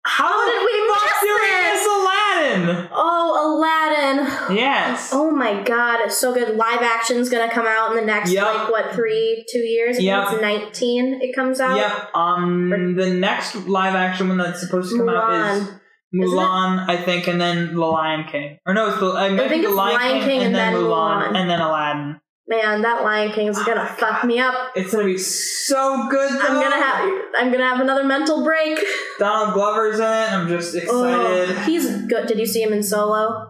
How 0.05 0.47
did 0.47 0.65
we 0.65 0.91
miss 0.91 1.21
this? 1.21 1.73
miss 1.75 1.87
Aladdin? 2.33 2.89
Oh, 2.93 3.57
Aladdin. 3.59 4.57
Yes. 4.57 5.11
Oh 5.13 5.31
my 5.31 5.63
god, 5.63 6.01
it's 6.05 6.19
so 6.19 6.33
good. 6.35 6.57
Live 6.57 6.83
action's 6.83 7.29
gonna 7.29 7.51
come 7.51 7.67
out 7.67 7.91
in 7.91 7.97
the 7.97 8.05
next 8.05 8.31
Yep. 8.31 8.45
like 8.45 8.71
what 8.71 8.93
three, 8.93 9.45
two 9.51 9.61
years? 9.61 9.99
I 9.99 10.03
Yep. 10.03 10.29
It's 10.33 10.43
nineteen. 10.43 11.21
It 11.23 11.35
comes 11.35 11.61
out. 11.61 11.77
Yep. 11.77 12.11
Um, 12.15 12.95
the 12.97 13.11
next 13.11 13.55
live 13.67 13.95
action 13.95 14.29
one 14.29 14.39
that's 14.39 14.61
supposed 14.61 14.91
to 14.93 14.99
come 14.99 15.09
out 15.09 15.57
is 15.57 15.63
Mulan. 15.65 15.81
Mulan, 16.15 16.89
I 16.89 16.97
think, 17.03 17.27
and 17.27 17.41
then 17.41 17.75
The 17.75 17.81
Lion 17.81 18.25
King. 18.31 18.59
Or 18.67 18.75
no, 18.75 18.89
it's 18.91 19.01
the, 19.01 19.07
I, 19.13 19.31
might 19.31 19.49
think 19.49 19.65
the 19.65 19.71
Lion, 19.71 20.21
King, 20.23 20.43
and, 20.43 20.55
then, 20.55 20.75
Mulan, 20.75 21.29
Mulan. 21.31 21.37
and 21.37 21.49
then 21.49 21.61
Aladdin. 21.61 22.21
Man, 22.49 22.83
that 22.83 23.03
Lion 23.05 23.33
King 23.33 23.49
is 23.49 23.59
gonna 23.63 23.77
my 23.85 23.87
fuck 23.87 24.23
God. 24.23 24.25
me 24.27 24.41
up. 24.41 24.73
It's 24.75 24.91
gonna 24.93 25.05
be 25.05 25.17
so 25.19 26.09
good. 26.11 26.33
Though. 26.33 26.39
I'm 26.41 26.55
gonna 26.61 26.83
have 26.83 27.11
I'm 27.39 27.53
gonna 27.53 27.69
have 27.69 27.81
another 27.81 28.05
mental 28.05 28.43
break. 28.45 28.79
Donald 29.19 29.55
Glover's 29.55 29.99
in 30.01 30.05
it. 30.05 30.33
I'm 30.33 30.49
just 30.49 30.75
Oh, 30.89 31.05
excited. 31.05 31.59
he's 31.61 31.89
good. 32.07 32.27
Did 32.27 32.39
you 32.41 32.47
see 32.47 32.63
him 32.63 32.73
in 32.73 32.83
Solo? 32.83 33.49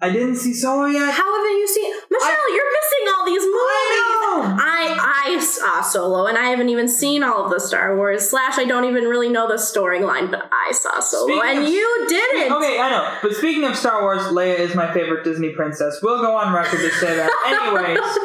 I 0.00 0.10
didn't 0.10 0.34
see 0.34 0.52
Solo 0.52 0.86
yet. 0.86 1.14
How 1.14 1.36
haven't 1.36 1.58
you 1.60 1.68
seen 1.68 1.94
Michelle? 2.10 2.56
you're 2.56 2.72
missing 2.72 3.14
all 3.16 3.24
these 3.24 3.42
movies. 3.42 3.54
I 3.54 4.18
know. 4.34 4.56
I 4.58 5.24
I 5.28 5.38
saw 5.38 5.80
Solo, 5.80 6.26
and 6.26 6.36
I 6.36 6.48
haven't 6.50 6.68
even 6.70 6.88
seen 6.88 7.22
all 7.22 7.44
of 7.44 7.50
the 7.52 7.60
Star 7.60 7.96
Wars. 7.96 8.28
Slash, 8.28 8.58
I 8.58 8.64
don't 8.64 8.84
even 8.86 9.04
really 9.04 9.28
know 9.28 9.46
the 9.46 9.54
storyline, 9.54 10.28
but 10.32 10.50
I 10.52 10.72
saw 10.72 10.98
Solo, 10.98 11.28
Speaking 11.28 11.48
and 11.48 11.58
of- 11.60 11.68
you 11.68 12.06
didn't. 12.08 12.52
Okay, 12.52 12.80
I 12.80 12.90
know. 12.90 13.16
But 13.22 13.36
speaking 13.36 13.62
of 13.62 13.76
Star 13.76 14.02
Wars, 14.02 14.22
Leia 14.22 14.58
is 14.58 14.74
my 14.74 14.92
favorite 14.92 15.22
Disney 15.22 15.50
princess. 15.50 16.00
We'll 16.02 16.20
go 16.20 16.34
on 16.34 16.52
record 16.52 16.80
to 16.80 16.90
say 16.90 17.14
that. 17.14 17.30
Anyways, 17.46 18.18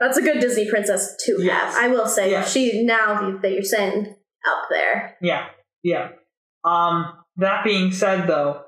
That's 0.00 0.16
a 0.18 0.22
good 0.22 0.40
Disney 0.40 0.68
princess 0.70 1.14
to 1.26 1.36
Yes. 1.40 1.74
have. 1.74 1.84
I 1.84 1.88
will 1.88 2.06
say 2.06 2.30
Yes. 2.30 2.52
she 2.52 2.84
now 2.84 3.38
that 3.42 3.52
you're 3.52 3.62
saying 3.62 4.14
up 4.46 4.68
there. 4.70 5.16
yeah, 5.22 5.46
yeah. 5.82 6.08
Um, 6.64 7.12
that 7.36 7.64
being 7.64 7.92
said, 7.92 8.26
though, 8.26 8.62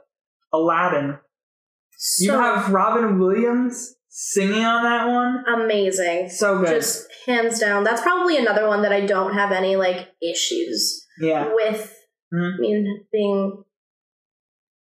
Aladdin. 0.53 1.19
So 1.97 2.25
You 2.25 2.39
have 2.39 2.73
Robin 2.73 3.19
Williams 3.19 3.95
singing 4.09 4.65
on 4.65 4.83
that 4.85 5.09
one. 5.09 5.45
amazing. 5.63 6.29
So 6.31 6.59
good. 6.61 6.69
Just 6.69 7.09
hands 7.27 7.59
down. 7.59 7.85
That's 7.85 8.01
probably 8.01 8.37
another 8.39 8.67
one 8.69 8.83
that 8.83 8.93
I 8.93 9.05
don't 9.05 9.35
have 9.35 9.53
any 9.53 9.77
like 9.77 10.09
issues 10.23 11.07
yeah. 11.21 11.53
with. 11.53 11.95
Mhm. 12.33 12.55
I 12.55 12.59
mean, 12.61 13.05
being 13.13 13.65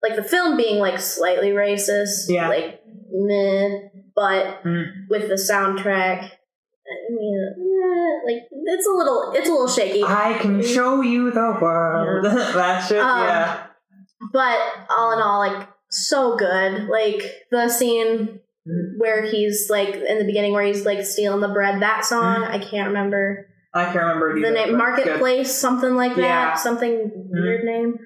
like 0.02 0.16
the 0.16 0.22
film 0.24 0.56
being 0.56 0.78
like 0.78 0.98
slightly 1.00 1.50
racist, 1.50 2.28
Yeah. 2.28 2.48
like 2.48 2.80
meh, 3.10 3.88
but 4.14 4.62
Mm. 4.64 5.08
with 5.10 5.28
the 5.28 5.34
soundtrack, 5.34 6.30
I 7.08 7.12
mean, 7.12 7.54
eh, 7.58 8.32
like 8.32 8.42
it's 8.66 8.86
a 8.86 8.90
little, 8.90 9.32
it's 9.34 9.48
a 9.48 9.52
little 9.52 9.68
shaky. 9.68 10.02
I 10.04 10.36
can 10.40 10.62
show 10.62 11.00
you 11.00 11.30
the 11.30 11.56
world. 11.60 12.24
that 12.54 12.86
shit, 12.86 12.98
Um, 12.98 13.24
yeah. 13.24 13.66
but 14.32 14.58
all 14.96 15.12
in 15.12 15.20
all, 15.22 15.38
like 15.38 15.68
so 15.90 16.36
good. 16.36 16.88
Like 16.88 17.22
the 17.50 17.68
scene 17.68 18.40
where 18.98 19.22
he's 19.24 19.70
like 19.70 19.94
in 19.94 20.18
the 20.18 20.24
beginning 20.24 20.52
where 20.52 20.64
he's 20.64 20.84
like 20.84 21.02
stealing 21.04 21.40
the 21.40 21.48
bread. 21.48 21.80
That 21.80 22.04
song 22.04 22.44
I 22.44 22.58
can't 22.58 22.88
remember 22.88 23.46
I 23.72 23.84
can't 23.84 23.96
remember 23.96 24.36
it 24.36 24.42
the 24.42 24.50
name. 24.50 24.56
it's 24.56 24.70
good. 24.70 24.76
Marketplace, 24.76 25.54
something 25.58 25.94
like 25.94 26.16
that. 26.16 26.22
Yeah. 26.22 26.54
Something 26.54 27.10
weird 27.30 27.64
name. 27.64 27.98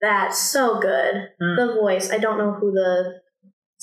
That's 0.00 0.38
so 0.50 0.80
good. 0.80 1.28
Mm. 1.40 1.56
The 1.56 1.76
voice. 1.80 2.10
I 2.10 2.18
don't 2.18 2.38
know 2.38 2.52
who 2.52 2.72
the 2.72 3.20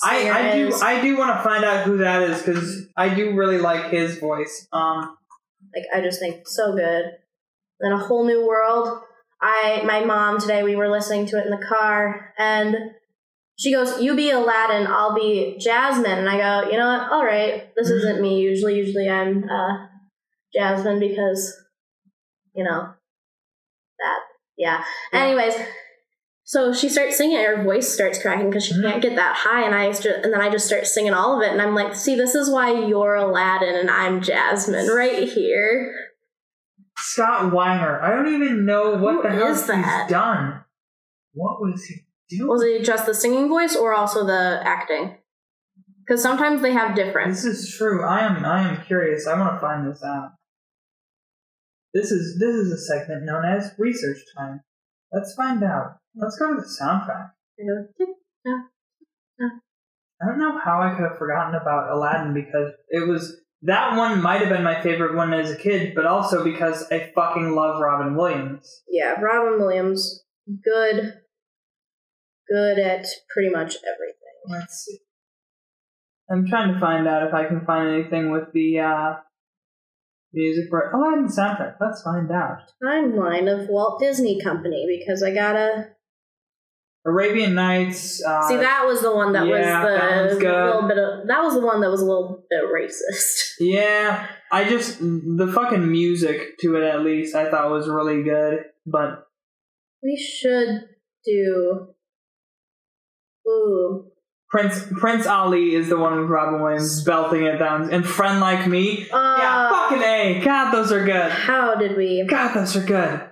I, 0.02 0.30
I 0.30 0.54
do. 0.54 0.74
I 0.82 1.00
do 1.00 1.16
want 1.16 1.36
to 1.36 1.42
find 1.42 1.64
out 1.64 1.84
who 1.84 1.98
that 1.98 2.22
is 2.22 2.42
because 2.42 2.86
I 2.96 3.14
do 3.14 3.34
really 3.34 3.58
like 3.58 3.90
his 3.90 4.18
voice. 4.18 4.66
Um, 4.72 5.16
like 5.74 5.84
I 5.94 6.00
just 6.00 6.20
think 6.20 6.46
so 6.46 6.74
good. 6.74 7.04
Then 7.80 7.92
a 7.92 7.98
whole 7.98 8.26
new 8.26 8.46
world. 8.46 9.00
I 9.40 9.82
my 9.84 10.04
mom 10.04 10.40
today 10.40 10.62
we 10.62 10.76
were 10.76 10.88
listening 10.88 11.26
to 11.26 11.38
it 11.38 11.44
in 11.46 11.50
the 11.50 11.66
car 11.66 12.32
and 12.38 12.76
she 13.58 13.72
goes, 13.72 14.00
"You 14.00 14.14
be 14.16 14.30
Aladdin, 14.30 14.86
I'll 14.86 15.14
be 15.14 15.56
Jasmine." 15.58 16.18
And 16.18 16.28
I 16.28 16.36
go, 16.36 16.70
"You 16.70 16.78
know 16.78 16.86
what? 16.88 17.12
All 17.12 17.24
right. 17.24 17.74
This 17.74 17.90
Mhm. 17.90 17.96
isn't 17.96 18.20
me. 18.22 18.40
Usually, 18.40 18.76
usually 18.76 19.08
I'm 19.08 19.48
uh, 19.48 19.86
Jasmine 20.54 21.00
because 21.00 21.56
you 22.54 22.64
know 22.64 22.92
that. 23.98 24.20
Yeah. 24.58 24.84
Yeah. 25.12 25.22
Anyways." 25.22 25.54
So 26.48 26.72
she 26.72 26.88
starts 26.88 27.16
singing. 27.18 27.36
And 27.38 27.58
her 27.58 27.64
voice 27.64 27.92
starts 27.92 28.22
cracking 28.22 28.48
because 28.48 28.64
she 28.64 28.74
Mhm. 28.74 28.88
can't 28.88 29.02
get 29.02 29.16
that 29.16 29.34
high, 29.34 29.62
and 29.62 29.74
I 29.74 29.88
just, 29.90 30.06
and 30.06 30.32
then 30.32 30.40
I 30.40 30.48
just 30.48 30.66
start 30.66 30.86
singing 30.86 31.12
all 31.12 31.36
of 31.36 31.42
it, 31.42 31.50
and 31.52 31.60
I'm 31.60 31.74
like, 31.74 31.94
"See, 31.96 32.14
this 32.14 32.36
is 32.36 32.48
why 32.48 32.70
you're 32.72 33.16
Aladdin 33.16 33.74
and 33.74 33.90
I'm 33.90 34.20
Jasmine, 34.22 34.86
right 34.88 35.28
here." 35.28 35.92
Scott 36.98 37.52
Weinger. 37.52 38.00
I 38.00 38.10
don't 38.10 38.32
even 38.32 38.64
know 38.64 38.96
what 38.96 39.16
Who 39.16 39.22
the 39.22 39.30
hell 39.30 39.48
is 39.48 39.66
that? 39.66 40.02
he's 40.04 40.10
done. 40.12 40.64
What 41.34 41.60
was 41.60 41.84
he 41.84 42.06
doing? 42.30 42.48
Was 42.48 42.62
it 42.62 42.84
just 42.84 43.06
the 43.06 43.14
singing 43.14 43.48
voice 43.48 43.74
or 43.76 43.92
also 43.92 44.24
the 44.24 44.60
acting? 44.64 45.18
Because 45.98 46.22
sometimes 46.22 46.62
they 46.62 46.72
have 46.72 46.94
different. 46.94 47.32
This 47.32 47.44
is 47.44 47.74
true. 47.76 48.04
I 48.04 48.20
am 48.20 48.44
I 48.44 48.60
am 48.68 48.82
curious. 48.84 49.26
I 49.26 49.36
want 49.38 49.56
to 49.56 49.60
find 49.60 49.90
this 49.90 50.02
out. 50.04 50.34
This 51.92 52.12
is 52.12 52.38
this 52.38 52.54
is 52.54 52.70
a 52.70 52.78
segment 52.78 53.24
known 53.24 53.44
as 53.44 53.74
research 53.78 54.18
time. 54.38 54.60
Let's 55.12 55.34
find 55.34 55.62
out. 55.64 55.98
Let's 56.16 56.38
go 56.38 56.54
to 56.54 56.60
the 56.60 56.66
soundtrack. 56.66 57.30
I 60.22 60.26
don't 60.26 60.38
know 60.38 60.58
how 60.64 60.80
I 60.80 60.94
could 60.94 61.04
have 61.04 61.18
forgotten 61.18 61.54
about 61.54 61.90
Aladdin 61.90 62.32
because 62.32 62.72
it 62.88 63.06
was 63.06 63.36
that 63.62 63.96
one 63.96 64.22
might 64.22 64.40
have 64.40 64.48
been 64.48 64.62
my 64.62 64.80
favorite 64.82 65.14
one 65.14 65.32
as 65.34 65.50
a 65.50 65.56
kid, 65.56 65.94
but 65.94 66.06
also 66.06 66.44
because 66.44 66.90
I 66.90 67.10
fucking 67.14 67.54
love 67.54 67.80
Robin 67.80 68.14
Williams. 68.14 68.82
Yeah, 68.88 69.20
Robin 69.20 69.58
Williams, 69.60 70.24
good, 70.46 71.14
good 72.48 72.78
at 72.78 73.06
pretty 73.32 73.50
much 73.50 73.76
everything. 73.76 74.16
Let's 74.48 74.84
see. 74.84 74.98
I'm 76.30 76.46
trying 76.46 76.74
to 76.74 76.80
find 76.80 77.06
out 77.06 77.26
if 77.26 77.34
I 77.34 77.46
can 77.46 77.64
find 77.66 77.88
anything 77.88 78.30
with 78.30 78.52
the 78.52 78.80
uh, 78.80 79.14
music 80.32 80.66
for 80.70 80.90
Aladdin 80.90 81.26
soundtrack. 81.26 81.76
Let's 81.80 82.02
find 82.02 82.30
out. 82.30 82.62
Timeline 82.82 83.52
of 83.52 83.68
Walt 83.68 84.00
Disney 84.00 84.40
Company 84.40 84.86
because 84.98 85.22
I 85.22 85.32
gotta. 85.32 85.95
Arabian 87.06 87.54
Nights. 87.54 88.22
Uh, 88.22 88.48
See, 88.48 88.56
that 88.56 88.84
was 88.84 89.00
the 89.00 89.14
one 89.14 89.32
that 89.32 89.46
yeah, 89.46 89.52
was 89.52 90.00
that 90.00 90.34
the 90.34 90.40
good. 90.40 90.66
little 90.66 90.88
bit 90.88 90.98
of. 90.98 91.26
That 91.28 91.42
was 91.42 91.54
the 91.54 91.60
one 91.60 91.80
that 91.80 91.90
was 91.90 92.00
a 92.02 92.04
little 92.04 92.44
bit 92.50 92.64
racist. 92.64 93.54
Yeah, 93.60 94.26
I 94.52 94.68
just 94.68 94.98
the 95.00 95.50
fucking 95.54 95.90
music 95.90 96.58
to 96.58 96.76
it 96.76 96.82
at 96.82 97.02
least 97.02 97.34
I 97.34 97.50
thought 97.50 97.70
was 97.70 97.88
really 97.88 98.22
good, 98.22 98.64
but 98.84 99.26
We 100.02 100.16
should 100.16 100.88
do. 101.24 101.88
Ooh. 103.48 104.10
Prince 104.50 104.84
Prince 104.98 105.26
Ali 105.26 105.74
is 105.74 105.88
the 105.88 105.96
one 105.96 106.20
with 106.20 106.28
Robin 106.28 106.60
Williams 106.60 107.02
belting 107.04 107.44
it 107.44 107.56
down, 107.58 107.90
and 107.92 108.04
Friend 108.06 108.40
Like 108.40 108.66
Me. 108.66 109.08
Uh, 109.10 109.36
yeah, 109.38 109.70
fucking 109.70 110.02
a. 110.02 110.42
God, 110.44 110.70
those 110.72 110.92
are 110.92 111.04
good. 111.04 111.30
How 111.30 111.76
did 111.76 111.96
we? 111.96 112.26
God, 112.28 112.52
those 112.54 112.76
are 112.76 112.84
good. 112.84 113.22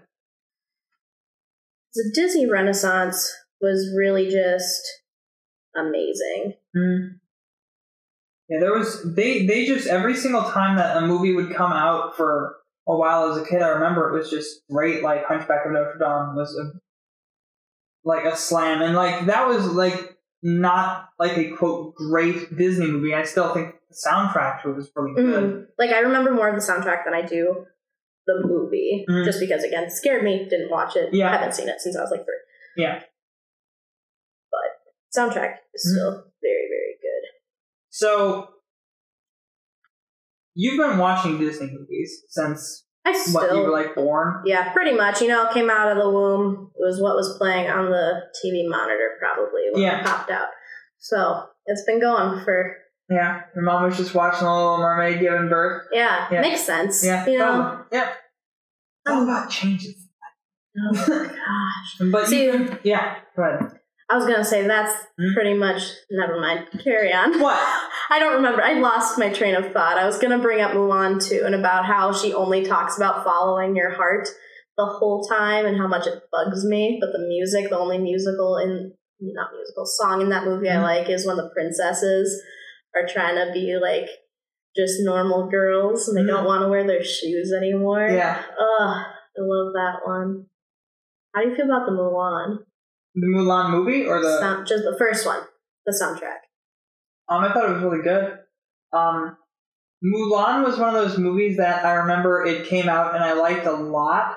The 1.95 2.11
Disney 2.15 2.47
Renaissance 2.49 3.31
was 3.65 3.93
really 3.97 4.31
just 4.31 4.83
amazing. 5.77 6.55
Mm. 6.77 7.19
Yeah, 8.49 8.61
there 8.61 8.75
was 8.79 9.03
they 9.15 9.47
they 9.47 9.65
just 9.65 9.89
every 9.89 10.15
single 10.15 10.43
time 10.45 10.77
that 10.77 10.97
a 10.97 11.07
movie 11.07 11.35
would 11.35 11.55
come 11.55 11.73
out 11.73 12.17
for 12.17 12.57
a 12.87 12.95
while 12.97 13.31
as 13.33 13.39
a 13.39 13.45
kid, 13.45 13.63
I 13.63 13.69
remember 13.69 14.11
it 14.11 14.19
was 14.19 14.31
just 14.31 14.61
great. 14.71 15.03
Like 15.03 15.25
Hunchback 15.25 15.65
of 15.65 15.73
Notre 15.73 15.97
Dame 15.99 16.37
was 16.37 16.55
a 16.57 16.79
like 18.07 18.25
a 18.27 18.37
slam, 18.37 18.83
and 18.83 18.95
like 18.95 19.27
that 19.27 19.49
was 19.49 19.67
like 19.67 20.19
not 20.43 21.09
like 21.19 21.39
a 21.39 21.53
quote 21.57 21.95
great 21.95 22.55
Disney 22.57 22.87
movie. 22.91 23.15
I 23.15 23.23
still 23.23 23.55
think 23.55 23.75
the 23.89 23.97
soundtrack 24.07 24.63
to 24.63 24.71
it 24.71 24.77
was 24.77 24.91
really 24.95 25.15
good. 25.15 25.45
Mhm. 25.45 25.67
Like 25.79 25.91
I 25.91 26.01
remember 26.01 26.33
more 26.35 26.49
of 26.49 26.55
the 26.55 26.61
soundtrack 26.61 27.05
than 27.07 27.15
I 27.15 27.23
do 27.23 27.65
the 28.27 28.43
movie, 28.45 29.07
Mhm. 29.09 29.25
just 29.25 29.41
because 29.41 29.65
again, 29.65 29.89
scared 29.91 30.23
me. 30.23 30.47
Didn't 30.51 30.71
watch 30.71 30.97
it. 30.97 31.15
Yeah. 31.15 31.31
haven't 31.33 31.55
seen 31.55 31.69
it 31.69 31.81
since 31.81 31.97
I 31.97 32.03
was 32.03 32.11
like 32.11 32.25
three. 32.25 32.35
Yeah. 32.77 33.03
Soundtrack 35.17 35.57
is 35.75 35.87
Mhm. 35.87 35.93
still 35.97 36.11
very 36.43 36.67
very 36.69 36.99
good. 37.01 37.25
So 37.91 38.49
you've 40.55 40.79
been 40.79 40.99
watching 40.99 41.39
Disney 41.39 41.71
movies 41.73 42.23
since 42.29 42.87
I 43.05 43.11
what 43.11 43.19
still 43.45 43.57
you 43.57 43.63
were 43.65 43.71
like 43.71 43.95
born. 43.95 44.43
Yeah, 44.47 44.73
pretty 44.73 44.97
much. 44.97 45.21
You 45.21 45.29
know, 45.29 45.51
came 45.53 45.69
out 45.71 45.91
of 45.93 46.03
the 46.03 46.09
womb. 46.11 46.71
It 46.75 46.83
was 46.85 47.01
what 47.01 47.15
was 47.17 47.37
playing 47.39 47.69
on 47.71 47.91
the 47.91 48.23
TV 48.43 48.67
monitor 48.69 49.11
probably 49.21 49.63
when 49.73 49.83
Yeah. 49.83 50.01
it 50.01 50.07
popped 50.07 50.31
out. 50.31 50.49
So 50.99 51.49
it's 51.67 51.85
been 51.85 52.01
going 52.01 52.43
for 52.45 52.77
Yeah, 53.11 53.43
your 53.55 53.63
mom 53.65 53.83
was 53.85 53.99
just 53.99 54.15
watching 54.15 54.47
The 54.47 54.51
Little 54.55 54.79
Mermaid 54.79 55.21
giving 55.21 55.51
birth. 55.51 55.89
yeah, 55.93 56.27
Yeah. 56.33 56.41
makes 56.41 56.63
sense. 56.63 57.05
Yeah, 57.05 57.27
You 57.27 57.39
know. 57.39 57.53
totally. 57.63 57.85
yeah. 57.93 58.13
All 59.07 59.23
about 59.25 59.51
changes. 59.51 60.09
Oh 60.77 60.93
my 60.95 61.27
gosh. 61.27 61.99
But 62.13 62.27
See- 62.29 62.45
you, 62.47 62.79
yeah, 62.83 63.17
go 63.37 63.43
ahead. 63.43 63.79
I 64.11 64.17
was 64.17 64.27
gonna 64.27 64.45
say 64.45 64.67
that's 64.67 64.95
Hmm? 65.19 65.33
pretty 65.35 65.55
much 65.55 65.83
never 66.11 66.41
mind. 66.41 66.67
Carry 66.83 67.13
on. 67.13 67.41
What? 67.41 67.59
I 68.11 68.19
don't 68.19 68.35
remember. 68.35 68.63
I 68.63 68.75
lost 68.75 69.19
my 69.19 69.31
train 69.33 69.55
of 69.55 69.73
thought. 69.73 69.97
I 69.99 70.05
was 70.07 70.19
gonna 70.19 70.39
bring 70.39 70.61
up 70.61 70.73
Mulan 70.73 71.27
too 71.27 71.43
and 71.45 71.55
about 71.55 71.87
how 71.87 72.13
she 72.13 72.35
only 72.35 72.65
talks 72.65 72.97
about 72.97 73.25
following 73.25 73.75
your 73.77 73.91
heart 73.91 74.29
the 74.77 74.85
whole 74.87 75.25
time 75.25 75.65
and 75.67 75.77
how 75.79 75.87
much 75.89 76.07
it 76.07 76.23
bugs 76.33 76.65
me. 76.65 76.99
But 77.01 77.13
the 77.13 77.25
music, 77.27 77.71
the 77.71 77.79
only 77.79 77.99
musical 77.99 78.59
in 78.59 78.93
not 79.21 79.53
musical 79.55 79.87
song 79.87 80.21
in 80.21 80.29
that 80.31 80.45
movie 80.45 80.69
I 80.69 80.77
Mhm. 80.77 80.83
like 80.83 81.09
is 81.09 81.27
when 81.27 81.37
the 81.37 81.49
princesses 81.55 82.43
are 82.95 83.07
trying 83.07 83.37
to 83.37 83.53
be 83.53 83.77
like 83.81 84.09
just 84.77 85.01
normal 85.03 85.49
girls 85.49 86.09
and 86.09 86.19
they 86.19 86.31
don't 86.31 86.45
want 86.45 86.63
to 86.63 86.69
wear 86.69 86.85
their 86.87 87.03
shoes 87.03 87.53
anymore. 87.57 88.07
Yeah, 88.09 88.43
Ugh, 88.59 88.97
I 89.07 89.41
love 89.41 89.73
that 89.75 90.01
one. 90.05 90.47
How 91.35 91.43
do 91.43 91.49
you 91.49 91.55
feel 91.55 91.67
about 91.67 91.87
the 91.87 91.93
Mulan? 91.93 92.59
The 93.15 93.27
Mulan 93.27 93.71
movie 93.71 94.07
or 94.07 94.21
the? 94.23 94.39
Sound, 94.39 94.67
just 94.67 94.85
the 94.85 94.97
first 94.99 95.27
one, 95.27 95.41
the 95.87 95.93
soundtrack. 95.93 96.39
Um, 97.29 97.45
I 97.45 97.53
thought 97.53 97.69
it 97.69 97.73
was 97.75 97.83
really 97.83 98.03
good. 98.03 98.39
Um, 98.93 99.37
Mulan 100.05 100.65
was 100.65 100.79
one 100.79 100.95
of 100.95 100.95
those 100.95 101.17
movies 101.19 101.57
that 101.57 101.85
I 101.85 101.95
remember 101.95 102.45
it 102.45 102.67
came 102.67 102.89
out 102.89 103.15
and 103.15 103.25
I 103.25 103.33
liked 103.33 103.67
a 103.67 103.73
lot, 103.73 104.37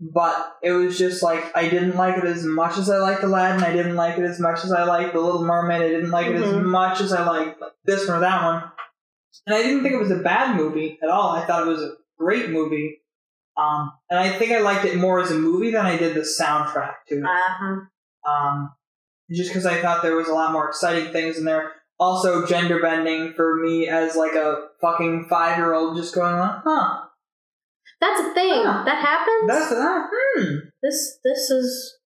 but 0.00 0.56
it 0.62 0.72
was 0.72 0.98
just 0.98 1.22
like 1.22 1.56
I 1.56 1.68
didn't 1.68 1.96
like 1.96 2.18
it 2.18 2.24
as 2.24 2.44
much 2.44 2.76
as 2.78 2.90
I 2.90 2.98
liked 2.98 3.22
Aladdin. 3.22 3.62
I 3.62 3.72
didn't 3.72 3.94
like 3.96 4.18
it 4.18 4.24
as 4.24 4.40
much 4.40 4.64
as 4.64 4.72
I 4.72 4.82
liked 4.84 5.12
The 5.14 5.20
Little 5.20 5.44
Mermaid. 5.44 5.82
I 5.82 5.88
didn't 5.88 6.10
like 6.10 6.26
it 6.26 6.36
as 6.36 6.52
Mhm. 6.52 6.64
much 6.64 7.00
as 7.00 7.12
I 7.12 7.24
liked 7.24 7.60
like, 7.60 7.72
this 7.84 8.08
one 8.08 8.16
or 8.16 8.20
that 8.20 8.42
one. 8.42 8.64
And 9.46 9.54
I 9.54 9.62
didn't 9.62 9.82
think 9.82 9.94
it 9.94 9.98
was 10.00 10.10
a 10.10 10.16
bad 10.22 10.56
movie 10.56 10.98
at 11.02 11.08
all. 11.10 11.30
I 11.30 11.44
thought 11.46 11.62
it 11.66 11.70
was 11.70 11.82
a 11.82 11.92
great 12.18 12.50
movie. 12.50 13.00
Um, 13.56 13.92
and 14.10 14.18
I 14.18 14.30
think 14.30 14.50
I 14.50 14.58
liked 14.58 14.84
it 14.84 14.96
more 14.96 15.20
as 15.20 15.30
a 15.30 15.34
movie 15.38 15.70
than 15.70 15.86
I 15.86 15.96
did 15.96 16.14
the 16.14 16.20
soundtrack 16.22 16.94
to 17.08 17.18
it 17.18 17.24
Uh-huh. 17.24 17.76
Um, 18.28 18.72
just 19.30 19.50
because 19.50 19.66
I 19.66 19.80
thought 19.80 20.02
there 20.02 20.16
was 20.16 20.28
a 20.28 20.34
lot 20.34 20.52
more 20.52 20.68
exciting 20.68 21.12
things 21.12 21.38
in 21.38 21.44
there. 21.44 21.72
Also, 21.98 22.44
gender 22.46 22.80
bending 22.80 23.32
for 23.34 23.56
me 23.56 23.88
as 23.88 24.16
like 24.16 24.34
a 24.34 24.68
fucking 24.80 25.26
five 25.30 25.56
year 25.56 25.74
old, 25.74 25.96
just 25.96 26.14
going 26.14 26.36
like, 26.36 26.60
huh, 26.64 27.04
That's 28.00 28.20
a 28.20 28.34
thing. 28.34 28.62
Ah. 28.66 28.82
that 28.84 29.00
happens. 29.00 29.46
that's 29.46 29.70
that, 29.70 30.08
hmm. 30.12 30.54
this 30.82 31.18
this 31.22 31.50
is 31.50 31.96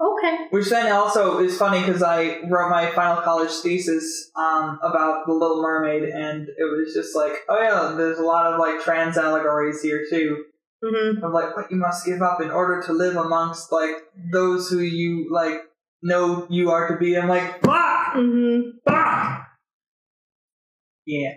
okay. 0.00 0.46
Which 0.50 0.70
then 0.70 0.92
also 0.92 1.40
is 1.40 1.58
funny 1.58 1.80
because 1.80 2.02
I 2.02 2.40
wrote 2.48 2.70
my 2.70 2.90
final 2.92 3.20
college 3.22 3.50
thesis 3.50 4.30
um, 4.36 4.78
about 4.82 5.26
the 5.26 5.32
Little 5.32 5.60
Mermaid, 5.60 6.04
and 6.04 6.48
it 6.48 6.64
was 6.64 6.94
just 6.94 7.16
like, 7.16 7.32
oh 7.48 7.60
yeah, 7.60 7.96
there's 7.96 8.20
a 8.20 8.24
lot 8.24 8.52
of 8.52 8.60
like 8.60 8.80
trans 8.80 9.18
allegories 9.18 9.82
here 9.82 10.06
too. 10.08 10.44
Hmm 10.82 11.24
Of 11.24 11.32
like 11.32 11.56
what 11.56 11.70
you 11.70 11.76
must 11.76 12.06
give 12.06 12.22
up 12.22 12.40
in 12.40 12.50
order 12.50 12.82
to 12.86 12.92
live 12.92 13.16
amongst 13.16 13.72
like 13.72 13.96
those 14.32 14.70
who 14.70 14.78
you 14.78 15.28
like 15.32 15.60
know 16.02 16.46
you 16.48 16.70
are 16.70 16.88
to 16.88 16.96
be. 16.96 17.16
I'm 17.16 17.28
like, 17.28 17.62
fuck. 17.62 18.14
hmm 18.14 18.60
Fuck! 18.86 19.46
Yeah. 21.06 21.34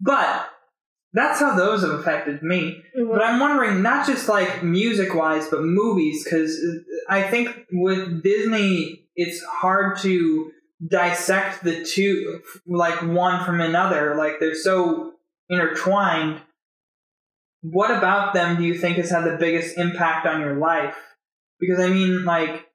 But 0.00 0.48
that's 1.12 1.40
how 1.40 1.54
those 1.54 1.82
have 1.82 1.92
affected 1.92 2.42
me. 2.42 2.82
Mm-hmm. 2.98 3.10
But 3.12 3.22
I'm 3.22 3.38
wondering, 3.38 3.82
not 3.82 4.06
just 4.06 4.28
like 4.28 4.62
music 4.62 5.14
wise, 5.14 5.48
but 5.48 5.62
movies, 5.62 6.24
because 6.24 6.58
I 7.08 7.22
think 7.22 7.66
with 7.72 8.22
Disney, 8.22 9.06
it's 9.14 9.42
hard 9.44 9.98
to 10.00 10.50
dissect 10.88 11.62
the 11.62 11.84
two, 11.84 12.40
like 12.66 13.02
one 13.02 13.44
from 13.44 13.60
another. 13.60 14.16
Like 14.16 14.40
they're 14.40 14.54
so 14.54 15.12
intertwined. 15.48 16.40
What 17.62 17.90
about 17.90 18.34
them 18.34 18.56
do 18.56 18.64
you 18.64 18.74
think 18.76 18.96
has 18.96 19.10
had 19.10 19.24
the 19.24 19.36
biggest 19.38 19.78
impact 19.78 20.26
on 20.26 20.40
your 20.40 20.56
life? 20.56 20.96
Because 21.60 21.78
I 21.78 21.88
mean, 21.88 22.24
like, 22.24 22.66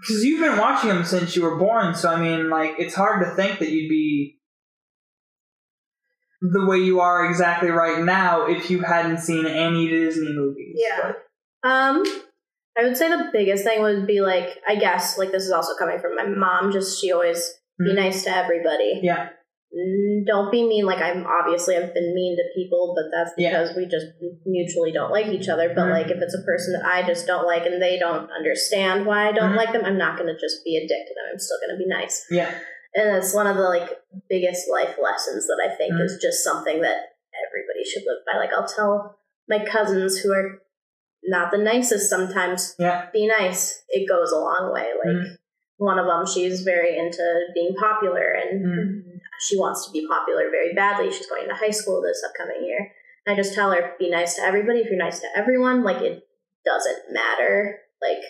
because 0.00 0.24
you've 0.24 0.40
been 0.40 0.56
watching 0.58 0.88
them 0.88 1.04
since 1.04 1.36
you 1.36 1.42
were 1.42 1.58
born, 1.58 1.94
so 1.94 2.10
I 2.10 2.20
mean, 2.20 2.48
like, 2.48 2.76
it's 2.78 2.94
hard 2.94 3.24
to 3.24 3.34
think 3.34 3.58
that 3.58 3.70
you'd 3.70 3.88
be 3.88 4.38
the 6.40 6.64
way 6.66 6.78
you 6.78 7.00
are 7.00 7.26
exactly 7.28 7.70
right 7.70 8.02
now 8.02 8.46
if 8.46 8.70
you 8.70 8.80
hadn't 8.80 9.18
seen 9.18 9.46
any 9.46 9.88
Disney 9.88 10.32
movies. 10.32 10.74
Yeah. 10.76 11.12
Um, 11.64 12.04
I 12.76 12.82
would 12.84 12.96
say 12.96 13.08
the 13.08 13.30
biggest 13.32 13.64
thing 13.64 13.82
would 13.82 14.06
be 14.06 14.20
like 14.20 14.58
I 14.66 14.74
guess 14.76 15.18
like 15.18 15.30
this 15.30 15.44
is 15.44 15.52
also 15.52 15.76
coming 15.76 16.00
from 16.00 16.16
my 16.16 16.26
mom. 16.26 16.72
Just 16.72 17.00
she 17.00 17.12
always 17.12 17.60
be 17.78 17.92
Mhm. 17.92 17.96
nice 17.96 18.24
to 18.24 18.34
everybody. 18.36 19.00
Yeah. 19.02 19.28
Mm, 19.74 20.26
Don't 20.26 20.52
be 20.52 20.66
mean. 20.68 20.84
Like 20.84 21.00
I'm 21.00 21.26
obviously 21.26 21.76
I've 21.76 21.94
been 21.94 22.14
mean 22.14 22.36
to 22.36 22.44
people, 22.54 22.94
but 22.94 23.10
that's 23.10 23.32
Yeah. 23.38 23.50
because 23.50 23.74
we 23.76 23.86
just 23.86 24.06
mutually 24.44 24.92
don't 24.92 25.10
like 25.10 25.26
each 25.28 25.48
other. 25.48 25.68
But 25.74 25.86
Mhm. 25.88 25.90
like 25.92 26.10
if 26.10 26.20
it's 26.20 26.34
a 26.34 26.42
person 26.44 26.74
that 26.74 26.84
I 26.84 27.02
just 27.06 27.26
don't 27.26 27.46
like 27.46 27.64
and 27.64 27.80
they 27.80 27.98
don't 27.98 28.30
understand 28.30 29.06
why 29.06 29.28
I 29.28 29.32
don't 29.32 29.52
Mhm. 29.52 29.56
like 29.56 29.72
them, 29.72 29.84
I'm 29.84 29.96
not 29.98 30.18
gonna 30.18 30.36
just 30.38 30.62
be 30.64 30.76
a 30.76 30.86
dick 30.86 31.06
to 31.08 31.14
them. 31.14 31.24
I'm 31.32 31.38
still 31.38 31.58
gonna 31.66 31.78
be 31.78 31.86
nice. 31.86 32.26
Yeah. 32.30 32.50
And 32.94 33.16
it's 33.16 33.32
one 33.34 33.46
of 33.46 33.56
the 33.56 33.62
like 33.62 33.98
biggest 34.28 34.68
life 34.70 34.98
lessons 35.00 35.46
that 35.46 35.60
I 35.64 35.74
think 35.74 35.94
Mhm. 35.94 36.04
is 36.04 36.18
just 36.20 36.44
something 36.44 36.82
that 36.82 37.14
everybody 37.48 37.82
should 37.84 38.04
live 38.06 38.18
by. 38.30 38.38
Like 38.38 38.52
I'll 38.52 38.66
tell 38.68 39.16
my 39.48 39.64
cousins 39.64 40.18
who 40.18 40.32
are 40.32 40.60
not 41.24 41.50
the 41.50 41.58
nicest 41.58 42.10
sometimes, 42.10 42.74
Yeah. 42.78 43.06
be 43.12 43.26
nice. 43.26 43.82
It 43.88 44.06
goes 44.06 44.32
a 44.32 44.38
long 44.38 44.70
way. 44.72 44.92
Like 44.92 45.16
Mhm. 45.16 45.38
one 45.78 45.98
of 45.98 46.06
them, 46.06 46.26
she's 46.26 46.60
very 46.62 46.98
into 46.98 47.46
being 47.54 47.74
popular 47.74 48.26
and 48.32 48.64
Mhm. 48.64 49.11
She 49.42 49.58
wants 49.58 49.84
to 49.86 49.92
be 49.92 50.06
popular 50.06 50.48
very 50.50 50.72
badly. 50.74 51.10
She's 51.10 51.26
going 51.26 51.48
to 51.48 51.54
high 51.54 51.70
school 51.70 52.00
this 52.00 52.22
upcoming 52.26 52.64
year. 52.64 52.92
I 53.26 53.34
just 53.36 53.54
tell 53.54 53.70
her, 53.72 53.92
be 53.98 54.10
nice 54.10 54.34
to 54.36 54.42
everybody. 54.42 54.80
If 54.80 54.86
you're 54.88 54.96
nice 54.98 55.20
to 55.20 55.26
everyone, 55.36 55.82
like 55.84 56.00
it 56.02 56.22
doesn't 56.64 57.02
matter. 57.12 57.78
Like 58.00 58.22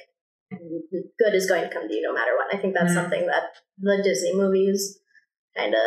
good 1.19 1.35
is 1.35 1.47
going 1.47 1.63
to 1.63 1.73
come 1.73 1.89
to 1.89 1.95
you 1.95 2.03
no 2.03 2.13
matter 2.15 2.33
what. 2.37 2.55
I 2.55 2.61
think 2.61 2.75
that's 2.75 2.93
Mhm. 2.93 2.95
something 2.95 3.27
that 3.27 3.45
the 3.79 4.01
Disney 4.03 4.35
movies 4.35 5.01
kind 5.57 5.75
of 5.75 5.81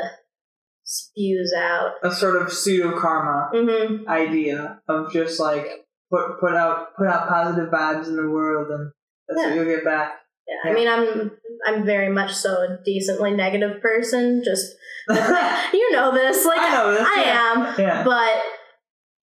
spews 0.84 1.54
out. 1.58 1.94
A 2.04 2.12
sort 2.12 2.42
of 2.42 2.52
pseudo 2.52 3.00
karma 3.00 3.50
hmm 3.52 4.08
idea 4.08 4.82
of 4.88 5.12
just 5.12 5.40
like 5.40 5.86
put 6.12 6.40
put 6.40 6.54
out 6.54 6.96
put 6.96 7.08
out 7.08 7.28
positive 7.28 7.70
vibes 7.72 8.08
in 8.08 8.16
the 8.16 8.30
world 8.30 8.68
and 8.70 8.92
that's 9.28 9.42
Yeah. 9.42 9.48
what 9.48 9.56
you'll 9.56 9.76
get 9.76 9.84
back. 9.84 10.20
Yeah, 10.48 10.56
Yeah. 10.66 10.72
I 10.72 10.74
mean, 10.74 10.88
I'm 10.88 11.32
I'm 11.68 11.86
very 11.86 12.10
much 12.10 12.34
so 12.34 12.50
a 12.64 12.80
decently 12.84 13.32
negative 13.32 13.82
person. 13.82 14.44
Just 14.44 14.74
you 15.10 15.92
know 15.92 16.12
this, 16.14 16.46
like 16.46 16.60
I 16.60 16.74
know 16.74 16.92
this. 16.92 17.08
I 17.08 17.24
yeah. 17.26 17.54
am, 17.54 17.76
Yeah. 17.80 18.04
but 18.04 18.44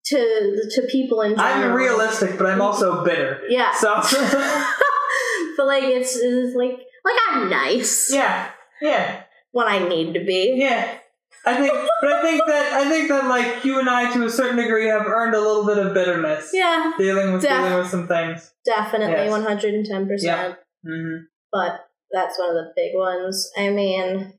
to 0.06 0.62
to 0.70 0.82
people 0.90 1.20
in 1.22 1.36
general, 1.36 1.70
I'm 1.70 1.72
realistic, 1.74 2.36
but 2.38 2.46
I'm 2.46 2.60
also 2.60 3.04
bitter. 3.04 3.40
Yeah. 3.48 3.72
So 3.74 3.94
but 5.56 5.66
like 5.66 5.84
it's, 5.84 6.16
it's 6.16 6.56
like 6.56 6.78
like 7.04 7.16
I'm 7.30 7.50
nice 7.50 8.12
Yeah, 8.12 8.50
yeah, 8.80 9.22
when 9.52 9.66
I 9.68 9.86
need 9.86 10.14
to 10.14 10.24
be. 10.24 10.54
yeah. 10.56 10.98
I 11.44 11.56
think, 11.56 11.72
but 12.00 12.12
I 12.12 12.22
think 12.22 12.40
that 12.46 12.72
I 12.72 12.88
think 12.88 13.08
that 13.08 13.26
like 13.26 13.64
you 13.64 13.80
and 13.80 13.90
I, 13.90 14.12
to 14.12 14.24
a 14.24 14.30
certain 14.30 14.56
degree, 14.56 14.86
have 14.86 15.06
earned 15.06 15.34
a 15.34 15.40
little 15.40 15.66
bit 15.66 15.76
of 15.78 15.92
bitterness 15.92 16.50
Yeah, 16.54 16.92
dealing 16.96 17.32
with 17.32 17.42
Def- 17.42 17.50
dealing 17.50 17.74
with 17.78 17.88
some 17.88 18.06
things. 18.06 18.52
definitely 18.64 19.28
one 19.28 19.42
hundred 19.42 19.74
and 19.74 19.84
ten 19.84 20.06
percent. 20.06 20.56
Hmm 20.84 21.16
But 21.50 21.86
that's 22.10 22.38
one 22.38 22.50
of 22.50 22.54
the 22.56 22.72
big 22.76 22.92
ones. 22.94 23.50
I 23.56 23.70
mean, 23.70 24.34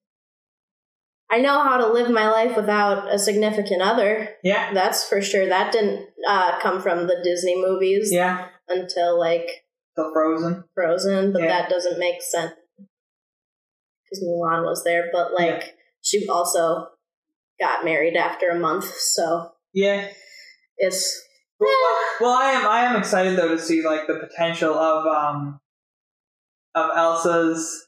I 1.32 1.40
know 1.40 1.64
how 1.64 1.78
to 1.78 1.88
live 1.92 2.12
my 2.12 2.30
life 2.30 2.56
without 2.56 3.12
a 3.12 3.18
significant 3.18 3.82
other. 3.82 4.30
Yeah, 4.44 4.74
That's 4.74 5.08
for 5.08 5.22
sure. 5.22 5.48
That 5.48 5.72
didn't 5.72 6.08
uh, 6.28 6.60
come 6.60 6.82
from 6.82 7.08
the 7.08 7.20
Disney 7.24 7.56
movies 7.60 8.10
yeah. 8.12 8.50
until 8.68 9.20
like 9.20 9.48
The 9.96 10.10
Frozen. 10.14 10.66
Frozen, 10.76 11.34
but 11.34 11.42
Yeah. 11.42 11.48
that 11.48 11.70
doesn't 11.70 11.98
make 11.98 12.22
sense 12.22 12.54
because 12.78 14.24
Mulan 14.24 14.64
was 14.64 14.84
there. 14.84 15.10
But 15.12 15.34
like, 15.34 15.76
she 16.02 16.28
also 16.28 16.90
got 17.60 17.84
married 17.86 18.16
after 18.16 18.50
a 18.50 18.60
month, 18.60 18.86
so 18.86 19.52
Yeah. 19.74 20.10
it's 20.78 21.20
Well, 21.60 21.72
well, 22.22 22.34
I 22.34 22.52
am. 22.52 22.68
I 22.68 22.82
am 22.82 22.96
excited 22.96 23.38
though 23.38 23.50
to 23.50 23.60
see 23.60 23.84
like 23.84 24.06
the 24.06 24.16
potential 24.20 24.74
of 24.76 25.06
um 25.08 25.60
of 26.76 26.90
Elsa's 26.96 27.88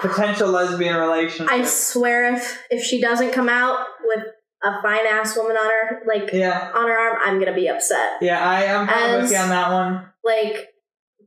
potential 0.00 0.48
lesbian 0.50 0.96
relationship. 0.96 1.52
I 1.52 1.64
swear 1.64 2.34
if 2.34 2.62
if 2.70 2.82
she 2.84 3.00
doesn't 3.00 3.32
come 3.32 3.48
out 3.48 3.86
with 4.04 4.24
a 4.62 4.82
fine 4.82 5.06
ass 5.06 5.36
woman 5.36 5.56
on 5.56 5.70
her 5.70 6.02
like 6.06 6.30
yeah, 6.32 6.70
on 6.74 6.86
her 6.88 6.98
arm, 6.98 7.18
I'm 7.24 7.38
gonna 7.38 7.54
be 7.54 7.68
upset. 7.68 8.10
yeah. 8.20 8.46
I 8.46 8.62
am 8.64 8.86
kind 8.86 9.14
of 9.14 9.22
with 9.22 9.30
you 9.32 9.38
on 9.38 9.48
that 9.50 9.70
one. 9.72 10.06
Like 10.24 10.68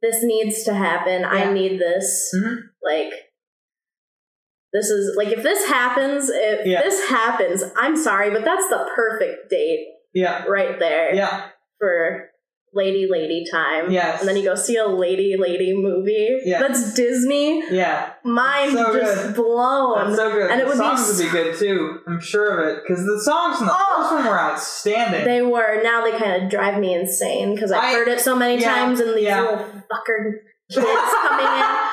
this 0.01 0.17
needs 0.23 0.63
to 0.63 0.73
happen. 0.73 1.21
Yeah. 1.21 1.29
I 1.29 1.53
need 1.53 1.79
this. 1.79 2.31
Mhm. 2.35 2.57
Like 2.83 3.13
this 4.73 4.89
is 4.89 5.15
like 5.15 5.29
if 5.29 5.43
this 5.43 5.67
happens, 5.67 6.29
if 6.29 6.65
Yeah. 6.65 6.81
this 6.81 7.07
happens, 7.09 7.63
I'm 7.77 7.95
sorry, 7.95 8.29
but 8.31 8.43
that's 8.43 8.67
the 8.69 8.89
perfect 8.95 9.49
date 9.49 9.87
Yeah, 10.13 10.43
right 10.45 10.77
there 10.79 11.13
yeah, 11.15 11.49
for 11.79 12.29
lady 12.73 13.07
lady 13.09 13.45
time. 13.51 13.91
Yes. 13.91 14.19
And 14.21 14.27
then 14.29 14.35
you 14.37 14.43
go 14.43 14.55
see 14.55 14.77
a 14.77 14.85
lady 14.87 15.35
lady 15.37 15.73
movie. 15.75 16.39
Yeah. 16.43 16.59
That's 16.59 16.93
Disney. 16.93 17.63
yeah. 17.71 18.13
Mind 18.23 18.71
So 18.73 18.93
just 18.99 19.23
good. 19.27 19.35
blown. 19.35 20.05
That's 20.05 20.17
so 20.17 20.31
good. 20.31 20.49
And 20.51 20.59
it 20.61 20.63
the 20.63 20.69
would 20.69 20.73
be 20.73 20.77
songs 20.79 20.99
s- 21.01 21.17
would 21.17 21.25
be 21.25 21.31
good 21.31 21.55
too. 21.57 21.99
I'm 22.07 22.19
sure 22.19 22.59
of 22.59 22.67
it 22.77 22.83
because 22.87 23.05
the 23.05 23.19
songs 23.21 23.59
in 23.59 23.67
the 23.67 23.73
Oh. 23.73 24.01
first 24.01 24.13
one 24.15 24.25
were 24.25 24.39
outstanding. 24.39 25.23
They 25.25 25.41
were. 25.41 25.81
Now 25.83 26.03
they 26.03 26.11
kind 26.17 26.43
of 26.43 26.49
drive 26.49 26.79
me 26.79 26.93
insane 26.93 27.53
because 27.53 27.71
I've 27.71 27.83
I- 27.83 27.91
heard 27.93 28.07
it 28.07 28.19
so 28.19 28.35
many 28.35 28.61
yeah, 28.61 28.73
times 28.73 28.99
and 28.99 29.15
these 29.15 29.23
yeah. 29.23 29.41
little 29.41 29.57
fucker 29.59 30.33
kids 30.71 30.85
coming 30.85 31.45
in. 31.45 31.65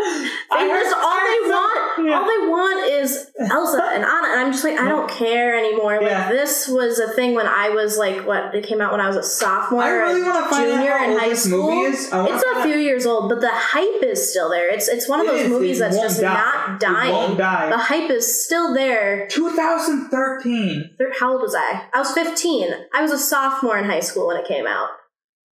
I 0.50 0.62
And 0.62 0.70
heard- 0.70 0.82
just 0.82 0.96
all 0.96 1.20
they 1.20 1.50
want, 1.50 2.06
yeah. 2.08 2.18
all 2.18 2.24
they 2.26 2.46
want 2.48 2.90
is 2.90 3.30
Elsa 3.38 3.82
and 3.94 4.04
Anna, 4.04 4.28
and 4.32 4.40
I'm 4.40 4.52
just 4.52 4.64
like, 4.64 4.78
I 4.78 4.88
don't 4.88 5.10
care 5.10 5.56
anymore. 5.56 6.00
Like 6.00 6.10
Yeah. 6.10 6.28
this 6.30 6.68
was 6.68 6.98
a 6.98 7.08
thing 7.12 7.34
when 7.34 7.46
I 7.46 7.70
was 7.70 7.96
like, 7.98 8.26
what? 8.26 8.54
It 8.54 8.64
came 8.66 8.80
out 8.80 8.92
when 8.92 9.00
I 9.00 9.06
was 9.06 9.16
a 9.16 9.22
sophomore, 9.22 9.82
I 9.82 9.90
really 9.90 10.22
want 10.22 10.44
to 10.44 10.50
find 10.50 10.70
junior 10.70 10.92
out 10.92 11.10
in 11.10 11.18
high 11.18 11.28
this 11.30 11.44
school. 11.44 11.70
movie 11.70 11.86
is. 11.96 12.10
It's 12.12 12.44
a 12.56 12.62
few 12.62 12.76
years 12.76 13.06
old, 13.06 13.28
but 13.28 13.40
the 13.40 13.50
hype 13.52 14.02
is 14.02 14.30
still 14.30 14.50
there. 14.50 14.68
It's 14.72 14.88
it's 14.88 15.08
one 15.08 15.20
of 15.20 15.26
It 15.26 15.30
those 15.30 15.40
is. 15.42 15.48
movies 15.50 15.76
It 15.80 15.84
that's 15.84 15.96
just 16.00 16.20
die. 16.20 16.34
not 16.34 16.80
dying. 16.80 17.12
won't 17.12 17.38
die. 17.38 17.68
The 17.70 17.78
hype 17.78 18.10
is 18.10 18.44
still 18.44 18.74
there. 18.74 19.26
2013. 19.28 20.90
How 21.18 21.32
old 21.32 21.42
was 21.42 21.54
I? 21.54 21.86
I 21.94 21.98
was 21.98 22.12
15. 22.12 22.68
I 22.94 23.02
was 23.02 23.12
a 23.12 23.18
sophomore 23.18 23.78
in 23.78 23.84
high 23.84 24.00
school 24.00 24.26
when 24.26 24.36
it 24.36 24.46
came 24.46 24.66
out. 24.66 24.88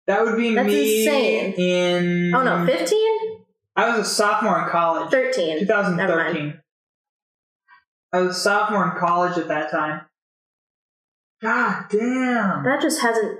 That 0.07 0.25
would 0.25 0.37
be 0.37 0.55
That's 0.55 0.67
me 0.67 1.07
insane. 1.07 1.53
in. 1.55 2.35
Oh 2.35 2.43
no, 2.43 2.65
15? 2.67 3.28
I 3.79 3.97
was 3.97 4.07
a 4.09 4.11
sophomore 4.11 4.64
in 4.64 4.68
college. 4.70 5.11
13. 5.11 5.61
2013. 5.61 6.61
I 8.12 8.18
was 8.20 8.37
a 8.37 8.41
sophomore 8.41 8.91
in 8.93 8.99
college 8.99 9.39
at 9.39 9.47
that 9.49 9.70
time. 9.70 10.01
God 11.41 11.85
damn. 11.89 12.64
That 12.64 12.81
just 12.83 13.01
hasn't. 13.03 13.39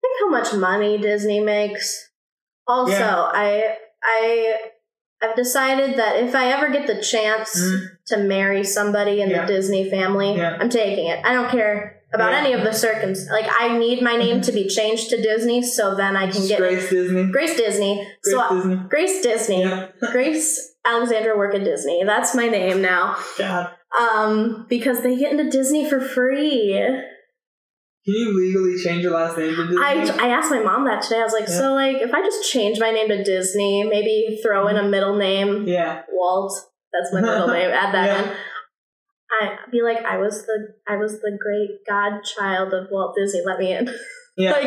Think 0.00 0.16
how 0.20 0.30
much 0.30 0.54
money 0.54 0.96
Disney 0.98 1.40
makes. 1.40 2.08
Also, 2.68 2.92
Yeah. 2.92 3.30
I 3.34 3.76
I 4.02 4.56
I've 5.22 5.36
decided 5.36 5.98
that 5.98 6.16
if 6.16 6.34
I 6.34 6.52
ever 6.52 6.68
get 6.70 6.86
the 6.86 7.02
chance 7.02 7.60
Mm. 7.60 7.80
to 8.06 8.16
marry 8.18 8.62
somebody 8.64 9.20
in 9.20 9.28
Yeah. 9.28 9.40
the 9.44 9.52
Disney 9.52 9.90
family, 9.90 10.36
Yeah. 10.36 10.56
I'm 10.60 10.70
taking 10.70 11.08
it. 11.08 11.22
I 11.24 11.34
don't 11.34 11.50
care 11.50 11.99
about 12.12 12.32
Yeah. 12.32 12.38
any 12.40 12.52
of 12.52 12.62
the 12.62 12.70
circums. 12.70 13.30
Like 13.30 13.46
I 13.60 13.76
need 13.78 14.02
my 14.02 14.16
name 14.16 14.40
to 14.42 14.52
be 14.52 14.66
changed 14.68 15.10
to 15.10 15.20
Disney 15.22 15.62
so 15.62 15.94
then 15.94 16.16
I 16.16 16.30
can 16.30 16.46
get 16.46 16.58
Grace 16.58 16.90
Disney. 16.90 17.30
Grace 17.30 17.56
Disney. 17.56 17.94
Grace 18.22 18.34
so 18.34 18.54
Disney. 18.56 18.76
Grace 18.88 19.22
Disney. 19.22 19.62
Yeah. 19.62 19.88
Grace 20.12 20.74
Alexandra 20.84 21.36
work 21.36 21.54
at 21.54 21.64
Disney. 21.64 22.02
That's 22.04 22.34
my 22.34 22.48
name 22.48 22.80
now. 22.82 23.16
God. 23.38 23.70
Um, 23.98 24.66
because 24.68 25.02
they 25.02 25.16
get 25.16 25.32
into 25.32 25.50
Disney 25.50 25.88
for 25.88 26.00
free. 26.00 26.72
Can 28.06 28.14
you 28.14 28.40
legally 28.40 28.82
change 28.82 29.02
your 29.02 29.12
last 29.12 29.36
name 29.36 29.54
to 29.54 29.66
Disney? 29.66 29.82
I, 29.82 30.26
I 30.26 30.28
asked 30.30 30.50
my 30.50 30.62
mom 30.62 30.86
that 30.86 31.02
today. 31.02 31.20
I 31.20 31.24
was 31.24 31.32
like, 31.34 31.48
Yeah. 31.48 31.58
so 31.58 31.74
like 31.74 31.96
if 31.98 32.12
I 32.14 32.22
just 32.22 32.50
change 32.50 32.80
my 32.80 32.90
name 32.90 33.08
to 33.08 33.22
Disney, 33.22 33.84
maybe 33.84 34.40
throw 34.42 34.68
in 34.68 34.76
a 34.76 34.88
middle 34.88 35.16
name, 35.16 35.66
yeah. 35.68 36.02
Walt. 36.10 36.52
That's 36.92 37.12
my 37.12 37.20
middle 37.20 37.46
name. 37.58 37.70
Add 37.70 37.94
that 37.94 38.06
Yeah. 38.06 38.30
in. 38.30 38.36
I'd 39.42 39.70
be 39.70 39.82
like, 39.82 39.98
I 40.04 40.18
was 40.18 40.44
the 40.46 40.74
I 40.88 40.96
was 40.96 41.20
the 41.20 41.36
great 41.40 41.86
godchild 41.88 42.74
of 42.74 42.88
Walt 42.90 43.14
Disney. 43.16 43.42
Let 43.44 43.58
me 43.58 43.72
in. 43.72 43.90
Yeah. 44.36 44.58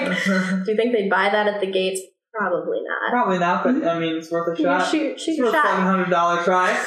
Do 0.65 0.71
you 0.71 0.77
think 0.77 0.93
they'd 0.93 1.09
buy 1.09 1.29
that 1.31 1.47
at 1.47 1.59
the 1.59 1.65
gates? 1.65 1.99
Probably 2.31 2.79
not. 2.83 3.09
Probably 3.11 3.39
not, 3.39 3.63
but 3.63 3.73
mm-hmm. 3.75 3.87
I 3.87 3.97
mean, 3.97 4.17
it's 4.17 4.29
worth 4.29 4.59
a 4.59 4.61
Yeah, 4.61 4.79
shot. 4.79 4.91
shoot, 4.91 5.19
shoot 5.19 5.31
it's 5.31 5.39
worth 5.39 5.49
a 5.49 5.57
seven 5.57 5.69
shot. 5.69 5.81
hundred 5.83 6.09
dollar 6.11 6.43
try. 6.43 6.69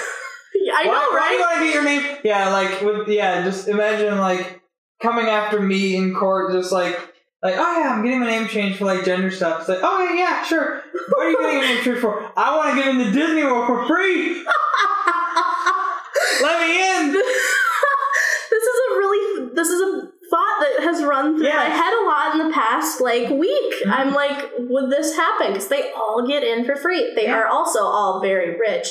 I 0.72 0.82
why, 0.86 0.92
know, 0.92 1.10
Why 1.10 1.28
do 1.28 1.34
you 1.34 1.40
want 1.40 1.58
to 1.58 1.64
get 1.64 1.74
your 1.74 1.84
name? 1.84 2.18
Yeah, 2.22 2.48
like 2.50 2.80
with 2.82 3.08
yeah, 3.08 3.42
just 3.42 3.66
imagine 3.66 4.18
like 4.18 4.60
coming 5.02 5.26
after 5.26 5.60
me 5.60 5.96
in 5.96 6.14
court, 6.14 6.52
just 6.52 6.70
like 6.70 6.96
like 7.42 7.54
oh 7.56 7.80
yeah, 7.80 7.92
I'm 7.92 8.02
getting 8.04 8.20
my 8.20 8.26
name 8.26 8.46
changed 8.48 8.78
for 8.78 8.84
like 8.84 9.04
gender 9.04 9.30
stuff. 9.30 9.60
It's 9.60 9.68
like 9.68 9.80
oh 9.82 10.04
yeah, 10.04 10.14
yeah, 10.16 10.44
sure. 10.44 10.82
What 11.08 11.26
are 11.26 11.30
you 11.30 11.38
getting 11.40 11.58
your 11.60 11.68
name 11.68 11.82
changed 11.84 12.00
for? 12.00 12.32
I 12.36 12.56
want 12.56 12.76
to 12.76 12.82
get 12.82 12.88
into 12.94 13.10
Disney 13.12 13.42
World 13.44 13.66
for 13.66 13.86
free. 13.86 14.44
Let 16.42 16.60
me 16.60 16.98
in. 16.98 17.12
this 17.12 18.62
is 18.62 18.80
a 18.90 18.96
really 18.98 19.45
this 19.56 19.68
is 19.68 19.80
a 19.80 20.02
thought 20.30 20.60
that 20.60 20.80
has 20.84 21.02
run 21.02 21.36
through 21.36 21.46
Yeah. 21.46 21.56
my 21.56 21.64
head 21.64 21.92
a 21.92 22.04
lot 22.04 22.34
in 22.34 22.46
the 22.48 22.52
past 22.54 23.00
like 23.00 23.28
week 23.30 23.74
Mhm. 23.84 23.92
i'm 23.92 24.12
like 24.14 24.50
would 24.58 24.90
this 24.90 25.16
happen 25.16 25.48
because 25.52 25.68
they 25.68 25.90
all 25.92 26.26
get 26.26 26.42
in 26.42 26.64
for 26.64 26.76
free 26.76 27.12
they 27.14 27.24
Yeah. 27.24 27.38
are 27.40 27.46
also 27.46 27.80
all 27.84 28.20
very 28.20 28.58
rich 28.58 28.88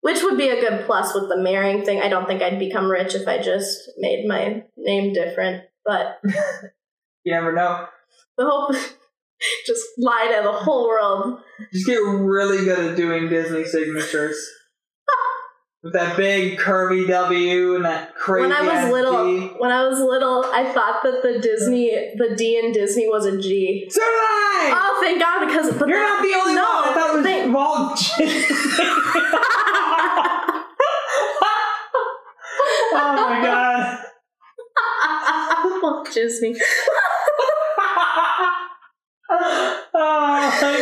which 0.00 0.22
would 0.22 0.38
be 0.38 0.48
a 0.48 0.60
good 0.60 0.84
plus 0.86 1.14
with 1.14 1.28
the 1.28 1.36
marrying 1.38 1.84
thing 1.84 2.00
i 2.02 2.08
don't 2.08 2.26
think 2.26 2.42
i'd 2.42 2.58
become 2.58 2.90
rich 2.90 3.14
if 3.14 3.26
i 3.28 3.38
just 3.38 3.90
made 3.98 4.26
my 4.26 4.62
name 4.76 5.12
different 5.12 5.64
but 5.84 6.20
You 7.24 7.34
never 7.34 7.52
know. 7.52 7.86
the 8.38 8.44
hope 8.48 8.74
just 9.66 9.84
lie 9.98 10.32
to 10.36 10.42
the 10.42 10.52
whole 10.52 10.86
world 10.88 11.40
Just 11.72 11.86
get 11.86 11.96
really 11.98 12.64
good 12.64 12.78
at 12.92 12.96
doing 12.96 13.28
Disney 13.28 13.64
signatures. 13.64 14.38
With 15.82 15.92
that 15.92 16.16
big 16.16 16.58
curvy 16.58 17.06
W 17.06 17.76
and 17.76 17.84
that 17.84 18.12
crazy 18.16 18.48
when 18.48 18.52
i 18.52 18.62
was 18.62 18.90
little 18.92 19.24
D. 19.24 19.46
when 19.58 19.70
i 19.70 19.86
was 19.86 20.00
little 20.00 20.44
i 20.52 20.64
thought 20.72 21.04
that 21.04 21.22
the 21.22 21.38
disney 21.38 21.90
the 22.16 22.34
d 22.36 22.58
in 22.58 22.72
disney 22.72 23.06
was 23.06 23.26
a 23.26 23.38
g 23.40 23.86
So 23.88 24.00
did 24.00 24.04
I! 24.04 24.72
oh 24.74 24.98
thank 25.00 25.20
god 25.20 25.46
because 25.46 25.70
but 25.78 25.88
You're 25.88 26.00
that- 26.00 26.20
not 26.20 26.26
the 26.26 26.34
only 26.34 26.54
no, 26.56 26.64
one. 26.64 26.88
I 26.88 26.92
thought 26.94 27.10
it 27.10 27.14
was 27.14 27.24
thank- 27.24 27.54
Walt 27.54 28.00
oh 32.92 33.12
my 33.16 33.40
god. 33.44 33.98
Walt 35.82 36.10
Disney. 36.12 36.54
oh 39.30 39.86
my 39.94 40.58
god. 40.60 40.78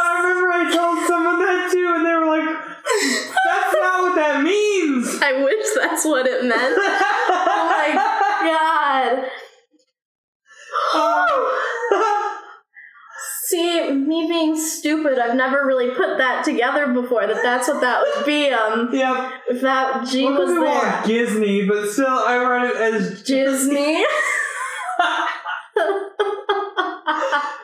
I 0.00 0.20
remember 0.22 0.48
I 0.52 0.70
told 0.72 1.06
someone 1.06 1.38
that 1.40 1.70
too, 1.72 1.92
and 1.96 2.06
they 2.06 2.14
were 2.14 2.26
like, 2.26 2.48
"That's 2.48 3.74
not 3.74 4.02
what 4.02 4.14
that 4.14 4.42
means." 5.68 5.78
I 5.78 5.86
wish 5.86 5.90
that's 5.90 6.04
what 6.04 6.26
it 6.26 6.44
meant. 6.44 6.78
Oh 7.30 7.64
my 7.70 7.94
god. 8.44 9.30
See, 13.46 13.90
me 13.92 14.26
being 14.28 14.56
stupid, 14.58 15.18
I've 15.18 15.34
never 15.34 15.64
really 15.66 15.90
put 15.94 16.18
that 16.18 16.44
together 16.44 16.92
before. 16.92 17.26
That 17.26 17.42
that's 17.42 17.66
what 17.66 17.80
that 17.80 18.02
would 18.02 18.26
be. 18.26 18.50
Um, 18.50 18.90
yep. 18.92 19.32
if 19.48 19.62
that 19.62 20.06
G 20.06 20.24
Well, 20.26 20.38
was 20.38 20.54
there. 20.54 21.02
Disney, 21.06 21.64
but 21.66 21.88
still, 21.88 22.06
I 22.06 22.36
read 22.36 22.70
it 22.70 22.76
as 22.76 23.22
Disney. 23.22 24.04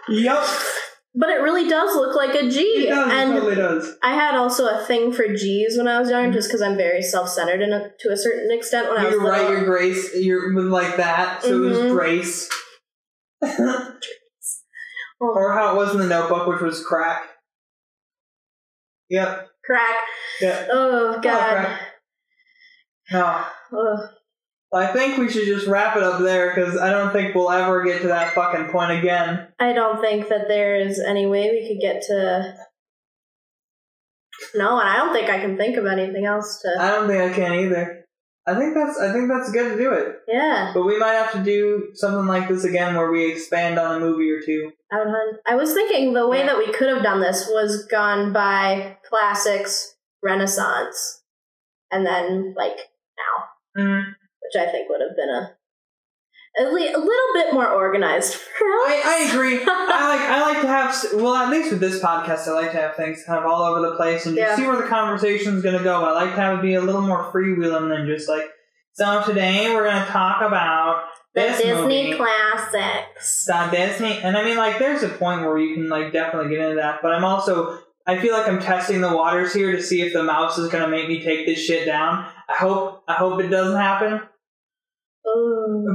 Yep. 0.08 0.44
But 1.24 1.30
it 1.32 1.40
really 1.40 1.66
does 1.66 1.96
look 1.96 2.14
like 2.14 2.34
a 2.34 2.50
G. 2.50 2.60
It 2.60 2.90
does. 2.90 3.10
and 3.10 3.30
it 3.30 3.34
totally 3.34 3.54
does. 3.54 3.96
I 4.02 4.12
had 4.14 4.34
also 4.34 4.66
a 4.68 4.84
thing 4.84 5.10
for 5.10 5.26
G's 5.34 5.78
when 5.78 5.88
I 5.88 5.98
was 5.98 6.10
young, 6.10 6.32
just 6.32 6.48
because 6.48 6.60
I'm 6.60 6.76
very 6.76 7.00
self-centered 7.00 7.62
in 7.62 7.72
a, 7.72 7.90
to 8.00 8.10
a 8.10 8.16
certain 8.16 8.50
extent. 8.52 8.88
When 8.90 8.98
I 8.98 9.04
was 9.06 9.14
You 9.14 9.26
write 9.26 9.48
your 9.48 9.64
grace. 9.64 10.14
You're 10.14 10.52
like 10.68 10.98
that. 10.98 11.42
So 11.42 11.48
it 11.64 11.66
was 11.66 11.78
Mhm. 11.78 11.90
grace. 11.92 12.50
Oh, 15.20 15.28
or 15.28 15.52
how 15.52 15.72
it 15.72 15.76
was 15.76 15.94
in 15.94 16.00
the 16.00 16.06
Notebook, 16.08 16.48
which 16.48 16.60
was 16.60 16.84
crack. 16.84 17.22
Yep. 19.08 19.48
crack. 19.64 19.96
Yeah. 20.40 20.66
Oh 20.70 21.20
God. 21.22 21.22
crack. 21.22 21.80
No. 23.12 23.44
Ugh. 23.78 24.08
I 24.74 24.86
think 24.92 25.18
we 25.18 25.30
should 25.30 25.44
just 25.46 25.66
wrap 25.66 25.96
it 25.96 26.02
up 26.02 26.20
there 26.20 26.54
because 26.54 26.76
I 26.78 26.90
don't 26.90 27.12
think 27.12 27.34
we'll 27.34 27.50
ever 27.50 27.82
get 27.84 28.02
to 28.02 28.08
that 28.08 28.34
fucking 28.34 28.66
point 28.70 28.92
again. 28.98 29.48
I 29.58 29.72
don't 29.72 30.00
think 30.00 30.28
that 30.28 30.48
there 30.48 30.76
is 30.76 30.98
any 31.00 31.26
way 31.26 31.50
we 31.50 31.68
could 31.68 31.80
get 31.80 32.02
to. 32.02 32.54
No, 34.54 34.78
and 34.78 34.88
I 34.88 34.96
don't 34.96 35.12
think 35.12 35.30
I 35.30 35.38
can 35.40 35.56
think 35.56 35.76
of 35.76 35.86
anything 35.86 36.26
else 36.26 36.60
to. 36.62 36.76
I 36.80 36.90
don't 36.90 37.08
think 37.08 37.20
I 37.32 37.34
can 37.34 37.52
either. 37.54 38.04
I 38.46 38.54
think 38.54 38.74
that's 38.74 38.98
I 39.00 39.10
think 39.12 39.28
that's 39.28 39.50
good 39.52 39.70
to 39.70 39.78
do 39.82 39.92
it. 39.92 40.16
yeah, 40.28 40.72
But 40.74 40.84
we 40.84 40.98
might 40.98 41.14
have 41.14 41.32
to 41.32 41.42
do 41.42 41.90
something 41.94 42.26
like 42.26 42.46
this 42.48 42.64
again 42.64 42.94
where 42.94 43.10
we 43.10 43.30
expand 43.32 43.78
on 43.78 43.96
a 43.96 44.00
movie 44.00 44.30
or 44.30 44.40
two. 44.42 44.70
I 44.92 44.98
would. 44.98 45.38
I 45.46 45.54
was 45.54 45.72
thinking 45.72 46.12
the 46.12 46.28
way 46.28 46.40
Yeah. 46.40 46.46
that 46.46 46.58
we 46.58 46.70
could 46.72 46.88
have 46.88 47.02
done 47.02 47.20
this 47.20 47.48
was 47.48 47.86
gone 47.86 48.32
by 48.34 48.98
classics, 49.08 49.94
Renaissance, 50.22 51.22
and 51.90 52.04
then 52.04 52.54
like 52.56 52.76
now, 53.16 53.82
Mm. 53.82 54.02
Which 54.54 54.68
I 54.68 54.70
think 54.70 54.88
would 54.88 55.00
have 55.00 55.16
been 55.16 55.28
a 55.28 55.50
least 56.72 56.94
a 56.94 56.98
little 56.98 57.34
bit 57.34 57.52
more 57.52 57.68
organized 57.68 58.34
for 58.58 58.64
us. 58.64 58.86
I, 58.86 59.02
I 59.26 59.30
agree. 59.32 59.60
I 59.66 60.08
like 60.08 60.20
I 60.20 60.40
like 60.42 60.60
to 60.62 60.68
have 60.68 60.94
well 61.14 61.34
at 61.34 61.50
least 61.50 61.70
with 61.72 61.80
this 61.80 62.00
podcast 62.00 62.46
I 62.48 62.52
like 62.52 62.72
to 62.72 62.78
have 62.78 62.94
things 62.96 63.22
kind 63.26 63.38
of 63.44 63.50
all 63.50 63.62
over 63.62 63.88
the 63.88 63.96
place 63.96 64.26
and 64.26 64.36
just 64.36 64.50
Yeah. 64.50 64.56
see 64.56 64.66
where 64.66 64.80
the 64.80 64.88
conversation's 64.88 65.62
gonna 65.62 65.82
go. 65.82 66.04
I 66.04 66.12
like 66.12 66.34
to 66.34 66.40
have 66.40 66.58
it 66.58 66.62
be 66.62 66.74
a 66.74 66.80
little 66.80 67.00
more 67.02 67.30
freewheeling 67.32 67.88
than 67.88 68.06
just 68.06 68.28
like 68.28 68.44
so 68.92 69.22
today 69.24 69.74
we're 69.74 69.88
gonna 69.88 70.06
talk 70.06 70.40
about 70.42 71.04
the 71.34 71.40
this 71.40 71.60
Disney 71.62 72.12
movie. 72.12 72.16
classics. 72.16 73.48
On 73.52 73.68
Disney, 73.72 74.20
and 74.22 74.36
I 74.36 74.44
mean, 74.44 74.56
like, 74.56 74.78
there's 74.78 75.02
a 75.02 75.08
point 75.08 75.40
where 75.40 75.58
you 75.58 75.74
can 75.74 75.88
like 75.88 76.12
definitely 76.12 76.50
get 76.50 76.60
into 76.60 76.76
that. 76.76 77.00
But 77.02 77.10
I'm 77.10 77.24
also, 77.24 77.80
I 78.06 78.20
feel 78.20 78.32
like 78.34 78.46
I'm 78.46 78.60
testing 78.60 79.00
the 79.00 79.12
waters 79.16 79.52
here 79.52 79.72
to 79.72 79.82
see 79.82 80.02
if 80.02 80.12
the 80.12 80.22
mouse 80.22 80.58
is 80.58 80.70
gonna 80.70 80.86
make 80.86 81.08
me 81.08 81.20
take 81.24 81.44
this 81.44 81.58
shit 81.58 81.86
down. 81.86 82.24
I 82.48 82.54
hope, 82.56 83.02
I 83.08 83.14
hope 83.14 83.40
it 83.40 83.48
doesn't 83.48 83.76
happen. 83.76 84.20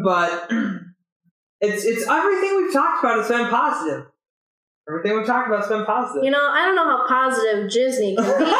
But 0.03 0.51
it's 1.61 1.83
it's 1.85 2.07
everything 2.07 2.57
we've 2.57 2.73
talked 2.73 3.03
about 3.03 3.17
has 3.17 3.27
been 3.29 3.47
positive. 3.49 4.05
Everything 4.89 5.17
we've 5.17 5.27
talked 5.27 5.47
about 5.47 5.59
has 5.61 5.69
been 5.69 5.85
positive. 5.85 6.23
You 6.23 6.31
know, 6.31 6.41
I 6.51 6.65
don't 6.65 6.75
know 6.75 6.85
how 6.85 7.07
positive 7.07 7.69
Disney 7.69 8.15
can 8.15 8.39
be. 8.39 8.45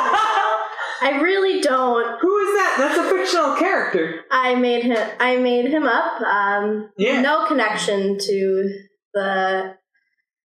I 1.02 1.20
really 1.22 1.62
don't. 1.62 2.20
Who 2.22 2.38
is 2.40 2.56
that? 2.58 2.76
That's 2.78 2.98
a 2.98 3.10
fictional 3.10 3.56
character. 3.56 4.22
I 4.30 4.56
made 4.56 4.84
him. 4.84 4.98
I 5.20 5.38
made 5.38 5.66
him 5.72 5.84
up. 5.84 6.22
Um, 6.22 6.92
Yeah. 6.98 7.22
No 7.22 7.46
connection 7.48 8.18
to 8.20 8.80
the 9.14 9.76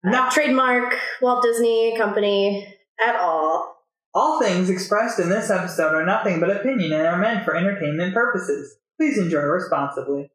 No. 0.03 0.27
trademark 0.31 0.95
Walt 1.21 1.43
Disney 1.43 1.95
Company 1.97 2.75
at 2.99 3.15
all. 3.15 3.75
All 4.13 4.41
things 4.41 4.69
expressed 4.71 5.19
in 5.19 5.29
this 5.29 5.51
episode 5.51 5.93
are 5.93 6.05
nothing 6.05 6.39
but 6.39 6.49
opinion 6.49 6.91
and 6.93 7.05
are 7.07 7.17
meant 7.17 7.45
for 7.45 7.55
entertainment 7.55 8.13
purposes. 8.15 8.75
Please 8.99 9.19
enjoy 9.19 9.41
responsibly. 9.41 10.31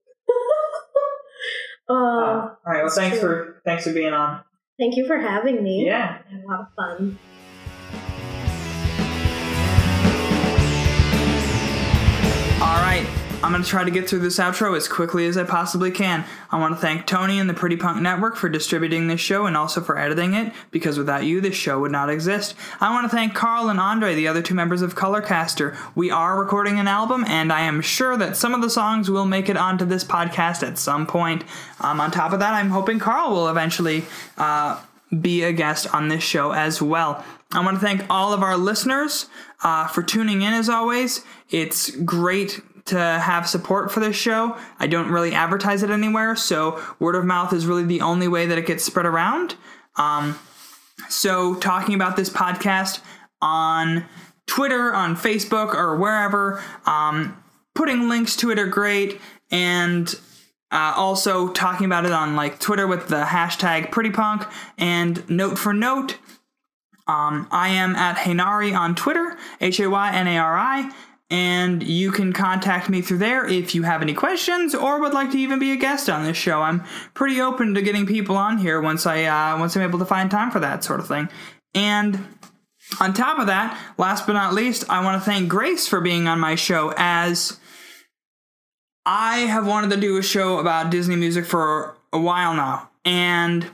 Uh, 1.88 1.92
Uh, 1.92 1.96
all 1.96 2.56
right. 2.66 2.82
Well, 2.84 2.90
thanks 2.94 3.18
true. 3.20 3.28
for 3.54 3.62
thanks 3.64 3.84
for 3.84 3.92
being 3.92 4.12
on. 4.12 4.40
thank 4.78 4.96
you 4.96 5.06
for 5.06 5.18
having 5.18 5.62
me. 5.62 5.84
Yeah. 5.86 6.18
I 6.26 6.30
had 6.34 6.44
a 6.44 6.46
lot 6.48 6.60
of 6.60 6.66
fun. 6.76 7.18
All 12.60 12.80
right, 12.80 13.06
I'm 13.44 13.50
going 13.50 13.62
to 13.62 13.68
try 13.68 13.84
to 13.84 13.90
get 13.90 14.08
through 14.08 14.20
this 14.20 14.38
outro 14.38 14.74
as 14.74 14.88
quickly 14.88 15.26
as 15.26 15.36
I 15.36 15.44
possibly 15.44 15.90
can. 15.90 16.24
I 16.50 16.58
want 16.58 16.74
to 16.74 16.80
thank 16.80 17.06
Tony 17.06 17.38
and 17.38 17.48
the 17.48 17.52
Pretty 17.52 17.76
Punk 17.76 18.00
Network 18.00 18.36
for 18.36 18.48
distributing 18.48 19.06
this 19.06 19.20
show 19.20 19.44
and 19.44 19.54
also 19.54 19.82
for 19.82 19.98
editing 19.98 20.32
it, 20.32 20.54
because 20.70 20.96
without 20.96 21.24
you, 21.24 21.42
this 21.42 21.54
show 21.54 21.78
would 21.80 21.92
not 21.92 22.08
exist. 22.08 22.54
I 22.80 22.90
want 22.94 23.04
to 23.04 23.14
thank 23.14 23.34
Carl 23.34 23.68
and 23.68 23.78
Andre, 23.78 24.14
the 24.14 24.28
other 24.28 24.40
two 24.40 24.54
members 24.54 24.80
of 24.80 24.94
Colorcaster. 24.94 25.76
We 25.94 26.10
are 26.10 26.40
recording 26.40 26.78
an 26.78 26.88
album, 26.88 27.22
and 27.28 27.52
I 27.52 27.60
am 27.60 27.82
sure 27.82 28.16
that 28.16 28.34
some 28.34 28.54
of 28.54 28.62
the 28.62 28.70
songs 28.70 29.10
will 29.10 29.26
make 29.26 29.50
it 29.50 29.58
onto 29.58 29.84
this 29.84 30.04
podcast 30.04 30.66
at 30.66 30.78
some 30.78 31.06
point. 31.06 31.44
Um, 31.80 32.00
on 32.00 32.10
top 32.10 32.32
of 32.32 32.40
that, 32.40 32.54
I'm 32.54 32.70
hoping 32.70 32.98
Carl 32.98 33.32
will 33.32 33.48
eventually. 33.48 34.04
Uh, 34.38 34.80
be 35.20 35.44
a 35.44 35.52
guest 35.52 35.94
on 35.94 36.08
this 36.08 36.24
show 36.24 36.50
as 36.50 36.82
well. 36.82 37.24
I 37.52 37.64
want 37.64 37.78
to 37.78 37.80
thank 37.80 38.04
all 38.10 38.32
of 38.32 38.42
our 38.42 38.56
listeners 38.56 39.26
uh, 39.62 39.86
for 39.86 40.02
tuning 40.02 40.42
in 40.42 40.52
as 40.52 40.68
always. 40.68 41.24
It's 41.50 41.90
great 41.90 42.60
to 42.86 42.98
have 42.98 43.48
support 43.48 43.90
for 43.90 44.00
this 44.00 44.16
show. 44.16 44.56
I 44.78 44.86
don't 44.86 45.10
really 45.10 45.32
advertise 45.32 45.82
it 45.82 45.90
anywhere, 45.90 46.36
so 46.36 46.82
word 46.98 47.14
of 47.14 47.24
mouth 47.24 47.52
is 47.52 47.66
really 47.66 47.84
the 47.84 48.02
only 48.02 48.28
way 48.28 48.46
that 48.46 48.58
it 48.58 48.66
gets 48.66 48.84
spread 48.84 49.06
around. 49.06 49.56
Um, 49.96 50.38
so, 51.08 51.54
talking 51.54 51.94
about 51.94 52.16
this 52.16 52.30
podcast 52.30 53.00
on 53.40 54.04
Twitter, 54.46 54.94
on 54.94 55.16
Facebook, 55.16 55.74
or 55.74 55.96
wherever, 55.96 56.62
um, 56.86 57.42
putting 57.74 58.08
links 58.08 58.36
to 58.36 58.50
it 58.50 58.58
are 58.58 58.66
great, 58.66 59.20
and 59.50 60.14
uh, 60.70 60.92
also 60.96 61.48
talking 61.48 61.86
about 61.86 62.04
it 62.04 62.12
on 62.12 62.36
like 62.36 62.58
Twitter 62.58 62.86
with 62.86 63.08
the 63.08 63.24
hashtag 63.24 63.90
PrettyPunk 63.90 64.50
and 64.76 65.28
Note 65.30 65.58
for 65.58 65.72
Note. 65.72 66.18
Um, 67.06 67.48
I 67.50 67.68
am 67.68 67.94
at 67.96 68.16
Haynari 68.16 68.76
on 68.76 68.94
Twitter, 68.94 69.36
H 69.60 69.78
A 69.80 69.88
Y 69.88 70.12
N 70.12 70.26
A 70.26 70.38
R 70.38 70.56
I, 70.56 70.90
and 71.34 71.82
you 71.82 72.12
can 72.12 72.32
contact 72.32 72.88
me 72.88 73.02
through 73.02 73.18
there 73.18 73.44
if 73.44 73.74
you 73.74 73.82
have 73.82 74.02
any 74.02 74.14
questions 74.14 74.72
or 74.72 75.00
would 75.00 75.12
like 75.12 75.32
to 75.32 75.36
even 75.36 75.58
be 75.58 75.72
a 75.72 75.76
guest 75.76 76.08
on 76.08 76.22
this 76.22 76.36
show. 76.36 76.62
I'm 76.62 76.84
pretty 77.12 77.40
open 77.40 77.74
to 77.74 77.82
getting 77.82 78.06
people 78.06 78.36
on 78.36 78.56
here 78.56 78.80
once 78.80 79.04
I 79.04 79.24
uh, 79.24 79.58
once 79.58 79.74
I'm 79.74 79.82
able 79.82 79.98
to 79.98 80.04
find 80.04 80.30
time 80.30 80.52
for 80.52 80.60
that 80.60 80.84
sort 80.84 81.00
of 81.00 81.08
thing. 81.08 81.28
And 81.74 82.24
on 83.00 83.14
top 83.14 83.40
of 83.40 83.48
that, 83.48 83.76
last 83.98 84.28
but 84.28 84.34
not 84.34 84.54
least, 84.54 84.88
I 84.88 85.02
want 85.02 85.20
to 85.20 85.28
thank 85.28 85.48
Grace 85.48 85.88
for 85.88 86.00
being 86.00 86.28
on 86.28 86.38
my 86.38 86.54
show 86.54 86.94
as 86.96 87.58
I 89.04 89.38
have 89.38 89.66
wanted 89.66 89.90
to 89.90 89.96
do 89.96 90.16
a 90.16 90.22
show 90.22 90.58
about 90.58 90.90
Disney 90.90 91.16
music 91.16 91.46
for 91.46 91.96
a 92.12 92.18
while 92.20 92.54
now, 92.54 92.90
and 93.04 93.68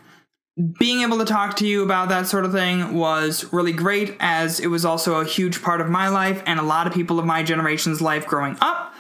being 0.79 1.03
able 1.03 1.19
to 1.19 1.25
talk 1.25 1.57
to 1.57 1.67
you 1.67 1.83
about 1.83 2.09
that 2.09 2.27
sort 2.27 2.45
of 2.45 2.53
thing 2.53 2.95
was 2.95 3.51
really 3.53 3.73
great, 3.73 4.17
as 4.21 4.61
it 4.61 4.67
was 4.67 4.85
also 4.85 5.21
a 5.21 5.25
huge 5.25 5.63
part 5.63 5.81
of 5.81 5.89
my 5.89 6.09
life 6.09 6.43
and 6.47 6.59
a 6.59 6.63
lot 6.63 6.87
of 6.87 6.93
people 6.93 7.19
of 7.19 7.25
my 7.25 7.43
generation's 7.43 8.01
life 8.01 8.27
growing 8.27 8.57
up. 8.61 8.93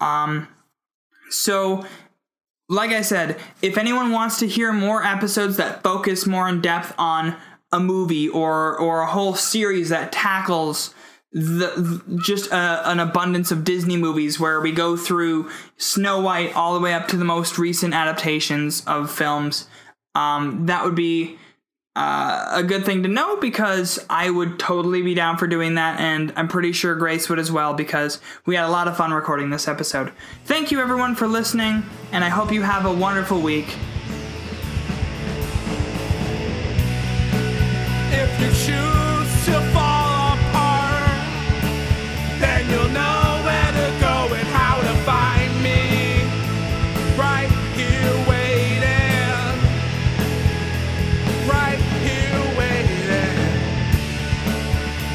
Um, 0.00 0.48
so, 1.30 1.84
like 2.68 2.90
I 2.90 3.02
said, 3.02 3.38
if 3.62 3.78
anyone 3.78 4.10
wants 4.10 4.38
to 4.40 4.48
hear 4.48 4.72
more 4.72 5.04
episodes 5.04 5.56
that 5.56 5.82
focus 5.82 6.26
more 6.26 6.48
in 6.48 6.60
depth 6.60 6.92
on 6.98 7.36
a 7.72 7.80
movie 7.80 8.28
or 8.28 8.76
or 8.78 9.00
a 9.02 9.06
whole 9.06 9.34
series 9.34 9.90
that 9.90 10.10
tackles 10.10 10.92
the 11.32 12.02
just 12.24 12.50
a, 12.50 12.90
an 12.90 12.98
abundance 12.98 13.52
of 13.52 13.62
Disney 13.62 13.96
movies 13.96 14.40
where 14.40 14.60
we 14.60 14.72
go 14.72 14.96
through 14.96 15.48
Snow 15.76 16.20
White 16.20 16.54
all 16.56 16.74
the 16.74 16.80
way 16.80 16.92
up 16.92 17.06
to 17.08 17.16
the 17.16 17.24
most 17.24 17.58
recent 17.58 17.94
adaptations 17.94 18.82
of 18.86 19.10
films. 19.10 19.68
Um, 20.20 20.66
that 20.66 20.84
would 20.84 20.94
be 20.94 21.38
uh, 21.96 22.46
a 22.52 22.62
good 22.62 22.84
thing 22.84 23.02
to 23.02 23.08
know 23.08 23.36
because 23.36 23.98
I 24.08 24.30
would 24.30 24.58
totally 24.58 25.02
be 25.02 25.14
down 25.14 25.38
for 25.38 25.46
doing 25.46 25.74
that, 25.74 25.98
and 26.00 26.32
I'm 26.36 26.48
pretty 26.48 26.72
sure 26.72 26.94
Grace 26.94 27.28
would 27.28 27.38
as 27.38 27.50
well 27.50 27.74
because 27.74 28.20
we 28.46 28.54
had 28.54 28.64
a 28.64 28.70
lot 28.70 28.86
of 28.88 28.96
fun 28.96 29.12
recording 29.12 29.50
this 29.50 29.66
episode. 29.66 30.12
Thank 30.44 30.70
you 30.70 30.80
everyone 30.80 31.14
for 31.14 31.26
listening, 31.26 31.82
and 32.12 32.24
I 32.24 32.28
hope 32.28 32.52
you 32.52 32.62
have 32.62 32.86
a 32.86 32.92
wonderful 32.92 33.40
week. 33.40 33.76